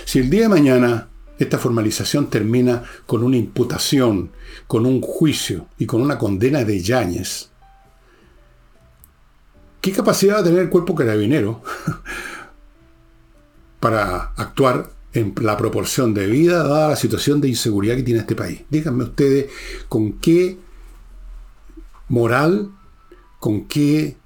Si 0.05 0.19
el 0.19 0.29
día 0.29 0.43
de 0.43 0.49
mañana 0.49 1.07
esta 1.39 1.57
formalización 1.57 2.29
termina 2.29 2.83
con 3.07 3.23
una 3.23 3.37
imputación, 3.37 4.29
con 4.67 4.85
un 4.85 5.01
juicio 5.01 5.65
y 5.79 5.87
con 5.87 6.03
una 6.03 6.19
condena 6.19 6.63
de 6.63 6.81
Yáñez, 6.83 7.49
¿qué 9.81 9.91
capacidad 9.91 10.35
va 10.35 10.39
a 10.41 10.43
tener 10.43 10.59
el 10.59 10.69
cuerpo 10.69 10.93
carabinero 10.93 11.63
para 13.79 14.33
actuar 14.35 14.91
en 15.13 15.33
la 15.41 15.57
proporción 15.57 16.13
de 16.13 16.27
vida 16.27 16.63
dada 16.63 16.89
la 16.89 16.95
situación 16.95 17.41
de 17.41 17.49
inseguridad 17.49 17.95
que 17.95 18.03
tiene 18.03 18.21
este 18.21 18.35
país. 18.35 18.61
Díganme 18.69 19.05
ustedes 19.05 19.51
con 19.87 20.13
qué 20.13 20.57
moral, 22.07 22.71
con 23.39 23.67
qué 23.67 24.17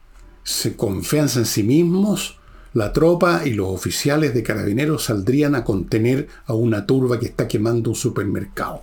se 0.44 0.76
confianza 0.76 1.40
en 1.40 1.46
sí 1.46 1.64
mismos 1.64 2.40
la 2.74 2.92
tropa 2.92 3.44
y 3.46 3.54
los 3.54 3.68
oficiales 3.68 4.34
de 4.34 4.42
carabineros 4.42 5.04
saldrían 5.04 5.54
a 5.54 5.64
contener 5.64 6.28
a 6.46 6.54
una 6.54 6.88
turba 6.88 7.20
que 7.20 7.28
está 7.28 7.48
quemando 7.48 7.92
un 7.92 7.96
supermercado. 7.96 8.82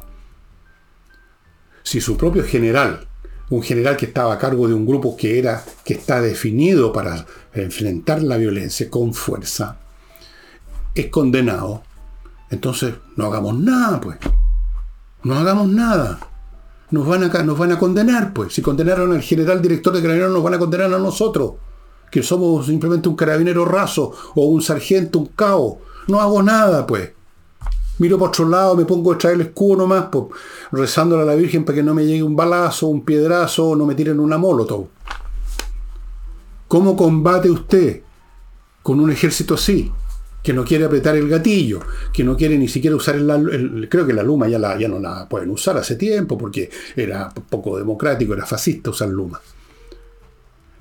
Si 1.82 2.00
su 2.00 2.16
propio 2.16 2.44
general, 2.44 3.08
un 3.50 3.62
general 3.62 3.96
que 3.96 4.06
estaba 4.06 4.34
a 4.34 4.38
cargo 4.38 4.68
de 4.68 4.74
un 4.74 4.86
grupo 4.86 5.16
que 5.16 5.40
era 5.40 5.64
que 5.84 5.94
está 5.94 6.20
definido 6.20 6.92
para 6.92 7.26
enfrentar 7.52 8.22
la 8.22 8.36
violencia 8.36 8.88
con 8.88 9.12
fuerza, 9.12 9.79
es 10.94 11.08
condenado, 11.08 11.82
entonces 12.50 12.94
no 13.16 13.26
hagamos 13.26 13.54
nada, 13.54 14.00
pues. 14.00 14.18
No 15.22 15.34
hagamos 15.34 15.68
nada. 15.68 16.18
Nos 16.90 17.06
van 17.06 17.24
a, 17.24 17.42
nos 17.42 17.58
van 17.58 17.72
a 17.72 17.78
condenar, 17.78 18.32
pues. 18.32 18.54
Si 18.54 18.62
condenaron 18.62 19.12
al 19.12 19.22
general 19.22 19.62
director 19.62 19.92
de 19.92 20.02
carabineros, 20.02 20.34
nos 20.34 20.42
van 20.42 20.54
a 20.54 20.58
condenar 20.58 20.92
a 20.92 20.98
nosotros 20.98 21.52
que 22.10 22.22
somos 22.22 22.66
simplemente 22.66 23.08
un 23.08 23.14
carabinero 23.14 23.64
raso 23.64 24.12
o 24.34 24.46
un 24.46 24.62
sargento, 24.62 25.20
un 25.20 25.26
cabo. 25.26 25.80
No 26.08 26.20
hago 26.20 26.42
nada, 26.42 26.86
pues. 26.86 27.12
Miro 27.98 28.18
por 28.18 28.28
otro 28.28 28.48
lado, 28.48 28.74
me 28.74 28.86
pongo 28.86 29.12
a 29.12 29.18
traer 29.18 29.36
el 29.36 29.42
escudo 29.42 29.76
nomás, 29.76 30.06
pues, 30.10 30.24
rezándole 30.72 31.22
a 31.22 31.26
la 31.26 31.34
Virgen 31.34 31.64
para 31.64 31.76
que 31.76 31.82
no 31.82 31.94
me 31.94 32.06
llegue 32.06 32.22
un 32.22 32.34
balazo, 32.34 32.86
un 32.86 33.04
piedrazo, 33.04 33.76
no 33.76 33.86
me 33.86 33.94
tiren 33.94 34.18
una 34.18 34.38
molotov. 34.38 34.86
¿Cómo 36.66 36.96
combate 36.96 37.50
usted 37.50 38.02
con 38.82 39.00
un 39.00 39.10
ejército 39.10 39.54
así? 39.54 39.92
Que 40.42 40.52
no 40.52 40.64
quiere 40.64 40.84
apretar 40.84 41.16
el 41.16 41.28
gatillo, 41.28 41.80
que 42.12 42.24
no 42.24 42.36
quiere 42.36 42.56
ni 42.56 42.66
siquiera 42.66 42.96
usar 42.96 43.16
el, 43.16 43.88
creo 43.90 44.06
que 44.06 44.14
la 44.14 44.22
Luma 44.22 44.48
ya, 44.48 44.58
la, 44.58 44.78
ya 44.78 44.88
no 44.88 44.98
la 44.98 45.28
pueden 45.28 45.50
usar 45.50 45.76
hace 45.76 45.96
tiempo 45.96 46.38
porque 46.38 46.70
era 46.96 47.28
poco 47.28 47.76
democrático, 47.76 48.32
era 48.32 48.46
fascista 48.46 48.90
usar 48.90 49.08
Luma. 49.08 49.40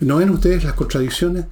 ¿No 0.01 0.18
ven 0.18 0.30
ustedes 0.30 0.64
las 0.64 0.74
contradicciones? 0.74 1.45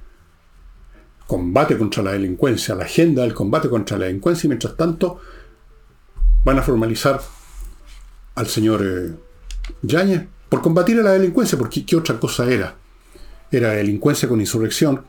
Combate 1.26 1.76
contra 1.76 2.02
la 2.02 2.12
delincuencia, 2.12 2.74
la 2.74 2.84
agenda 2.84 3.22
del 3.22 3.34
combate 3.34 3.68
contra 3.68 3.98
la 3.98 4.06
delincuencia 4.06 4.46
y 4.46 4.48
mientras 4.48 4.74
tanto 4.74 5.20
van 6.44 6.58
a 6.58 6.62
formalizar 6.62 7.20
al 8.36 8.46
señor 8.46 8.82
eh, 8.82 9.14
Yáñez 9.82 10.26
por 10.48 10.62
combatir 10.62 10.98
a 11.00 11.02
la 11.02 11.12
delincuencia, 11.12 11.58
porque 11.58 11.84
¿qué 11.84 11.96
otra 11.96 12.18
cosa 12.18 12.50
era? 12.50 12.74
Era 13.50 13.70
delincuencia 13.72 14.28
con 14.28 14.40
insurrección, 14.40 15.04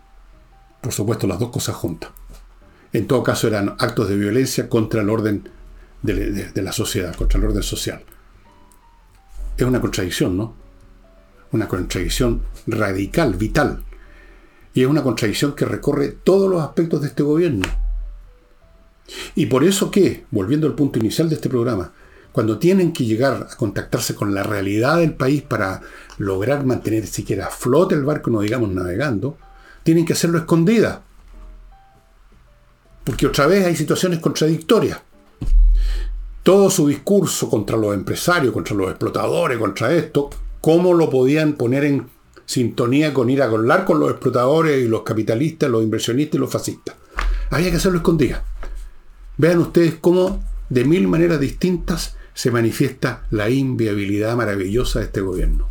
por 0.82 0.92
supuesto 0.92 1.28
las 1.28 1.40
dos 1.40 1.50
cosas 1.50 1.76
juntas. 1.76 2.12
En 2.94 3.08
todo 3.08 3.24
caso 3.24 3.48
eran 3.48 3.76
actos 3.78 4.10
de 4.10 4.18
violencia 4.18 4.68
contra 4.70 5.02
el 5.02 5.10
orden 5.10 5.50
de 6.02 6.62
la 6.62 6.72
sociedad, 6.72 7.16
contra 7.16 7.40
el 7.40 7.46
orden 7.46 7.64
social. 7.64 8.02
Es 9.58 9.66
una 9.66 9.82
contradicción, 9.82 10.38
¿no? 10.38 10.56
una 11.52 11.68
contradicción 11.68 12.42
radical, 12.68 13.36
vital. 13.36 13.84
Y 14.74 14.82
es 14.82 14.88
una 14.88 15.04
contradicción 15.04 15.56
que 15.56 15.66
recorre 15.66 16.10
todos 16.10 16.50
los 16.50 16.62
aspectos 16.62 17.02
de 17.02 17.08
este 17.08 17.24
gobierno. 17.24 17.68
Y 19.36 19.48
por 19.48 19.64
eso 19.64 19.90
que, 19.90 20.26
volviendo 20.30 20.68
al 20.68 20.76
punto 20.76 21.00
inicial 21.00 21.30
de 21.30 21.36
este 21.36 21.50
programa, 21.50 21.92
cuando 22.32 22.60
tienen 22.60 22.94
que 22.94 23.06
llegar 23.06 23.48
a 23.52 23.56
contactarse 23.56 24.14
con 24.14 24.36
la 24.36 24.44
realidad 24.44 24.98
del 24.98 25.16
país 25.16 25.42
para 25.42 25.82
lograr 26.20 26.64
mantener 26.66 27.08
siquiera 27.08 27.48
flote 27.48 27.96
el 27.96 28.04
barco, 28.04 28.30
no 28.30 28.42
digamos 28.42 28.70
navegando, 28.70 29.38
tienen 29.84 30.06
que 30.06 30.14
hacerlo 30.14 30.38
escondida. 30.38 31.02
Porque 33.10 33.26
otra 33.26 33.48
vez 33.48 33.66
hay 33.66 33.76
situaciones 33.76 34.20
contradictorias. 34.20 35.02
Todo 36.44 36.70
su 36.70 36.88
discurso 36.88 37.50
contra 37.50 37.76
los 37.76 37.96
empresarios, 37.96 38.54
contra 38.54 38.76
los 38.76 38.88
explotadores, 38.88 39.58
contra 39.58 39.92
esto, 39.92 40.30
cómo 40.62 40.94
lo 40.94 41.10
podían 41.10 41.54
poner 41.54 41.86
en 41.86 42.06
sintonía 42.46 43.12
con 43.12 43.32
ir 43.32 43.42
a 43.42 43.46
hablar 43.46 43.84
con 43.84 44.00
los 44.00 44.12
explotadores 44.12 44.86
y 44.86 44.88
los 44.88 45.02
capitalistas, 45.02 45.72
los 45.72 45.82
inversionistas 45.82 46.36
y 46.36 46.38
los 46.38 46.52
fascistas. 46.52 46.98
Había 47.50 47.72
que 47.72 47.78
hacerlo 47.78 47.98
escondida. 47.98 48.46
Vean 49.38 49.58
ustedes 49.58 49.96
cómo 50.00 50.44
de 50.70 50.86
mil 50.86 51.08
maneras 51.08 51.40
distintas 51.40 52.16
se 52.36 52.52
manifiesta 52.52 53.26
la 53.32 53.50
inviabilidad 53.50 54.36
maravillosa 54.36 55.00
de 55.00 55.06
este 55.06 55.22
gobierno. 55.22 55.68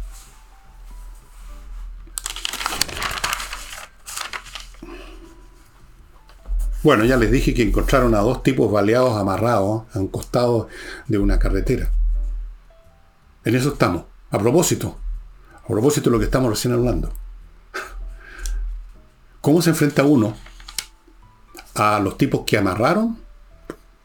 Bueno, 6.82 7.04
ya 7.04 7.16
les 7.16 7.32
dije 7.32 7.54
que 7.54 7.62
encontraron 7.62 8.14
a 8.14 8.20
dos 8.20 8.44
tipos 8.44 8.70
baleados 8.70 9.16
amarrados 9.16 9.82
a 9.94 9.98
un 9.98 10.08
costado 10.08 10.68
de 11.08 11.18
una 11.18 11.38
carretera. 11.38 11.90
En 13.44 13.56
eso 13.56 13.72
estamos. 13.72 14.04
A 14.30 14.38
propósito, 14.38 14.96
a 15.64 15.66
propósito 15.66 16.08
de 16.08 16.14
lo 16.14 16.18
que 16.18 16.26
estamos 16.26 16.50
recién 16.50 16.74
hablando. 16.74 17.10
¿Cómo 19.40 19.60
se 19.62 19.70
enfrenta 19.70 20.04
uno 20.04 20.36
a 21.74 21.98
los 21.98 22.16
tipos 22.18 22.42
que 22.46 22.58
amarraron, 22.58 23.18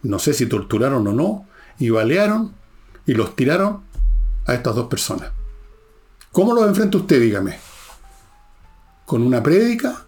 no 0.01 0.17
sé 0.17 0.33
si 0.33 0.45
torturaron 0.45 1.05
o 1.07 1.13
no, 1.13 1.45
y 1.77 1.89
balearon 1.89 2.55
y 3.05 3.13
los 3.13 3.35
tiraron 3.35 3.83
a 4.45 4.53
estas 4.53 4.73
dos 4.75 4.87
personas? 4.87 5.31
¿Cómo 6.31 6.53
los 6.53 6.67
enfrenta 6.67 6.97
usted, 6.97 7.19
dígame? 7.19 7.59
¿Con 9.05 9.21
una 9.21 9.43
prédica? 9.43 10.05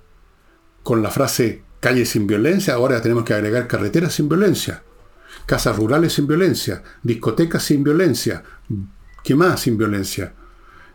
¿Con 0.82 1.04
la 1.04 1.12
frase 1.12 1.65
calle 1.86 2.06
sin 2.06 2.26
violencia? 2.26 2.74
Ahora 2.74 3.00
tenemos 3.00 3.26
que 3.26 3.36
agregar 3.36 3.68
carreteras 3.68 4.16
sin 4.16 4.28
violencia, 4.28 4.82
casas 5.46 5.78
rurales 5.78 6.14
sin 6.14 6.26
violencia, 6.26 6.82
discotecas 7.04 7.62
sin 7.62 7.84
violencia, 7.84 8.42
¿Qué 9.24 9.36
más 9.36 9.62
sin 9.62 9.78
violencia? 9.78 10.34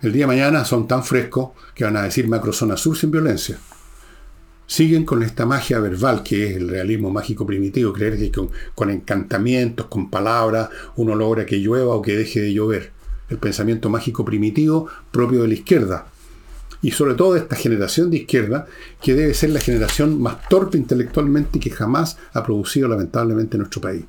El 0.03 0.12
día 0.12 0.24
de 0.24 0.28
mañana 0.28 0.64
son 0.64 0.88
tan 0.88 1.05
frescos 1.05 1.51
que 1.76 1.84
van 1.84 1.97
a 1.97 2.03
decir 2.03 2.26
macrozona 2.26 2.76
sur 2.76 2.97
sin 2.97 3.12
violencia. 3.12 3.59
Siguen 4.66 5.05
con 5.05 5.22
esta 5.22 5.47
magia 5.47 5.78
verbal 5.78 6.24
que 6.24 6.49
es 6.49 6.57
el 6.57 6.68
realismo 6.68 7.12
mágico 7.12 7.47
primitivo, 7.47 7.93
creer 7.93 8.18
que 8.18 8.32
con 8.74 8.91
encantamientos, 8.91 9.86
con 9.86 10.11
palabras, 10.11 10.70
uno 10.97 11.14
logra 11.14 11.47
que 11.47 11.59
llueva 11.59 11.95
o 11.95 12.03
que 12.03 12.16
deje 12.16 12.41
de 12.41 12.53
llover. 12.53 12.91
El 13.28 13.38
pensamiento 13.38 13.91
mágico 13.91 14.24
primitivo 14.24 14.88
propio 15.12 15.43
de 15.43 15.49
la 15.49 15.55
izquierda, 15.55 16.07
y 16.83 16.93
sobre 16.93 17.14
todo 17.14 17.35
de 17.35 17.41
esta 17.41 17.57
generación 17.57 18.11
de 18.11 18.18
izquierda, 18.18 18.66
que 19.03 19.14
debe 19.14 19.35
ser 19.35 19.51
la 19.51 19.61
generación 19.61 20.20
más 20.20 20.49
torpe 20.49 20.78
intelectualmente 20.78 21.61
que 21.61 21.70
jamás 21.70 22.16
ha 22.33 22.43
producido 22.43 22.89
lamentablemente 22.89 23.59
nuestro 23.59 23.81
país. 23.81 24.05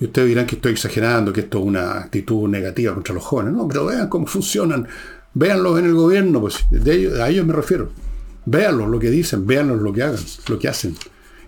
Y 0.00 0.04
ustedes 0.04 0.28
dirán 0.28 0.46
que 0.46 0.54
estoy 0.56 0.72
exagerando, 0.72 1.32
que 1.32 1.40
esto 1.40 1.58
es 1.58 1.64
una 1.64 1.98
actitud 1.98 2.48
negativa 2.48 2.94
contra 2.94 3.14
los 3.14 3.24
jóvenes. 3.24 3.52
No, 3.54 3.66
pero 3.66 3.86
vean 3.86 4.08
cómo 4.08 4.26
funcionan. 4.26 4.86
Véanlos 5.34 5.78
en 5.78 5.86
el 5.86 5.94
gobierno, 5.94 6.40
pues 6.40 6.66
de 6.70 6.94
ellos, 6.94 7.18
a 7.18 7.28
ellos 7.28 7.44
me 7.44 7.52
refiero. 7.52 7.90
Véanlos 8.46 8.88
lo 8.88 8.98
que 9.00 9.10
dicen, 9.10 9.46
véanlos 9.46 9.82
lo 9.82 9.92
que 9.92 10.04
hagan, 10.04 10.20
lo 10.48 10.58
que 10.58 10.68
hacen. 10.68 10.94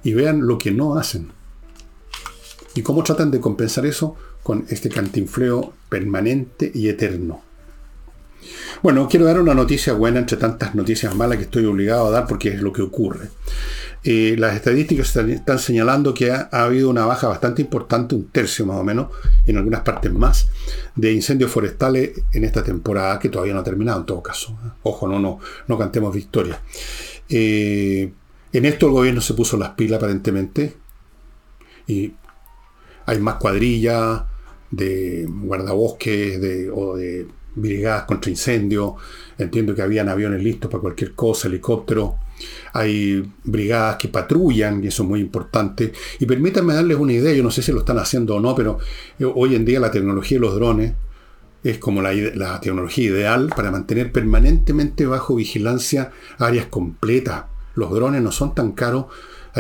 Y 0.03 0.15
vean 0.15 0.47
lo 0.47 0.59
que 0.59 0.73
no 0.73 0.97
hacen. 0.97 1.31
Y 2.75 2.83
cómo 2.83 3.05
tratan 3.05 3.31
de 3.31 3.41
compensar 3.41 3.87
eso 3.87 4.17
con 4.43 4.65
este 4.69 4.89
cantinfleo 4.89 5.73
permanente 5.89 6.71
y 6.75 6.89
eterno. 6.89 7.43
Bueno, 8.83 9.09
quiero 9.09 9.27
dar 9.27 9.41
una 9.41 9.55
noticia 9.55 9.93
buena 9.93 10.21
entre 10.21 10.37
tantas 10.37 10.75
noticias 10.75 11.15
malas 11.15 11.39
que 11.39 11.45
estoy 11.45 11.65
obligado 11.67 12.07
a 12.07 12.11
dar 12.11 12.27
porque 12.27 12.49
es 12.49 12.61
lo 12.61 12.73
que 12.73 12.83
ocurre. 12.83 13.29
Eh, 14.03 14.35
las 14.39 14.57
estadísticas 14.57 15.15
están 15.15 15.59
señalando 15.59 16.15
que 16.15 16.31
ha, 16.31 16.49
habido 16.51 16.89
una 16.89 17.05
baja 17.05 17.29
bastante 17.29 17.61
importante, 17.61 18.15
un 18.15 18.29
tercio 18.29 18.65
más 18.65 18.79
o 18.79 18.85
menos, 18.85 19.09
en 19.47 19.59
algunas 19.59 19.83
partes 19.83 20.11
más, 20.13 20.49
de 20.97 21.13
incendios 21.13 21.51
forestales 21.51 22.13
en 22.33 22.45
esta 22.45 22.63
temporada, 22.63 23.19
que 23.19 23.29
todavía 23.29 23.53
no 23.53 23.61
ha 23.61 23.65
terminado 23.65 24.01
en 24.01 24.07
todo 24.07 24.23
caso. 24.23 24.59
¿eh? 24.65 24.71
Ojo, 24.85 25.07
no, 25.07 25.19
no, 25.19 25.39
no 25.69 25.79
cantemos 25.79 26.15
victoria. 26.15 26.59
Eh, 27.29 28.11
en 28.53 28.65
esto 28.65 28.87
el 28.87 28.93
gobierno 28.93 29.21
se 29.21 29.35
puso 29.35 29.59
las 29.59 29.71
pilas 29.71 29.99
aparentemente, 29.99 30.77
y 31.87 32.15
hay 33.05 33.19
más 33.19 33.35
cuadrillas 33.35 34.23
de 34.71 35.27
guardabosques 35.29 36.41
o 36.73 36.97
de 36.97 37.27
brigadas 37.55 38.05
contra 38.05 38.31
incendios. 38.31 38.95
Entiendo 39.39 39.75
que 39.75 39.83
habían 39.83 40.09
aviones 40.09 40.43
listos 40.43 40.71
para 40.71 40.81
cualquier 40.81 41.13
cosa, 41.15 41.49
helicópteros. 41.49 42.13
Hay 42.73 43.23
brigadas 43.45 43.97
que 43.97 44.09
patrullan, 44.09 44.83
y 44.83 44.89
eso 44.89 45.03
es 45.03 45.09
muy 45.09 45.21
importante. 45.21 45.93
Y 46.19 46.27
permítanme 46.27 46.75
darles 46.75 46.99
una 46.99 47.13
idea, 47.13 47.33
yo 47.33 47.43
no 47.43 47.51
sé 47.51 47.63
si 47.63 47.73
lo 47.73 47.81
están 47.81 47.99
haciendo 47.99 48.37
o 48.37 48.41
no, 48.41 48.55
pero 48.55 48.79
eh, 49.19 49.25
hoy 49.25 49.55
en 49.55 49.65
día 49.65 49.81
la 49.81 49.91
tecnología 49.91 50.39
de 50.39 50.43
los 50.43 50.55
drones 50.55 50.95
es 51.63 51.79
como 51.79 52.01
la, 52.01 52.13
la 52.13 52.61
tecnología 52.61 53.11
ideal 53.11 53.51
para 53.55 53.71
mantener 53.71 54.13
permanentemente 54.13 55.05
bajo 55.05 55.35
vigilancia 55.35 56.11
áreas 56.39 56.67
completas. 56.67 57.45
Los 57.75 57.91
drones 57.93 58.23
no 58.23 58.33
son 58.33 58.55
tan 58.55 58.73
caros 58.73 59.07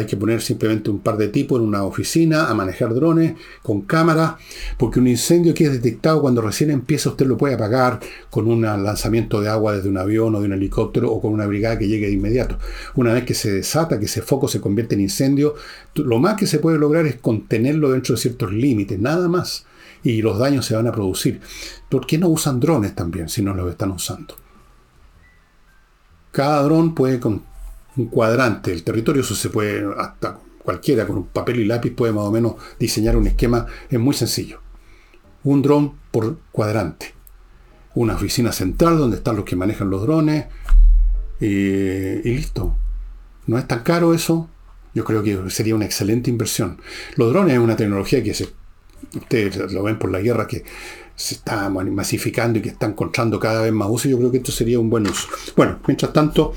hay 0.01 0.07
que 0.07 0.17
poner 0.17 0.43
simplemente 0.43 0.91
un 0.91 1.01
par 1.01 1.17
de 1.17 1.29
tipos 1.29 1.61
en 1.61 1.67
una 1.67 1.85
oficina 1.85 2.49
a 2.49 2.55
manejar 2.55 2.95
drones 2.95 3.35
con 3.63 3.83
cámaras, 3.83 4.35
porque 4.79 4.99
un 4.99 5.07
incendio 5.07 5.55
que 5.55 5.65
es 5.65 5.73
detectado 5.73 6.21
cuando 6.21 6.43
recién 6.43 6.71
empieza 6.71 7.11
usted 7.11 7.27
lo 7.27 7.37
puede 7.37 7.55
apagar 7.55 8.01
con 8.31 8.49
un 8.49 8.63
lanzamiento 8.63 9.41
de 9.41 9.49
agua 9.49 9.77
desde 9.77 9.89
un 9.89 9.99
avión 9.99 10.35
o 10.35 10.41
de 10.41 10.47
un 10.47 10.53
helicóptero 10.53 11.11
o 11.11 11.21
con 11.21 11.33
una 11.33 11.47
brigada 11.47 11.79
que 11.79 11.89
llegue 11.89 12.07
de 12.07 12.13
inmediato. 12.13 12.59
Una 12.95 13.13
vez 13.13 13.25
que 13.25 13.35
se 13.35 13.53
desata, 13.53 13.99
que 13.99 14.07
ese 14.07 14.23
foco 14.23 14.49
se 14.49 14.61
convierte 14.61 14.95
en 14.95 15.03
incendio, 15.03 15.55
lo 15.95 16.19
más 16.19 16.37
que 16.37 16.47
se 16.47 16.59
puede 16.59 16.79
lograr 16.79 17.07
es 17.07 17.17
contenerlo 17.17 17.93
dentro 17.93 18.15
de 18.15 18.21
ciertos 18.21 18.53
límites, 18.53 18.99
nada 18.99 19.29
más. 19.29 19.67
Y 20.03 20.23
los 20.23 20.39
daños 20.39 20.65
se 20.65 20.75
van 20.75 20.87
a 20.87 20.93
producir. 20.93 21.41
¿Por 21.89 22.07
qué 22.07 22.17
no 22.17 22.29
usan 22.29 22.59
drones 22.59 22.95
también 22.95 23.29
si 23.29 23.43
no 23.43 23.55
los 23.55 23.71
están 23.71 23.91
usando? 23.91 24.35
Cada 26.33 26.63
dron 26.63 26.95
puede 26.95 27.19
con 27.19 27.50
un 28.01 28.07
cuadrante. 28.09 28.73
El 28.73 28.83
territorio, 28.83 29.23
eso 29.23 29.35
se 29.35 29.51
puede, 29.51 29.85
hasta 29.97 30.39
cualquiera 30.63 31.07
con 31.07 31.17
un 31.19 31.27
papel 31.27 31.61
y 31.61 31.65
lápiz 31.65 31.91
puede 31.91 32.13
más 32.13 32.25
o 32.25 32.31
menos 32.31 32.55
diseñar 32.79 33.17
un 33.17 33.27
esquema, 33.27 33.67
es 33.89 33.99
muy 33.99 34.15
sencillo. 34.15 34.61
Un 35.45 35.63
dron 35.63 35.95
por 36.11 36.39
cuadrante. 36.53 37.15
Una 37.95 38.15
oficina 38.15 38.53
central 38.53 38.99
donde 38.99 39.17
están 39.17 39.37
los 39.37 39.45
que 39.45 39.57
manejan 39.57 39.91
los 39.91 40.03
drones 40.03 40.47
y, 41.41 42.23
listo. 42.23 42.77
No 43.47 43.59
es 43.59 43.67
tan 43.67 43.81
caro 43.81 44.15
eso. 44.15 44.49
Yo 44.95 45.05
creo 45.05 45.23
que 45.23 45.51
sería 45.51 45.75
una 45.75 45.87
excelente 45.87 46.31
inversión. 46.31 46.79
Los 47.17 47.33
drones 47.33 47.55
es 47.55 47.61
una 47.61 47.77
tecnología 47.77 48.23
que 48.23 48.35
se, 48.35 48.49
ustedes 49.15 49.73
lo 49.73 49.83
ven 49.83 49.99
por 49.99 50.11
la 50.11 50.21
guerra 50.21 50.47
que 50.47 50.65
se 51.17 51.35
está 51.35 51.69
masificando 51.69 52.59
y 52.59 52.63
que 52.63 52.71
está 52.71 52.87
encontrando 52.87 53.41
cada 53.41 53.63
vez 53.63 53.73
más 53.73 53.89
uso. 53.91 54.09
Yo 54.09 54.19
creo 54.19 54.31
que 54.31 54.39
esto 54.39 54.53
sería 54.53 54.79
un 54.79 54.91
buen 54.91 55.07
uso. 55.07 55.29
Bueno, 55.57 55.79
mientras 55.87 56.13
tanto, 56.13 56.53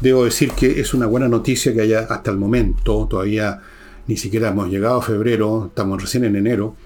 Debo 0.00 0.24
decir 0.24 0.52
que 0.52 0.80
es 0.80 0.94
una 0.94 1.06
buena 1.06 1.28
noticia 1.28 1.74
que 1.74 1.80
haya 1.80 2.00
hasta 2.00 2.30
el 2.30 2.36
momento, 2.36 3.06
todavía 3.10 3.60
ni 4.06 4.16
siquiera 4.16 4.48
hemos 4.48 4.68
llegado 4.68 4.98
a 4.98 5.02
febrero, 5.02 5.66
estamos 5.68 6.00
recién 6.00 6.24
en 6.24 6.36
enero, 6.36 6.76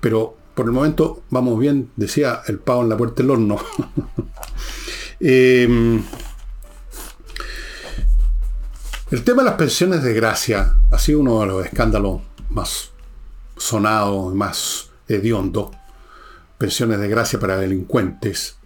pero 0.00 0.36
por 0.54 0.66
el 0.66 0.72
momento 0.72 1.22
vamos 1.30 1.58
bien, 1.58 1.90
decía 1.96 2.42
el 2.46 2.58
pavo 2.58 2.82
en 2.82 2.88
la 2.88 2.96
puerta 2.96 3.22
del 3.22 3.30
horno. 3.30 3.58
Em, 5.22 6.02
el 9.10 9.22
tema 9.22 9.42
de 9.42 9.50
las 9.50 9.58
pensiones 9.58 10.02
de 10.02 10.14
gracia 10.14 10.76
ha 10.90 10.98
sido 10.98 11.20
uno 11.20 11.40
de 11.40 11.46
los 11.46 11.66
escándalos 11.66 12.22
más 12.48 12.90
sonados, 13.58 14.34
más 14.34 14.90
hediondos. 15.08 15.70
Pensiones 16.56 17.00
de 17.00 17.08
gracia 17.08 17.38
para 17.38 17.58
delincuentes. 17.58 18.59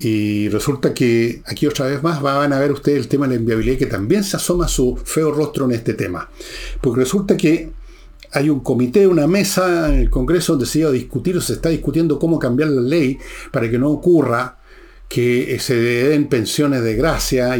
Y 0.00 0.48
resulta 0.48 0.94
que 0.94 1.42
aquí 1.46 1.66
otra 1.66 1.86
vez 1.86 2.02
más 2.02 2.22
van 2.22 2.52
a 2.52 2.60
ver 2.60 2.70
ustedes 2.70 2.98
el 2.98 3.08
tema 3.08 3.26
de 3.26 3.34
la 3.34 3.40
inviabilidad 3.40 3.78
que 3.78 3.86
también 3.86 4.22
se 4.22 4.36
asoma 4.36 4.68
su 4.68 4.96
feo 4.96 5.32
rostro 5.32 5.64
en 5.64 5.72
este 5.72 5.94
tema. 5.94 6.30
Porque 6.80 7.00
resulta 7.00 7.36
que 7.36 7.72
hay 8.32 8.48
un 8.48 8.60
comité, 8.60 9.08
una 9.08 9.26
mesa 9.26 9.88
en 9.88 10.00
el 10.00 10.10
Congreso 10.10 10.52
donde 10.52 10.66
se 10.66 10.80
iba 10.80 10.90
a 10.90 10.92
discutir 10.92 11.36
o 11.36 11.40
se 11.40 11.54
está 11.54 11.70
discutiendo 11.70 12.18
cómo 12.18 12.38
cambiar 12.38 12.68
la 12.68 12.82
ley 12.82 13.18
para 13.50 13.68
que 13.68 13.78
no 13.78 13.88
ocurra 13.90 14.58
que 15.08 15.58
se 15.58 15.74
den 15.74 16.28
pensiones 16.28 16.82
de 16.82 16.94
gracia 16.94 17.54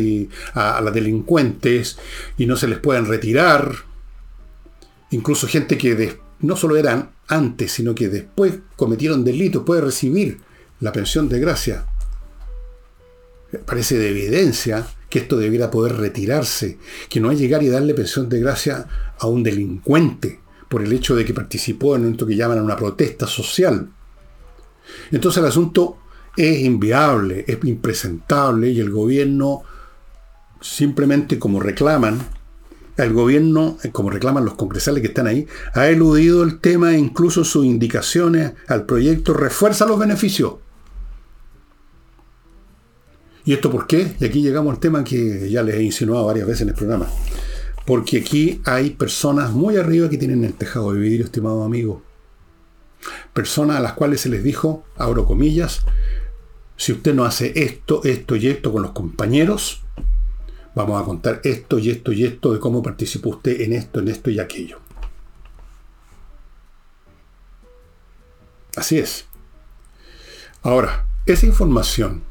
a, 0.55 0.77
a 0.77 0.81
los 0.81 0.95
delincuentes 0.95 1.99
y 2.37 2.47
no 2.47 2.57
se 2.57 2.69
les 2.69 2.79
puedan 2.79 3.07
retirar. 3.07 3.73
Incluso 5.11 5.49
gente 5.49 5.77
que 5.77 6.19
no 6.41 6.55
solo 6.55 6.77
eran 6.77 7.11
antes, 7.27 7.73
sino 7.73 7.97
que 7.97 8.09
después 8.09 8.59
cometieron 8.77 9.25
delitos, 9.25 9.65
puede 9.65 9.81
recibir 9.81 10.39
la 10.81 10.93
pensión 10.93 11.29
de 11.29 11.41
gracia 11.41 11.87
parece 13.65 13.99
de 13.99 14.11
evidencia 14.11 14.87
que 15.09 15.21
esto 15.21 15.37
debiera 15.39 15.71
poder 15.71 15.97
retirarse, 15.97 16.79
que 17.09 17.21
no 17.21 17.31
hay 17.31 17.37
llegar 17.37 17.63
y 17.63 17.69
darle 17.69 17.95
pensión 17.95 18.29
de 18.29 18.41
gracia 18.41 18.87
a 19.19 19.27
un 19.27 19.43
delincuente 19.43 20.41
por 20.69 20.83
el 20.83 20.93
hecho 20.93 21.17
de 21.17 21.25
que 21.25 21.33
participó 21.33 21.97
en 21.97 22.11
esto 22.11 22.27
que 22.27 22.37
llaman 22.37 22.61
una 22.61 22.77
protesta 22.77 23.27
social. 23.27 23.89
Entonces 25.11 25.43
el 25.43 25.49
asunto 25.49 25.99
es 26.37 26.61
inviable, 26.61 27.45
es 27.49 27.59
impresentable 27.65 28.71
y 28.71 28.81
el 28.81 28.91
gobierno 28.91 29.63
simplemente 30.61 31.39
como 31.39 31.61
reclaman, 31.61 32.19
el 32.97 33.13
gobierno, 33.13 33.79
como 33.93 34.11
reclaman 34.11 34.45
los 34.45 34.55
congresales 34.55 35.03
que 35.03 35.09
están 35.09 35.27
ahí, 35.27 35.47
ha 35.73 35.89
eludido 35.89 36.43
el 36.43 36.61
tema 36.61 36.95
e 36.95 36.99
incluso 36.99 37.45
sus 37.45 37.65
indicaciones 37.65 38.53
al 38.67 38.85
proyecto 38.87 39.35
refuerza 39.35 39.87
los 39.87 39.99
beneficios. 39.99 40.55
¿Y 43.49 43.55
esto 43.55 43.71
por 43.71 43.87
qué? 43.87 44.15
Y 44.21 44.27
aquí 44.27 44.43
llegamos 44.43 44.75
al 44.75 44.79
tema 44.79 45.03
que 45.03 45.49
ya 45.49 45.63
les 45.63 45.77
he 45.77 45.83
insinuado 45.83 46.27
varias 46.27 46.47
veces 46.47 46.61
en 46.61 46.69
el 46.69 46.75
programa. 46.75 47.07
Porque 47.87 48.19
aquí 48.19 48.61
hay 48.67 48.91
personas 48.91 49.53
muy 49.53 49.79
arriba 49.79 50.11
que 50.11 50.19
tienen 50.19 50.45
el 50.45 50.53
tejado 50.53 50.93
de 50.93 51.01
vidrio, 51.01 51.25
estimado 51.25 51.65
amigo. 51.65 52.03
Personas 53.33 53.79
a 53.79 53.81
las 53.81 53.95
cuales 53.95 54.21
se 54.21 54.29
les 54.29 54.45
dijo, 54.45 54.85
abro 54.99 55.25
comillas, 55.25 55.81
si 56.77 56.93
usted 56.93 57.15
no 57.15 57.25
hace 57.25 57.65
esto, 57.65 58.03
esto 58.05 58.37
y 58.37 58.49
esto 58.49 58.71
con 58.71 58.83
los 58.83 58.91
compañeros, 58.91 59.83
vamos 60.75 61.01
a 61.01 61.07
contar 61.07 61.41
esto 61.43 61.79
y 61.79 61.89
esto 61.89 62.13
y 62.13 62.25
esto 62.27 62.53
de 62.53 62.61
cómo 62.61 62.83
participó 62.83 63.31
usted 63.31 63.63
en 63.63 63.73
esto, 63.73 64.01
en 64.01 64.09
esto 64.09 64.29
y 64.29 64.41
aquello. 64.41 64.79
Así 68.77 68.99
es. 68.99 69.25
Ahora, 70.61 71.07
esa 71.25 71.47
información 71.47 72.28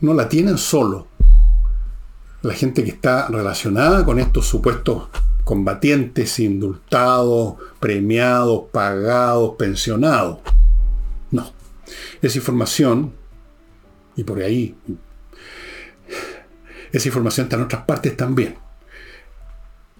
no 0.00 0.14
la 0.14 0.28
tienen 0.28 0.58
solo 0.58 1.08
la 2.42 2.54
gente 2.54 2.84
que 2.84 2.90
está 2.90 3.28
relacionada 3.28 4.04
con 4.04 4.18
estos 4.18 4.46
supuestos 4.46 5.08
combatientes 5.48 6.38
indultados, 6.40 7.54
premiados, 7.80 8.64
pagados, 8.70 9.54
pensionados. 9.56 10.40
No. 11.30 11.50
Esa 12.20 12.36
información, 12.36 13.14
y 14.14 14.24
por 14.24 14.40
ahí, 14.40 14.76
esa 16.92 17.08
información 17.08 17.46
está 17.46 17.56
en 17.56 17.62
otras 17.62 17.84
partes 17.84 18.14
también. 18.14 18.56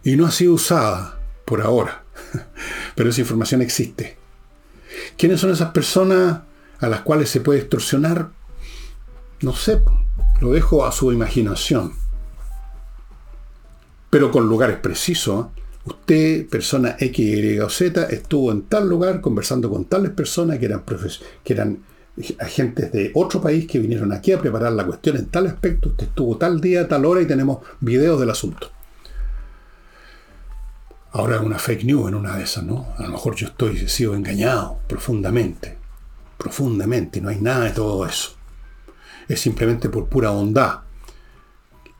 Y 0.04 0.16
no 0.16 0.26
ha 0.26 0.30
sido 0.30 0.52
usada 0.52 1.18
por 1.46 1.62
ahora, 1.62 2.04
pero 2.94 3.08
esa 3.08 3.22
información 3.22 3.62
existe. 3.62 4.18
¿Quiénes 5.16 5.40
son 5.40 5.50
esas 5.50 5.70
personas 5.70 6.40
a 6.78 6.88
las 6.88 7.00
cuales 7.00 7.30
se 7.30 7.40
puede 7.40 7.60
extorsionar? 7.60 8.32
No 9.40 9.54
sé, 9.54 9.80
lo 10.40 10.50
dejo 10.50 10.84
a 10.84 10.90
su 10.90 11.12
imaginación. 11.12 11.92
Pero 14.10 14.30
con 14.30 14.48
lugares 14.48 14.78
precisos. 14.78 15.46
Usted, 15.84 16.46
persona 16.48 16.96
X, 16.98 17.18
Y 17.18 17.60
o 17.60 17.70
Z, 17.70 18.04
estuvo 18.10 18.52
en 18.52 18.62
tal 18.62 18.88
lugar 18.88 19.20
conversando 19.20 19.70
con 19.70 19.86
tales 19.86 20.10
personas 20.10 20.58
que 20.58 20.66
eran, 20.66 20.82
que 21.42 21.52
eran 21.52 21.78
agentes 22.40 22.92
de 22.92 23.10
otro 23.14 23.40
país 23.40 23.66
que 23.66 23.78
vinieron 23.78 24.12
aquí 24.12 24.32
a 24.32 24.40
preparar 24.40 24.72
la 24.72 24.84
cuestión 24.84 25.16
en 25.16 25.26
tal 25.26 25.46
aspecto. 25.46 25.90
Usted 25.90 26.08
estuvo 26.08 26.36
tal 26.36 26.60
día, 26.60 26.88
tal 26.88 27.06
hora 27.06 27.22
y 27.22 27.26
tenemos 27.26 27.60
videos 27.80 28.20
del 28.20 28.30
asunto. 28.30 28.70
Ahora 31.12 31.36
es 31.36 31.42
una 31.42 31.58
fake 31.58 31.84
news 31.84 32.08
en 32.08 32.16
una 32.16 32.36
de 32.36 32.42
esas, 32.42 32.64
¿no? 32.64 32.88
A 32.98 33.04
lo 33.04 33.10
mejor 33.10 33.34
yo 33.34 33.46
estoy, 33.46 33.88
sido 33.88 34.14
engañado 34.14 34.80
profundamente. 34.88 35.78
Profundamente. 36.36 37.20
No 37.20 37.30
hay 37.30 37.40
nada 37.40 37.64
de 37.64 37.70
todo 37.70 38.04
eso 38.04 38.37
es 39.28 39.40
simplemente 39.40 39.88
por 39.88 40.06
pura 40.06 40.30
bondad 40.30 40.80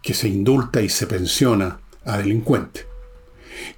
que 0.02 0.14
se 0.14 0.28
indulta 0.28 0.80
y 0.80 0.88
se 0.88 1.06
pensiona 1.06 1.80
a 2.04 2.18
delincuentes. 2.18 2.86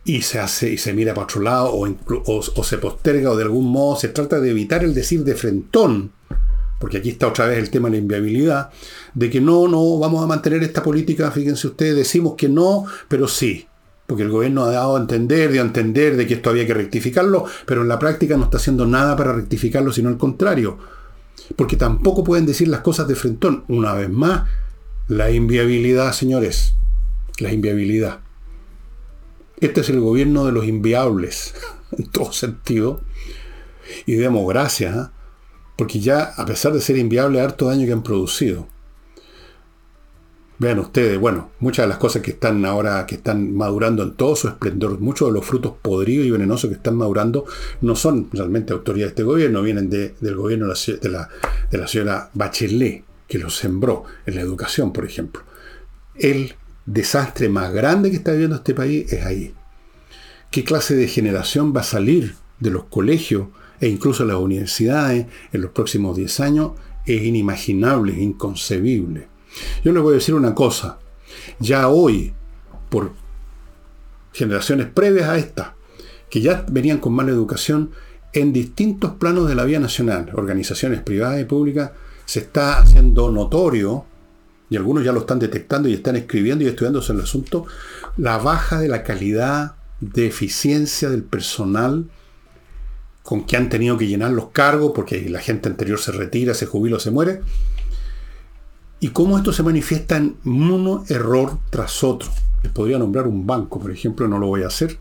Y 0.05 0.23
se 0.23 0.39
hace 0.39 0.71
y 0.71 0.79
se 0.79 0.93
mira 0.93 1.15
para 1.15 1.25
otro 1.25 1.41
lado 1.41 1.73
o, 1.75 2.65
se 2.65 2.79
posterga 2.79 3.31
o 3.31 3.37
de 3.37 3.45
algún 3.45 3.71
modo 3.71 3.97
se 3.97 4.09
trata 4.09 4.39
de 4.39 4.51
evitar 4.51 4.85
el 4.85 4.95
decir 4.95 5.25
de 5.25 5.35
frentón, 5.35 6.13
porque 6.79 6.99
aquí 6.99 7.11
está 7.11 7.29
otra 7.29 7.47
vez 7.47 7.59
el 7.59 7.71
tema 7.71 7.89
de 7.89 7.97
la 7.97 8.03
inviabilidad, 8.03 8.71
de 9.15 9.31
que 9.31 9.41
no, 9.41 9.69
no 9.69 9.99
vamos 9.99 10.23
a 10.23 10.27
mantener 10.27 10.63
esta 10.63 10.83
política, 10.83 11.31
fíjense 11.31 11.67
ustedes, 11.67 11.97
decimos 11.97 12.35
que 12.37 12.49
no, 12.49 12.85
pero 13.09 13.27
sí, 13.27 13.67
porque 14.07 14.23
el 14.23 14.31
gobierno 14.31 14.65
ha 14.65 14.71
dado 14.71 14.97
a 14.97 15.01
entender, 15.01 15.51
dio 15.51 15.63
a 15.63 15.67
entender 15.67 16.17
de 16.17 16.27
que 16.27 16.35
esto 16.35 16.51
había 16.51 16.67
que 16.67 16.75
rectificarlo, 16.75 17.45
pero 17.65 17.83
en 17.83 17.89
la 17.89 17.99
práctica 17.99 18.37
no 18.37 18.45
está 18.45 18.59
haciendo 18.59 18.87
nada 18.87 19.17
para 19.17 19.33
rectificarlo, 19.33 19.93
sino 19.93 20.11
al 20.11 20.19
contrario 20.19 20.79
porque 21.57 21.77
tampoco 21.77 22.25
pueden 22.25 22.47
decir 22.47 22.69
las 22.69 22.81
cosas 22.81 23.09
de 23.09 23.15
frentón. 23.15 23.65
Una 23.69 23.95
vez 23.95 24.11
más, 24.11 24.49
la 25.09 25.31
inviabilidad, 25.31 26.13
señores, 26.13 26.75
la 27.39 27.53
inviabilidad. 27.53 28.21
Este 29.61 29.81
es 29.83 29.91
el 29.91 30.01
gobierno 30.01 30.47
de 30.47 30.53
los 30.53 30.67
inviables, 30.67 31.55
en 31.99 32.07
todo 32.07 32.33
sentido. 32.33 33.03
Y 34.07 34.15
demos 34.15 34.49
gracias, 34.49 34.97
¿eh? 34.97 35.11
porque 35.77 36.01
ya, 36.01 36.23
a 36.37 36.47
pesar 36.47 36.73
de 36.73 36.81
ser 36.81 36.97
inviable, 36.97 37.41
harto 37.41 37.67
daño 37.67 37.87
que 37.87 37.93
han 37.93 38.03
producido. 38.03 38.69
Vean 40.61 40.79
ustedes, 40.79 41.19
bueno, 41.19 41.53
muchas 41.59 41.85
de 41.85 41.89
las 41.89 41.97
cosas 41.97 42.21
que 42.21 42.33
están 42.33 42.67
ahora, 42.67 43.07
que 43.07 43.15
están 43.15 43.57
madurando 43.57 44.03
en 44.03 44.13
todo 44.13 44.37
su 44.37 44.47
esplendor, 44.47 45.01
muchos 45.01 45.29
de 45.29 45.33
los 45.33 45.47
frutos 45.47 45.73
podridos 45.81 46.27
y 46.27 46.31
venenosos 46.31 46.69
que 46.69 46.77
están 46.77 46.97
madurando, 46.97 47.47
no 47.81 47.97
son 47.97 48.29
realmente 48.31 48.75
autoridad 48.75 49.07
de 49.07 49.09
este 49.09 49.23
gobierno, 49.23 49.63
vienen 49.63 49.89
del 49.89 50.37
gobierno 50.37 50.67
de 50.67 51.09
la, 51.09 51.31
de 51.71 51.79
la 51.79 51.89
señora 51.89 52.29
Bachelet, 52.35 53.05
que 53.27 53.39
los 53.39 53.57
sembró 53.57 54.05
en 54.27 54.35
la 54.35 54.43
educación, 54.43 54.93
por 54.93 55.07
ejemplo. 55.07 55.43
El 56.15 56.53
desastre 56.85 57.49
más 57.49 57.73
grande 57.73 58.11
que 58.11 58.17
está 58.17 58.33
viviendo 58.33 58.57
este 58.57 58.75
país 58.75 59.11
es 59.11 59.25
ahí. 59.25 59.55
¿Qué 60.51 60.63
clase 60.63 60.95
de 60.95 61.09
generación 61.09 61.73
va 61.75 61.81
a 61.81 61.85
salir 61.85 62.35
de 62.59 62.71
los 62.71 62.85
colegios 62.85 63.49
e 63.81 63.89
incluso 63.89 64.25
de 64.27 64.35
las 64.35 64.43
universidades 64.43 65.25
en 65.55 65.63
los 65.63 65.71
próximos 65.71 66.19
10 66.19 66.41
años? 66.41 66.73
Es 67.07 67.23
inimaginable, 67.23 68.13
es 68.13 68.19
inconcebible. 68.19 69.31
Yo 69.85 69.93
les 69.93 70.03
voy 70.03 70.13
a 70.13 70.17
decir 70.17 70.35
una 70.35 70.55
cosa. 70.55 70.99
Ya 71.59 71.89
hoy, 71.89 72.33
por 72.89 73.13
generaciones 74.33 74.87
previas 74.89 75.29
a 75.29 75.39
esta, 75.39 75.75
que 76.29 76.41
ya 76.41 76.65
venían 76.69 76.99
con 76.99 77.13
mala 77.13 77.31
educación, 77.31 77.91
en 78.33 78.53
distintos 78.53 79.13
planos 79.13 79.49
de 79.49 79.55
la 79.55 79.65
vía 79.65 79.81
nacional, 79.81 80.31
organizaciones 80.35 81.01
privadas 81.01 81.41
y 81.41 81.45
públicas, 81.45 81.91
se 82.25 82.41
está 82.41 82.79
haciendo 82.79 83.31
notorio 83.31 84.05
y 84.69 84.77
algunos 84.77 85.05
ya 85.05 85.13
lo 85.13 85.21
están 85.21 85.41
detectando 85.41 85.89
y 85.89 85.95
están 85.95 86.15
escribiendo 86.15 86.63
y 86.65 86.69
estudiándose 86.69 87.13
el 87.13 87.21
asunto, 87.21 87.67
la 88.17 88.39
baja 88.39 88.79
de 88.79 88.87
la 88.87 89.03
calidad 89.03 89.75
de 90.01 90.29
eficiencia 90.29 91.11
del 91.11 91.25
personal 91.25 92.07
con 93.25 93.45
que 93.45 93.57
han 93.57 93.69
tenido 93.69 93.99
que 93.99 94.07
llenar 94.07 94.31
los 94.31 94.51
cargos 94.51 94.93
porque 94.95 95.29
la 95.29 95.41
gente 95.41 95.69
anterior 95.69 95.99
se 95.99 96.13
retira, 96.13 96.55
se 96.55 96.67
jubila 96.67 96.97
o 96.97 97.01
se 97.01 97.11
muere, 97.11 97.41
y 99.01 99.09
cómo 99.09 99.39
esto 99.39 99.53
se 99.53 99.63
manifiesta 99.63 100.19
en 100.19 100.37
uno 100.45 101.05
error 101.09 101.59
tras 101.71 102.05
otro. 102.05 102.31
Les 102.63 102.71
podría 102.71 102.99
nombrar 102.99 103.27
un 103.27 103.47
banco, 103.47 103.81
por 103.81 103.91
ejemplo, 103.91 104.29
no 104.29 104.39
lo 104.39 104.47
voy 104.47 104.63
a 104.63 104.67
hacer, 104.67 104.99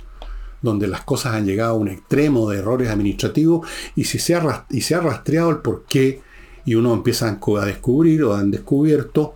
donde 0.62 0.88
las 0.88 1.02
cosas 1.02 1.36
han 1.36 1.46
llegado 1.46 1.72
a 1.72 1.78
un 1.78 1.90
extremo 1.90 2.50
de 2.50 2.60
errores 2.60 2.90
administrativos 2.90 3.68
y, 3.96 4.06
se 4.06 4.36
ha 4.36 4.40
rastreado 4.40 5.50
el 5.50 5.58
porqué 5.58 6.22
y 6.64 6.76
uno 6.76 6.94
empieza 6.94 7.28
a 7.28 7.66
descubrir 7.66 8.24
o 8.24 8.36
han 8.36 8.52
descubierto, 8.52 9.36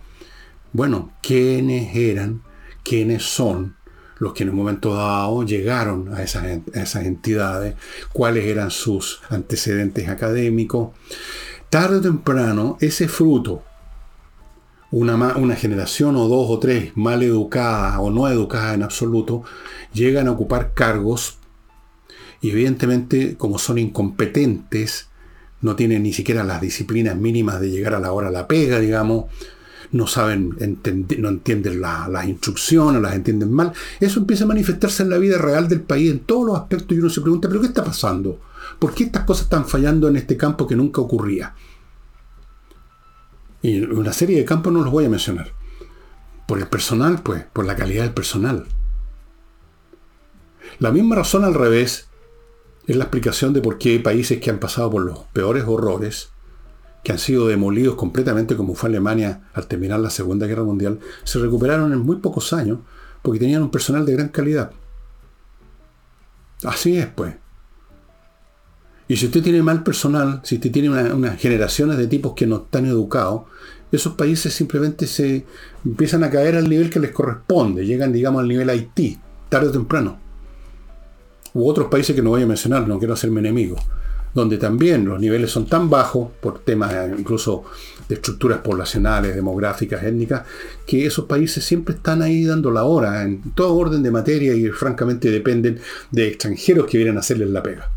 bueno, 0.72 1.12
quiénes 1.22 1.94
eran, 1.94 2.42
quiénes 2.82 3.22
son 3.22 3.76
los 4.18 4.32
que 4.32 4.44
en 4.44 4.50
un 4.50 4.56
momento 4.56 4.94
dado 4.94 5.42
llegaron 5.42 6.14
a 6.14 6.22
esas, 6.22 6.44
a 6.44 6.80
esas 6.80 7.04
entidades, 7.04 7.74
cuáles 8.12 8.46
eran 8.46 8.70
sus 8.70 9.20
antecedentes 9.28 10.08
académicos. 10.08 10.90
Tarde 11.68 11.96
o 11.96 12.00
temprano, 12.00 12.78
ese 12.80 13.08
fruto 13.08 13.62
una, 14.94 15.56
generación 15.56 16.14
o 16.16 16.28
dos 16.28 16.46
o 16.48 16.58
tres 16.60 16.92
mal 16.96 17.22
educadas 17.22 17.96
o 17.98 18.10
no 18.10 18.28
educadas 18.28 18.74
en 18.74 18.84
absoluto 18.84 19.42
llegan 19.92 20.28
a 20.28 20.32
ocupar 20.32 20.72
cargos 20.72 21.38
y 22.40 22.50
evidentemente 22.50 23.36
como 23.36 23.58
son 23.58 23.78
incompetentes, 23.78 25.08
no 25.62 25.74
tienen 25.74 26.02
ni 26.02 26.12
siquiera 26.12 26.44
las 26.44 26.60
disciplinas 26.60 27.16
mínimas 27.16 27.60
de 27.60 27.70
llegar 27.70 27.94
a 27.94 27.98
la 28.00 28.12
hora 28.12 28.28
a 28.28 28.30
la 28.30 28.46
pega, 28.46 28.78
digamos, 28.78 29.24
no 29.92 30.06
saben, 30.06 30.50
no 31.18 31.28
entienden 31.28 31.80
las 31.80 32.28
instrucciones, 32.28 33.00
las 33.00 33.14
entienden 33.14 33.50
mal, 33.50 33.72
eso 33.98 34.20
empieza 34.20 34.44
a 34.44 34.48
manifestarse 34.48 35.02
en 35.02 35.10
la 35.10 35.18
vida 35.18 35.38
real 35.38 35.68
del 35.68 35.80
país 35.80 36.10
en 36.10 36.20
todos 36.20 36.46
los 36.46 36.56
aspectos 36.56 36.96
y 36.96 37.00
uno 37.00 37.10
se 37.10 37.20
pregunta, 37.20 37.48
pero 37.48 37.60
¿qué 37.60 37.68
está 37.68 37.82
pasando? 37.82 38.40
¿Por 38.78 38.94
qué 38.94 39.04
estas 39.04 39.24
cosas 39.24 39.44
están 39.44 39.66
fallando 39.66 40.06
en 40.08 40.16
este 40.16 40.36
campo 40.36 40.66
que 40.66 40.76
nunca 40.76 41.00
ocurría? 41.00 41.54
Y 43.64 43.80
una 43.80 44.12
serie 44.12 44.36
de 44.36 44.44
campos 44.44 44.74
no 44.74 44.82
los 44.82 44.92
voy 44.92 45.06
a 45.06 45.08
mencionar. 45.08 45.54
Por 46.46 46.58
el 46.58 46.66
personal, 46.66 47.22
pues, 47.22 47.46
por 47.50 47.64
la 47.64 47.74
calidad 47.74 48.02
del 48.02 48.12
personal. 48.12 48.66
La 50.78 50.90
misma 50.90 51.16
razón 51.16 51.44
al 51.44 51.54
revés 51.54 52.08
es 52.86 52.94
la 52.94 53.04
explicación 53.04 53.54
de 53.54 53.62
por 53.62 53.78
qué 53.78 53.98
países 54.00 54.38
que 54.38 54.50
han 54.50 54.58
pasado 54.58 54.90
por 54.90 55.02
los 55.02 55.20
peores 55.32 55.64
horrores, 55.66 56.28
que 57.02 57.12
han 57.12 57.18
sido 57.18 57.48
demolidos 57.48 57.94
completamente 57.94 58.54
como 58.54 58.74
fue 58.74 58.90
Alemania 58.90 59.48
al 59.54 59.66
terminar 59.66 59.98
la 59.98 60.10
Segunda 60.10 60.46
Guerra 60.46 60.64
Mundial, 60.64 61.00
se 61.22 61.38
recuperaron 61.38 61.90
en 61.94 62.00
muy 62.00 62.16
pocos 62.16 62.52
años 62.52 62.80
porque 63.22 63.40
tenían 63.40 63.62
un 63.62 63.70
personal 63.70 64.04
de 64.04 64.12
gran 64.12 64.28
calidad. 64.28 64.72
Así 66.64 66.98
es, 66.98 67.06
pues. 67.06 67.34
Y 69.14 69.16
si 69.16 69.26
usted 69.26 69.44
tiene 69.44 69.62
mal 69.62 69.84
personal, 69.84 70.40
si 70.42 70.56
usted 70.56 70.72
tiene 70.72 70.90
unas 70.90 71.38
generaciones 71.38 71.98
de 71.98 72.08
tipos 72.08 72.32
que 72.34 72.48
no 72.48 72.64
están 72.64 72.84
educados, 72.84 73.42
esos 73.92 74.14
países 74.14 74.52
simplemente 74.52 75.06
se 75.06 75.44
empiezan 75.84 76.24
a 76.24 76.30
caer 76.30 76.56
al 76.56 76.68
nivel 76.68 76.90
que 76.90 76.98
les 76.98 77.12
corresponde, 77.12 77.86
llegan, 77.86 78.12
digamos, 78.12 78.42
al 78.42 78.48
nivel 78.48 78.70
Haití, 78.70 79.16
tarde 79.48 79.68
o 79.68 79.70
temprano. 79.70 80.18
U 81.52 81.68
otros 81.68 81.86
países 81.86 82.16
que 82.16 82.22
no 82.22 82.30
voy 82.30 82.42
a 82.42 82.46
mencionar, 82.48 82.88
no 82.88 82.98
quiero 82.98 83.14
hacerme 83.14 83.38
enemigo, 83.38 83.76
donde 84.34 84.58
también 84.58 85.04
los 85.04 85.20
niveles 85.20 85.52
son 85.52 85.66
tan 85.66 85.88
bajos, 85.88 86.32
por 86.40 86.64
temas 86.64 86.92
incluso 87.16 87.62
de 88.08 88.16
estructuras 88.16 88.62
poblacionales, 88.62 89.36
demográficas, 89.36 90.02
étnicas, 90.02 90.42
que 90.84 91.06
esos 91.06 91.26
países 91.26 91.64
siempre 91.64 91.94
están 91.94 92.20
ahí 92.20 92.46
dando 92.46 92.72
la 92.72 92.82
hora, 92.82 93.22
en 93.22 93.52
todo 93.52 93.76
orden 93.76 94.02
de 94.02 94.10
materia 94.10 94.56
y 94.56 94.70
francamente 94.70 95.30
dependen 95.30 95.78
de 96.10 96.26
extranjeros 96.26 96.86
que 96.86 96.98
vienen 96.98 97.16
a 97.16 97.20
hacerles 97.20 97.50
la 97.50 97.62
pega. 97.62 97.93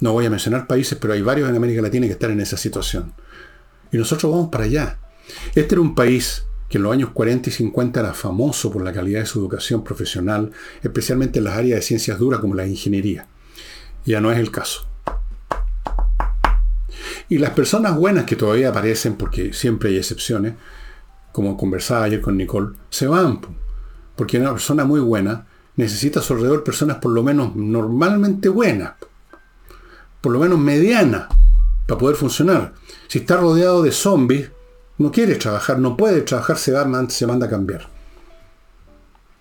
No 0.00 0.12
voy 0.12 0.24
a 0.24 0.30
mencionar 0.30 0.66
países, 0.66 0.96
pero 0.98 1.12
hay 1.12 1.20
varios 1.20 1.48
en 1.50 1.56
América 1.56 1.82
Latina 1.82 2.06
que 2.06 2.12
están 2.12 2.30
en 2.30 2.40
esa 2.40 2.56
situación. 2.56 3.12
Y 3.92 3.98
nosotros 3.98 4.32
vamos 4.32 4.48
para 4.48 4.64
allá. 4.64 4.98
Este 5.54 5.74
era 5.74 5.82
un 5.82 5.94
país 5.94 6.44
que 6.70 6.78
en 6.78 6.84
los 6.84 6.92
años 6.92 7.10
40 7.10 7.50
y 7.50 7.52
50 7.52 8.00
era 8.00 8.14
famoso 8.14 8.72
por 8.72 8.82
la 8.82 8.92
calidad 8.92 9.20
de 9.20 9.26
su 9.26 9.40
educación 9.40 9.84
profesional, 9.84 10.52
especialmente 10.82 11.38
en 11.38 11.44
las 11.44 11.56
áreas 11.56 11.80
de 11.80 11.82
ciencias 11.82 12.18
duras 12.18 12.40
como 12.40 12.54
la 12.54 12.66
ingeniería. 12.66 13.26
Ya 14.06 14.22
no 14.22 14.32
es 14.32 14.38
el 14.38 14.50
caso. 14.50 14.86
Y 17.28 17.38
las 17.38 17.50
personas 17.50 17.94
buenas 17.94 18.24
que 18.24 18.36
todavía 18.36 18.70
aparecen, 18.70 19.16
porque 19.16 19.52
siempre 19.52 19.90
hay 19.90 19.98
excepciones, 19.98 20.54
como 21.32 21.56
conversaba 21.56 22.04
ayer 22.04 22.22
con 22.22 22.36
Nicole, 22.36 22.76
se 22.88 23.06
van. 23.06 23.40
Porque 24.16 24.38
una 24.38 24.52
persona 24.52 24.84
muy 24.84 25.00
buena 25.00 25.46
necesita 25.76 26.20
a 26.20 26.22
su 26.22 26.32
alrededor 26.32 26.64
personas 26.64 26.96
por 26.98 27.12
lo 27.12 27.22
menos 27.22 27.54
normalmente 27.54 28.48
buenas 28.48 28.94
por 30.20 30.32
lo 30.32 30.38
menos 30.38 30.58
mediana, 30.58 31.28
para 31.86 31.98
poder 31.98 32.16
funcionar. 32.16 32.74
Si 33.08 33.20
está 33.20 33.36
rodeado 33.36 33.82
de 33.82 33.92
zombies, 33.92 34.50
no 34.98 35.10
quiere 35.10 35.36
trabajar, 35.36 35.78
no 35.78 35.96
puede 35.96 36.20
trabajar, 36.22 36.58
se, 36.58 36.72
va, 36.72 36.86
se 37.08 37.26
manda 37.26 37.46
a 37.46 37.50
cambiar. 37.50 37.88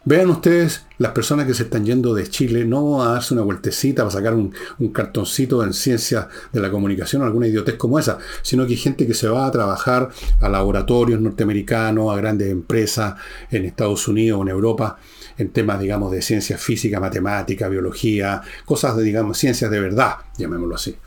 Vean 0.05 0.29
ustedes 0.29 0.85
las 0.97 1.11
personas 1.11 1.45
que 1.45 1.53
se 1.53 1.63
están 1.63 1.85
yendo 1.85 2.13
de 2.13 2.27
Chile, 2.29 2.63
no 2.63 3.03
a 3.03 3.09
darse 3.13 3.33
una 3.33 3.43
vueltecita 3.43 4.03
para 4.03 4.11
sacar 4.11 4.33
un, 4.33 4.53
cartoncito 4.93 5.63
en 5.63 5.73
ciencia 5.73 6.29
de 6.53 6.61
la 6.61 6.71
comunicación 6.71 7.21
o 7.21 7.25
alguna 7.25 7.47
idiotez 7.47 7.75
como 7.75 7.99
esa, 7.99 8.17
sino 8.41 8.65
que 8.65 8.71
hay 8.71 8.77
gente 8.77 9.05
que 9.05 9.13
se 9.13 9.27
va 9.27 9.45
a 9.45 9.51
trabajar 9.51 10.09
a 10.39 10.49
laboratorios 10.49 11.19
norteamericanos, 11.19 12.11
a 12.11 12.15
grandes 12.15 12.49
empresas 12.49 13.15
en 13.51 13.65
Estados 13.65 14.07
Unidos 14.07 14.39
o 14.39 14.43
en 14.43 14.49
Europa, 14.49 14.97
en 15.39 15.51
temas, 15.51 15.79
digamos, 15.79 16.11
de 16.11 16.21
ciencia 16.21 16.57
física, 16.57 16.99
matemática, 16.99 17.69
biología, 17.69 18.41
cosas 18.65 18.97
de, 18.97 19.03
digamos, 19.03 19.37
ciencias 19.37 19.71
de 19.71 19.79
verdad, 19.79 20.17
llamémoslo 20.37 20.75
así. 20.75 20.97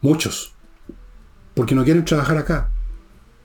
Muchos. 0.00 0.54
Porque 1.54 1.76
no 1.76 1.84
quieren 1.84 2.04
trabajar 2.04 2.36
acá. 2.36 2.70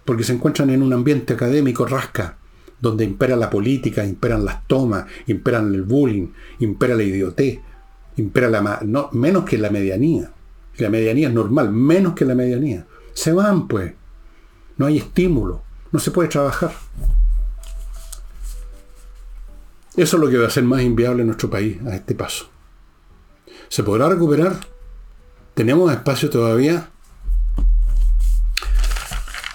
Porque 0.03 0.23
se 0.23 0.33
encuentran 0.33 0.71
en 0.71 0.81
un 0.81 0.93
ambiente 0.93 1.33
académico 1.33 1.85
rasca, 1.85 2.39
donde 2.81 3.05
impera 3.05 3.35
la 3.35 3.51
política, 3.51 4.03
imperan 4.03 4.43
las 4.43 4.67
tomas, 4.67 5.05
imperan 5.27 5.71
el 5.75 5.83
bullying, 5.83 6.29
impera 6.57 6.95
la 6.95 7.03
idiotez, 7.03 7.59
impera 8.15 8.49
la... 8.49 8.79
No, 8.83 9.09
menos 9.11 9.45
que 9.45 9.59
la 9.59 9.69
medianía. 9.69 10.31
La 10.77 10.89
medianía 10.89 11.27
es 11.27 11.33
normal, 11.35 11.71
menos 11.71 12.15
que 12.15 12.25
la 12.25 12.33
medianía. 12.33 12.87
Se 13.13 13.31
van, 13.31 13.67
pues. 13.67 13.93
No 14.77 14.87
hay 14.87 14.97
estímulo. 14.97 15.61
No 15.91 15.99
se 15.99 16.09
puede 16.09 16.29
trabajar. 16.29 16.71
Eso 19.97 20.17
es 20.17 20.21
lo 20.21 20.29
que 20.29 20.37
va 20.37 20.43
a 20.43 20.47
hacer 20.47 20.63
más 20.63 20.83
inviable 20.83 21.23
nuestro 21.25 21.49
país 21.49 21.77
a 21.87 21.95
este 21.95 22.13
paso. 22.13 22.45
¿Se 23.67 23.81
podrá 23.81 24.07
recuperar? 24.07 24.55
¿Tenemos 25.55 25.91
espacio 25.91 26.29
todavía? 26.29 26.91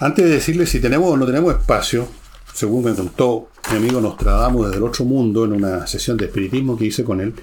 Antes 0.01 0.25
de 0.25 0.31
decirle 0.31 0.65
si 0.65 0.81
tenemos 0.81 1.09
o 1.09 1.15
no 1.15 1.25
tenemos 1.25 1.53
espacio, 1.53 2.09
según 2.53 2.83
me 2.83 2.93
contó 2.93 3.51
mi 3.71 3.77
amigo 3.77 4.01
Nostradamus 4.01 4.65
desde 4.65 4.79
el 4.79 4.83
otro 4.83 5.05
mundo 5.05 5.45
en 5.45 5.53
una 5.53 5.87
sesión 5.87 6.17
de 6.17 6.25
espiritismo 6.25 6.77
que 6.77 6.87
hice 6.87 7.05
con 7.05 7.21
él, 7.21 7.33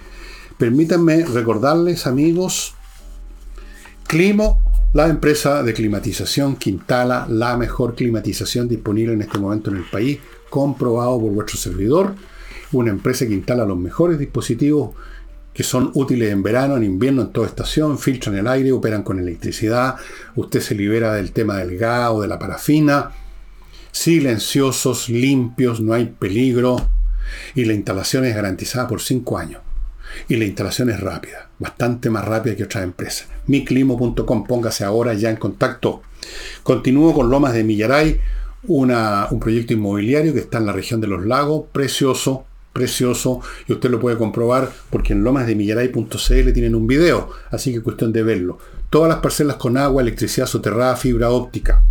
permítanme 0.58 1.24
recordarles, 1.24 2.06
amigos, 2.06 2.74
Climo, 4.06 4.60
la 4.92 5.06
empresa 5.06 5.62
de 5.62 5.72
climatización 5.72 6.56
que 6.56 6.68
instala 6.68 7.26
la 7.30 7.56
mejor 7.56 7.94
climatización 7.94 8.68
disponible 8.68 9.14
en 9.14 9.22
este 9.22 9.38
momento 9.38 9.70
en 9.70 9.78
el 9.78 9.84
país, 9.84 10.18
comprobado 10.50 11.18
por 11.18 11.32
vuestro 11.32 11.56
servidor 11.56 12.14
una 12.72 12.90
empresa 12.90 13.26
que 13.26 13.34
instala 13.34 13.64
los 13.64 13.78
mejores 13.78 14.18
dispositivos 14.18 14.90
que 15.52 15.64
son 15.64 15.90
útiles 15.94 16.32
en 16.32 16.42
verano, 16.42 16.76
en 16.76 16.84
invierno, 16.84 17.22
en 17.22 17.32
toda 17.32 17.46
estación, 17.46 17.98
filtran 17.98 18.36
el 18.36 18.46
aire, 18.46 18.72
operan 18.72 19.02
con 19.02 19.18
electricidad, 19.18 19.96
usted 20.36 20.60
se 20.60 20.74
libera 20.74 21.14
del 21.14 21.32
tema 21.32 21.56
del 21.58 21.76
gas 21.76 22.10
o 22.12 22.22
de 22.22 22.28
la 22.28 22.38
parafina, 22.38 23.10
silenciosos, 23.90 25.08
limpios, 25.08 25.80
no 25.80 25.92
hay 25.92 26.06
peligro, 26.06 26.88
y 27.54 27.64
la 27.64 27.74
instalación 27.74 28.24
es 28.24 28.34
garantizada 28.34 28.86
por 28.86 29.00
5 29.00 29.38
años. 29.38 29.60
Y 30.28 30.36
la 30.36 30.44
instalación 30.44 30.90
es 30.90 31.00
rápida, 31.00 31.50
bastante 31.58 32.10
más 32.10 32.24
rápida 32.24 32.56
que 32.56 32.64
otras 32.64 32.82
empresas. 32.82 33.28
miclimo.com, 33.46 34.44
póngase 34.44 34.84
ahora 34.84 35.14
ya 35.14 35.30
en 35.30 35.36
contacto. 35.36 36.02
Continúo 36.62 37.14
con 37.14 37.30
Lomas 37.30 37.54
de 37.54 37.64
Millaray, 37.64 38.20
un 38.62 39.40
proyecto 39.40 39.72
inmobiliario 39.72 40.32
que 40.32 40.40
está 40.40 40.58
en 40.58 40.66
la 40.66 40.72
región 40.72 41.00
de 41.00 41.06
los 41.06 41.24
lagos, 41.24 41.66
precioso, 41.72 42.44
precioso 42.72 43.40
y 43.66 43.72
usted 43.72 43.90
lo 43.90 44.00
puede 44.00 44.16
comprobar 44.16 44.70
porque 44.90 45.12
en 45.12 45.24
lomasdemillaray.cl 45.24 46.52
tienen 46.52 46.74
un 46.74 46.86
video, 46.86 47.30
así 47.50 47.72
que 47.72 47.82
cuestión 47.82 48.12
de 48.12 48.22
verlo. 48.22 48.58
Todas 48.90 49.08
las 49.08 49.20
parcelas 49.20 49.56
con 49.56 49.76
agua, 49.76 50.02
electricidad 50.02 50.46
soterrada, 50.46 50.96
fibra 50.96 51.30
óptica. 51.30 51.84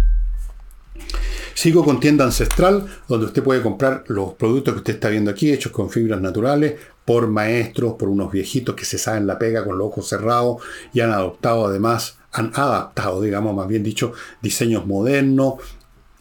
Sigo 1.54 1.84
con 1.84 2.00
tienda 2.00 2.24
ancestral, 2.24 2.86
donde 3.08 3.26
usted 3.26 3.44
puede 3.44 3.62
comprar 3.62 4.06
los 4.08 4.34
productos 4.36 4.74
que 4.74 4.78
usted 4.78 4.94
está 4.94 5.10
viendo 5.10 5.30
aquí, 5.30 5.52
hechos 5.52 5.74
con 5.74 5.90
fibras 5.90 6.22
naturales, 6.22 6.76
por 7.04 7.28
maestros, 7.28 7.96
por 7.96 8.08
unos 8.08 8.32
viejitos 8.32 8.76
que 8.76 8.86
se 8.86 8.98
saben 8.98 9.28
la 9.28 9.38
pega 9.38 9.66
con 9.66 9.78
los 9.78 9.88
ojos 9.88 10.08
cerrados 10.08 10.62
y 10.94 11.02
han 11.02 11.12
adoptado 11.12 11.66
además, 11.66 12.18
han 12.32 12.52
adaptado, 12.56 13.22
digamos 13.22 13.56
más 13.56 13.68
bien 13.68 13.84
dicho, 13.84 14.14
diseños 14.42 14.86
modernos, 14.86 15.56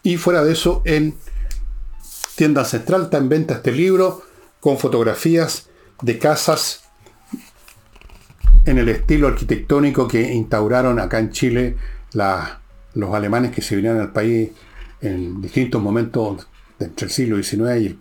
Y 0.02 0.16
fuera 0.16 0.42
de 0.42 0.52
eso, 0.52 0.82
en 0.84 1.14
Tienda 2.34 2.62
Ancestral 2.62 3.02
está 3.02 3.18
en 3.18 3.28
venta 3.28 3.54
este 3.54 3.72
libro 3.72 4.22
con 4.60 4.78
fotografías 4.78 5.68
de 6.02 6.18
casas 6.18 6.82
en 8.64 8.78
el 8.78 8.88
estilo 8.88 9.28
arquitectónico 9.28 10.06
que 10.06 10.32
instauraron 10.32 10.98
acá 11.00 11.18
en 11.18 11.30
Chile 11.30 11.76
los 12.12 13.14
alemanes 13.14 13.52
que 13.52 13.62
se 13.62 13.76
vinieron 13.76 14.00
al 14.00 14.12
país 14.12 14.50
en 15.00 15.40
distintos 15.40 15.80
momentos 15.80 16.46
entre 16.78 17.06
el 17.06 17.12
siglo 17.12 17.42
XIX 17.42 17.80
y 17.80 17.98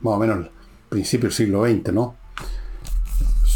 más 0.00 0.14
o 0.14 0.18
menos 0.18 0.38
el 0.38 0.50
principio 0.88 1.28
del 1.28 1.36
siglo 1.36 1.64
XX. 1.64 1.92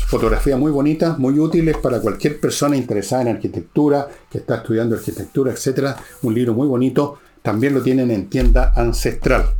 Fotografías 0.07 0.59
muy 0.59 0.71
bonitas, 0.71 1.19
muy 1.19 1.39
útiles 1.39 1.77
para 1.79 2.01
cualquier 2.01 2.39
persona 2.39 2.77
interesada 2.77 3.23
en 3.23 3.29
arquitectura, 3.29 4.09
que 4.31 4.39
está 4.39 4.57
estudiando 4.57 4.95
arquitectura, 4.95 5.53
etc. 5.53 5.97
Un 6.23 6.35
libro 6.35 6.55
muy 6.55 6.69
bonito. 6.69 7.19
También 7.43 7.75
lo 7.75 7.83
tienen 7.83 8.11
en 8.11 8.29
tienda 8.29 8.73
ancestral. 8.77 9.55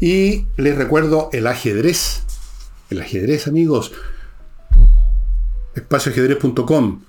Y 0.00 0.46
les 0.56 0.76
recuerdo 0.76 1.28
el 1.32 1.46
ajedrez. 1.46 2.22
El 2.90 3.00
ajedrez, 3.00 3.48
amigos. 3.48 3.92
Espacioajedrez.com. 5.74 7.02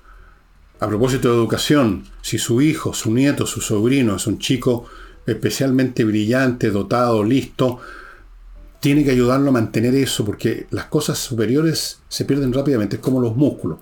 A 0.80 0.88
propósito 0.88 1.28
de 1.28 1.34
educación, 1.34 2.04
si 2.22 2.38
su 2.38 2.62
hijo, 2.62 2.94
su 2.94 3.12
nieto, 3.12 3.46
su 3.46 3.60
sobrino 3.60 4.16
es 4.16 4.26
un 4.26 4.38
chico 4.38 4.86
especialmente 5.26 6.04
brillante, 6.04 6.70
dotado, 6.70 7.22
listo, 7.22 7.80
tiene 8.80 9.04
que 9.04 9.10
ayudarlo 9.10 9.50
a 9.50 9.52
mantener 9.52 9.94
eso, 9.94 10.24
porque 10.24 10.66
las 10.70 10.86
cosas 10.86 11.18
superiores 11.18 12.00
se 12.08 12.24
pierden 12.24 12.52
rápidamente, 12.52 12.96
es 12.96 13.02
como 13.02 13.20
los 13.20 13.36
músculos. 13.36 13.78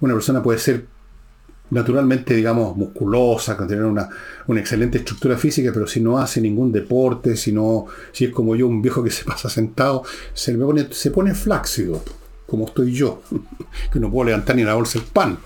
Una 0.00 0.14
persona 0.14 0.42
puede 0.42 0.58
ser 0.58 0.86
naturalmente, 1.70 2.34
digamos, 2.34 2.76
musculosa, 2.76 3.56
con 3.56 3.68
tener 3.68 3.84
una, 3.84 4.08
excelente 4.48 4.98
estructura 4.98 5.36
física, 5.36 5.70
pero 5.72 5.86
si 5.86 6.00
no 6.00 6.18
hace 6.18 6.40
ningún 6.40 6.72
deporte, 6.72 7.36
si 7.36 7.52
no, 7.52 7.86
si 8.12 8.26
es 8.26 8.32
como 8.32 8.56
yo, 8.56 8.66
un 8.66 8.82
viejo 8.82 9.02
que 9.02 9.10
se 9.10 9.24
pasa 9.26 9.48
sentado, 9.48 10.04
se, 10.34 10.54
pone, 10.54 10.88
se 10.90 11.10
pone 11.10 11.34
flácido, 11.34 12.02
como 12.46 12.66
estoy 12.66 12.92
yo, 12.92 13.22
que 13.92 14.00
no 14.00 14.10
puedo 14.10 14.26
levantar 14.26 14.56
ni 14.56 14.64
la 14.64 14.74
bolsa 14.74 14.98
el 14.98 15.04
pan. 15.04 15.38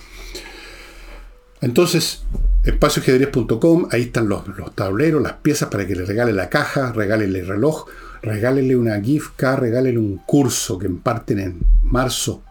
Entonces, 1.60 2.24
espacioajedrez.com, 2.64 3.88
ahí 3.90 4.02
están 4.02 4.28
los, 4.28 4.46
los, 4.48 4.74
tableros, 4.74 5.22
las 5.22 5.34
piezas 5.34 5.68
para 5.68 5.86
que 5.86 5.94
le 5.94 6.04
regale 6.04 6.32
la 6.32 6.50
caja, 6.50 6.92
regálele 6.92 7.40
el 7.40 7.46
reloj, 7.46 7.86
regálele 8.22 8.76
una 8.76 9.00
gift 9.00 9.32
card, 9.36 9.60
regálele 9.60 9.98
un 9.98 10.18
curso 10.18 10.78
que 10.78 10.86
imparten 10.86 11.38
en 11.38 11.60
marzo, 11.82 12.42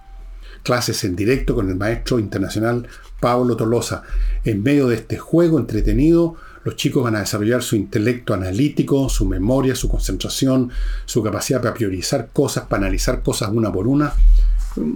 clases 0.63 1.03
en 1.03 1.15
directo 1.15 1.53
con 1.55 1.69
el 1.69 1.75
maestro 1.75 2.19
internacional 2.19 2.87
Pablo 3.19 3.55
Tolosa. 3.55 4.03
En 4.43 4.63
medio 4.63 4.87
de 4.87 4.95
este 4.95 5.17
juego 5.17 5.59
entretenido, 5.59 6.35
los 6.63 6.75
chicos 6.75 7.03
van 7.03 7.15
a 7.15 7.19
desarrollar 7.19 7.61
su 7.61 7.75
intelecto 7.75 8.33
analítico, 8.33 9.09
su 9.09 9.25
memoria, 9.25 9.75
su 9.75 9.89
concentración, 9.89 10.71
su 11.05 11.21
capacidad 11.21 11.61
para 11.61 11.73
priorizar 11.73 12.29
cosas, 12.31 12.65
para 12.65 12.83
analizar 12.83 13.21
cosas 13.21 13.49
una 13.51 13.71
por 13.71 13.87
una. 13.87 14.13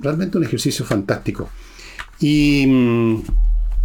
Realmente 0.01 0.38
un 0.38 0.45
ejercicio 0.45 0.86
fantástico. 0.86 1.49
Y 2.20 2.65
mm, 2.68 3.24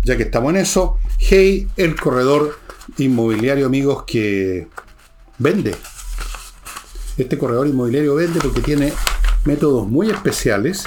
ya 0.04 0.16
que 0.16 0.22
estamos 0.22 0.50
en 0.50 0.60
eso, 0.60 0.98
Hey, 1.24 1.68
el 1.76 1.94
corredor 1.94 2.58
inmobiliario, 2.98 3.66
amigos, 3.66 4.02
que 4.04 4.66
vende. 5.38 5.74
Este 7.16 7.38
corredor 7.38 7.68
inmobiliario 7.68 8.16
vende 8.16 8.40
porque 8.40 8.60
tiene 8.60 8.92
métodos 9.44 9.86
muy 9.88 10.10
especiales. 10.10 10.84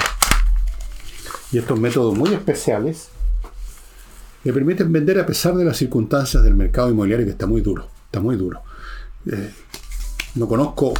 Y 1.52 1.58
estos 1.58 1.80
métodos 1.80 2.18
muy 2.18 2.34
especiales 2.34 3.10
le 4.44 4.54
permiten 4.54 4.92
vender 4.92 5.20
a 5.20 5.26
pesar 5.26 5.56
de 5.56 5.66
las 5.66 5.78
circunstancias 5.78 6.44
del 6.44 6.54
mercado 6.54 6.90
inmobiliario 6.90 7.26
que 7.26 7.32
está 7.32 7.48
muy 7.48 7.62
duro, 7.62 7.88
está 8.06 8.20
muy 8.20 8.36
duro. 8.36 8.62
Eh, 9.26 9.52
no 10.36 10.48
conozco 10.48 10.94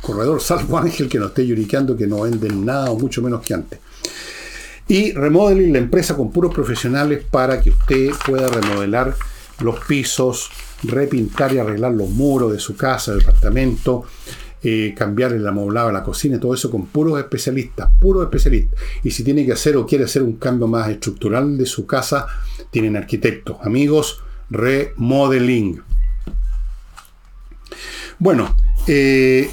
corredor, 0.00 0.40
salvo 0.40 0.78
Ángel, 0.78 1.08
que 1.08 1.18
no 1.18 1.26
esté 1.26 1.46
lloriqueando 1.46 1.96
que 1.96 2.06
no 2.06 2.22
venden 2.22 2.64
nada 2.64 2.90
o 2.90 2.98
mucho 2.98 3.22
menos 3.22 3.42
que 3.42 3.54
antes. 3.54 3.78
Y 4.88 5.12
remodeling 5.12 5.72
la 5.72 5.78
empresa 5.78 6.16
con 6.16 6.32
puros 6.32 6.52
profesionales 6.54 7.22
para 7.30 7.60
que 7.60 7.70
usted 7.70 8.10
pueda 8.26 8.48
remodelar 8.48 9.14
los 9.60 9.78
pisos, 9.80 10.50
repintar 10.82 11.52
y 11.52 11.58
arreglar 11.58 11.92
los 11.92 12.08
muros 12.08 12.52
de 12.52 12.58
su 12.58 12.74
casa, 12.74 13.14
departamento, 13.14 14.04
eh, 14.62 14.94
cambiar 14.96 15.32
el 15.32 15.46
amoblado 15.46 15.92
la 15.92 16.02
cocina, 16.02 16.40
todo 16.40 16.54
eso 16.54 16.70
con 16.70 16.86
puros 16.86 17.18
especialistas, 17.18 17.90
puros 18.00 18.24
especialistas. 18.24 18.80
Y 19.04 19.10
si 19.10 19.22
tiene 19.22 19.46
que 19.46 19.52
hacer 19.52 19.76
o 19.76 19.86
quiere 19.86 20.04
hacer 20.04 20.22
un 20.22 20.34
cambio 20.34 20.66
más 20.66 20.88
estructural 20.88 21.56
de 21.56 21.66
su 21.66 21.86
casa, 21.86 22.26
tienen 22.70 22.96
arquitectos, 22.96 23.58
amigos, 23.62 24.20
remodeling. 24.50 25.80
Bueno, 28.18 28.56
eh, 28.88 29.48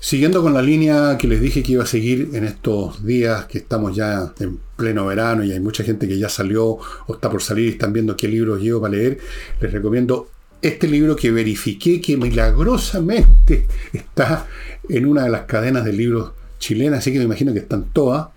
siguiendo 0.00 0.42
con 0.42 0.52
la 0.52 0.62
línea 0.62 1.16
que 1.16 1.28
les 1.28 1.40
dije 1.40 1.62
que 1.62 1.72
iba 1.72 1.84
a 1.84 1.86
seguir 1.86 2.30
en 2.32 2.44
estos 2.44 3.04
días 3.04 3.44
que 3.44 3.58
estamos 3.58 3.94
ya 3.94 4.32
en 4.40 4.58
pleno 4.76 5.06
verano 5.06 5.44
y 5.44 5.52
hay 5.52 5.60
mucha 5.60 5.84
gente 5.84 6.08
que 6.08 6.18
ya 6.18 6.28
salió 6.28 6.66
o 6.66 7.14
está 7.14 7.30
por 7.30 7.42
salir 7.42 7.66
y 7.66 7.70
están 7.70 7.92
viendo 7.92 8.16
qué 8.16 8.26
libros 8.26 8.60
llevo 8.60 8.80
para 8.80 8.94
leer, 8.94 9.18
les 9.60 9.72
recomiendo 9.72 10.28
este 10.62 10.88
libro 10.88 11.16
que 11.16 11.30
verifiqué 11.30 12.00
que 12.00 12.16
milagrosamente 12.16 13.66
está 13.92 14.46
en 14.88 15.06
una 15.06 15.24
de 15.24 15.30
las 15.30 15.42
cadenas 15.42 15.84
de 15.84 15.92
libros 15.92 16.32
chilenas, 16.58 17.00
así 17.00 17.12
que 17.12 17.18
me 17.18 17.24
imagino 17.24 17.52
que 17.52 17.60
están 17.60 17.86
todas. 17.92 18.28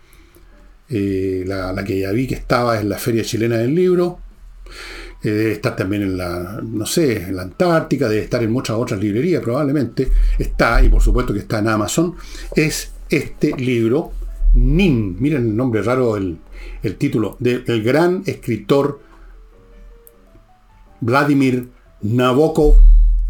Eh, 0.89 1.43
la, 1.47 1.83
que 1.83 1.99
ya 1.99 2.11
vi 2.11 2.27
que 2.27 2.35
estaba 2.35 2.79
en 2.79 2.89
la 2.89 2.97
Feria 2.97 3.23
Chilena 3.23 3.57
del 3.57 3.73
Libro. 3.73 4.19
Eh, 5.23 5.29
debe 5.29 5.51
estar 5.53 5.75
también 5.75 6.03
en 6.03 6.17
la, 6.17 6.59
no 6.61 6.85
sé, 6.85 7.23
en 7.23 7.35
la 7.37 7.43
Antártica, 7.43 8.09
debe 8.09 8.23
estar 8.23 8.43
en 8.43 8.51
muchas 8.51 8.75
otras 8.75 8.99
librerías 8.99 9.41
probablemente. 9.41 10.09
Está, 10.37 10.83
y 10.83 10.89
por 10.89 11.01
supuesto 11.01 11.33
que 11.33 11.39
está 11.39 11.59
en 11.59 11.69
Amazon. 11.69 12.15
Es 12.55 12.91
este 13.09 13.55
libro, 13.57 14.11
Nin, 14.55 15.15
miren 15.19 15.47
el 15.47 15.55
nombre 15.55 15.81
raro, 15.81 16.17
el, 16.17 16.37
título, 16.97 17.37
del 17.39 17.83
gran 17.83 18.23
escritor 18.25 18.99
Vladimir 21.01 21.69
Nabokov 22.03 22.75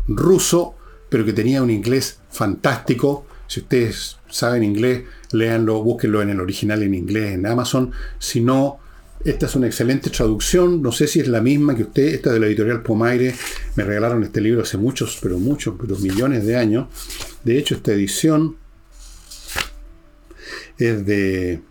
ruso, 0.07 0.75
pero 1.09 1.23
que 1.25 1.33
tenía 1.33 1.61
un 1.61 1.69
inglés 1.69 2.19
fantástico. 2.29 3.25
Si 3.47 3.61
ustedes 3.61 4.17
saben 4.29 4.63
inglés, 4.63 5.03
léanlo, 5.31 5.83
búsquenlo 5.83 6.21
en 6.21 6.31
el 6.31 6.39
original 6.39 6.81
en 6.83 6.95
inglés 6.95 7.33
en 7.33 7.45
Amazon. 7.45 7.91
Si 8.19 8.41
no, 8.41 8.79
esta 9.23 9.45
es 9.45 9.55
una 9.55 9.67
excelente 9.67 10.09
traducción. 10.09 10.81
No 10.81 10.91
sé 10.91 11.07
si 11.07 11.19
es 11.19 11.27
la 11.27 11.39
misma 11.39 11.75
que 11.75 11.83
usted, 11.83 12.03
esta 12.15 12.33
de 12.33 12.39
la 12.39 12.47
editorial 12.47 12.81
Pomaire. 12.81 13.35
Me 13.75 13.83
regalaron 13.83 14.23
este 14.23 14.41
libro 14.41 14.63
hace 14.63 14.77
muchos, 14.77 15.19
pero 15.21 15.37
muchos, 15.37 15.75
pero 15.79 15.97
millones 15.99 16.45
de 16.45 16.57
años. 16.57 16.87
De 17.43 17.57
hecho, 17.57 17.75
esta 17.75 17.93
edición 17.93 18.57
es 20.77 21.05
de 21.05 21.61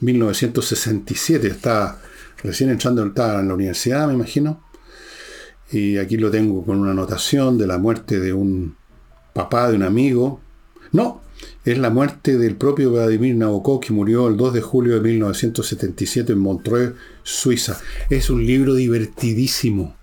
1967. 0.00 1.46
Está 1.46 2.00
recién 2.42 2.70
entrando 2.70 3.02
en 3.02 3.14
la 3.14 3.54
universidad, 3.54 4.08
me 4.08 4.14
imagino. 4.14 4.71
Y 5.72 5.96
aquí 5.96 6.16
lo 6.16 6.30
tengo 6.30 6.64
con 6.64 6.78
una 6.78 6.92
anotación 6.92 7.56
de 7.58 7.66
la 7.66 7.78
muerte 7.78 8.20
de 8.20 8.32
un 8.32 8.76
papá 9.32 9.70
de 9.70 9.76
un 9.76 9.82
amigo. 9.82 10.40
No, 10.92 11.22
es 11.64 11.78
la 11.78 11.90
muerte 11.90 12.36
del 12.36 12.56
propio 12.56 12.92
Vladimir 12.92 13.34
Nabokov 13.34 13.80
que 13.80 13.92
murió 13.92 14.28
el 14.28 14.36
2 14.36 14.52
de 14.52 14.60
julio 14.60 14.94
de 14.94 15.00
1977 15.00 16.32
en 16.32 16.38
Montreux, 16.38 16.94
Suiza. 17.22 17.80
Es 18.10 18.30
un 18.30 18.44
libro 18.44 18.74
divertidísimo, 18.74 19.96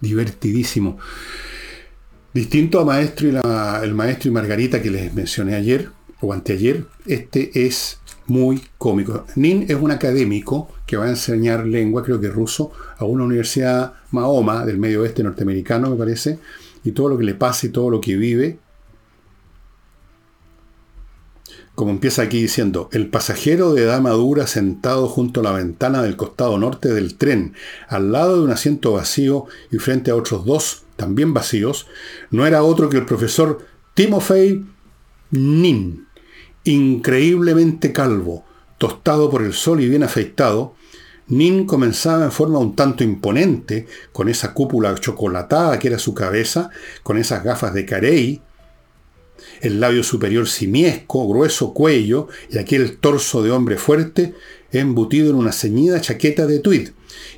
divertidísimo. 0.00 0.98
Distinto 2.32 2.80
a 2.80 2.84
Maestro 2.84 3.28
y 3.28 3.36
el 3.84 3.94
Maestro 3.94 4.30
y 4.30 4.32
Margarita 4.32 4.80
que 4.80 4.90
les 4.90 5.12
mencioné 5.12 5.56
ayer 5.56 5.90
o 6.20 6.32
anteayer, 6.32 6.86
este 7.06 7.66
es 7.66 7.98
muy 8.26 8.62
cómico. 8.78 9.26
Nin 9.34 9.64
es 9.68 9.74
un 9.74 9.90
académico 9.90 10.68
que 10.86 10.96
va 10.96 11.06
a 11.06 11.10
enseñar 11.10 11.66
lengua, 11.66 12.04
creo 12.04 12.20
que 12.20 12.28
ruso, 12.28 12.70
a 12.98 13.04
una 13.04 13.24
universidad 13.24 13.94
Mahoma 14.10 14.64
del 14.64 14.78
medio 14.78 15.02
oeste 15.02 15.22
norteamericano, 15.22 15.90
me 15.90 15.96
parece, 15.96 16.38
y 16.84 16.92
todo 16.92 17.10
lo 17.10 17.18
que 17.18 17.24
le 17.24 17.34
pasa 17.34 17.66
y 17.66 17.70
todo 17.70 17.90
lo 17.90 18.00
que 18.00 18.16
vive. 18.16 18.58
Como 21.74 21.92
empieza 21.92 22.22
aquí 22.22 22.42
diciendo, 22.42 22.88
el 22.92 23.08
pasajero 23.08 23.72
de 23.72 23.84
edad 23.84 24.00
madura 24.00 24.46
sentado 24.46 25.08
junto 25.08 25.40
a 25.40 25.44
la 25.44 25.52
ventana 25.52 26.02
del 26.02 26.16
costado 26.16 26.58
norte 26.58 26.92
del 26.92 27.16
tren, 27.16 27.54
al 27.88 28.12
lado 28.12 28.36
de 28.36 28.42
un 28.42 28.50
asiento 28.50 28.92
vacío 28.92 29.46
y 29.70 29.78
frente 29.78 30.10
a 30.10 30.16
otros 30.16 30.44
dos 30.44 30.82
también 30.96 31.32
vacíos, 31.32 31.86
no 32.30 32.46
era 32.46 32.62
otro 32.62 32.90
que 32.90 32.98
el 32.98 33.06
profesor 33.06 33.64
Timofey 33.94 34.64
Nin 35.30 36.06
increíblemente 36.64 37.92
calvo, 37.92 38.44
tostado 38.78 39.30
por 39.30 39.42
el 39.42 39.52
sol 39.52 39.80
y 39.80 39.88
bien 39.88 40.02
afeitado, 40.02 40.74
Nin 41.30 41.64
comenzaba 41.64 42.24
en 42.24 42.32
forma 42.32 42.58
un 42.58 42.76
tanto 42.76 43.04
imponente, 43.04 43.86
con 44.12 44.28
esa 44.28 44.52
cúpula 44.52 44.94
chocolatada 44.96 45.78
que 45.78 45.88
era 45.88 45.98
su 45.98 46.12
cabeza, 46.12 46.70
con 47.02 47.18
esas 47.18 47.42
gafas 47.44 47.72
de 47.72 47.86
carey, 47.86 48.42
el 49.60 49.80
labio 49.80 50.02
superior 50.02 50.48
simiesco, 50.48 51.26
grueso 51.28 51.72
cuello 51.72 52.28
y 52.50 52.58
aquel 52.58 52.98
torso 52.98 53.42
de 53.42 53.50
hombre 53.50 53.76
fuerte 53.76 54.34
embutido 54.72 55.30
en 55.30 55.36
una 55.36 55.52
ceñida 55.52 56.00
chaqueta 56.00 56.46
de 56.46 56.58
tweed. 56.58 56.90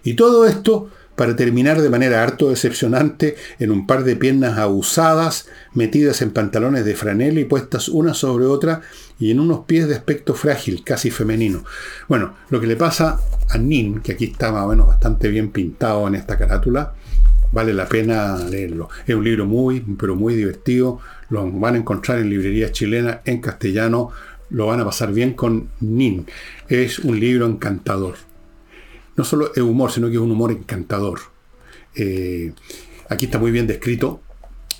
Y 0.04 0.14
todo 0.14 0.46
esto 0.46 0.90
para 1.16 1.36
terminar 1.36 1.80
de 1.82 1.90
manera 1.90 2.22
harto 2.22 2.48
decepcionante 2.48 3.36
en 3.58 3.70
un 3.70 3.86
par 3.86 4.04
de 4.04 4.16
piernas 4.16 4.58
abusadas, 4.58 5.46
metidas 5.74 6.22
en 6.22 6.30
pantalones 6.30 6.84
de 6.84 6.96
franela 6.96 7.38
y 7.38 7.44
puestas 7.44 7.88
una 7.88 8.14
sobre 8.14 8.46
otra 8.46 8.80
y 9.22 9.30
en 9.30 9.38
unos 9.38 9.60
pies 9.66 9.86
de 9.86 9.94
aspecto 9.94 10.34
frágil, 10.34 10.82
casi 10.82 11.08
femenino. 11.12 11.64
Bueno, 12.08 12.34
lo 12.50 12.60
que 12.60 12.66
le 12.66 12.74
pasa 12.74 13.20
a 13.50 13.56
Nin, 13.56 14.00
que 14.00 14.10
aquí 14.10 14.24
está 14.24 14.50
más 14.50 14.76
bastante 14.84 15.28
bien 15.28 15.52
pintado 15.52 16.08
en 16.08 16.16
esta 16.16 16.36
carátula, 16.36 16.94
vale 17.52 17.72
la 17.72 17.86
pena 17.86 18.36
leerlo. 18.36 18.88
Es 19.06 19.14
un 19.14 19.22
libro 19.22 19.46
muy, 19.46 19.78
pero 19.96 20.16
muy 20.16 20.34
divertido. 20.34 20.98
Lo 21.30 21.48
van 21.52 21.76
a 21.76 21.78
encontrar 21.78 22.18
en 22.18 22.30
librerías 22.30 22.72
chilenas 22.72 23.20
en 23.24 23.40
castellano. 23.40 24.10
Lo 24.50 24.66
van 24.66 24.80
a 24.80 24.84
pasar 24.84 25.12
bien 25.12 25.34
con 25.34 25.68
Nin. 25.78 26.26
Es 26.68 26.98
un 26.98 27.20
libro 27.20 27.46
encantador. 27.46 28.16
No 29.16 29.22
solo 29.22 29.52
es 29.54 29.62
humor, 29.62 29.92
sino 29.92 30.08
que 30.08 30.14
es 30.14 30.20
un 30.20 30.32
humor 30.32 30.50
encantador. 30.50 31.20
Eh, 31.94 32.52
aquí 33.08 33.26
está 33.26 33.38
muy 33.38 33.52
bien 33.52 33.68
descrito 33.68 34.20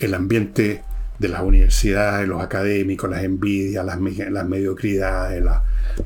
el 0.01 0.15
ambiente 0.15 0.83
de 1.19 1.29
las 1.29 1.43
universidades, 1.43 2.29
los 2.29 2.43
académicos, 2.43 3.09
las 3.09 3.23
envidias, 3.23 3.85
las, 3.85 3.99
las 4.31 4.49
mediocridades, 4.49 5.45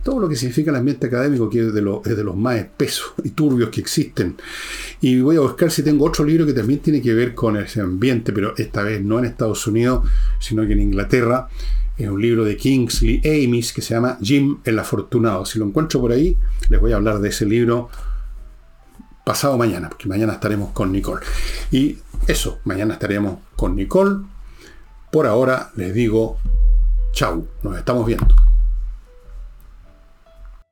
todo 0.03 0.21
lo 0.21 0.29
que 0.29 0.37
significa 0.37 0.71
el 0.71 0.77
ambiente 0.77 1.07
académico, 1.07 1.49
que 1.49 1.67
es 1.67 1.73
de, 1.73 2.01
es 2.05 2.17
de 2.17 2.25
los 2.25 2.37
más 2.37 2.57
espesos 2.57 3.15
y 3.25 3.31
turbios 3.31 3.71
que 3.71 3.81
existen. 3.81 4.37
Y 5.01 5.21
voy 5.21 5.37
a 5.37 5.41
buscar 5.41 5.71
si 5.71 5.83
tengo 5.83 6.05
otro 6.05 6.25
libro 6.25 6.45
que 6.45 6.53
también 6.53 6.81
tiene 6.81 7.01
que 7.01 7.15
ver 7.15 7.35
con 7.35 7.57
ese 7.57 7.81
ambiente, 7.81 8.33
pero 8.33 8.55
esta 8.57 8.83
vez 8.83 9.03
no 9.03 9.19
en 9.19 9.27
Estados 9.27 9.67
Unidos, 9.67 10.09
sino 10.39 10.67
que 10.67 10.73
en 10.73 10.81
Inglaterra. 10.81 11.49
Es 11.97 12.11
un 12.11 12.21
libro 12.21 12.45
de 12.45 12.59
Kingsley 12.59 13.23
Amis 13.25 13.73
que 13.73 13.81
se 13.81 13.95
llama 13.95 14.19
Jim 14.21 14.59
el 14.65 14.79
Afortunado. 14.79 15.47
Si 15.47 15.59
lo 15.59 15.65
encuentro 15.65 15.99
por 15.99 16.13
ahí, 16.13 16.37
les 16.69 16.79
voy 16.79 16.93
a 16.93 16.97
hablar 16.97 17.21
de 17.21 17.31
ese 17.31 17.47
libro 17.47 17.89
pasado 19.25 19.57
mañana, 19.57 19.89
porque 19.89 20.07
mañana 20.07 20.35
estaremos 20.35 20.73
con 20.73 20.93
Nicole. 20.93 21.25
Y 21.71 21.97
eso, 22.29 22.59
mañana 22.65 22.93
estaremos 22.93 23.39
con 23.57 23.77
Nicole 23.77 24.27
por 25.17 25.27
ahora 25.27 25.71
les 25.77 25.95
digo 25.95 26.37
chau, 27.13 27.47
nos 27.63 27.79
estamos 27.79 28.05
viendo. 28.05 28.35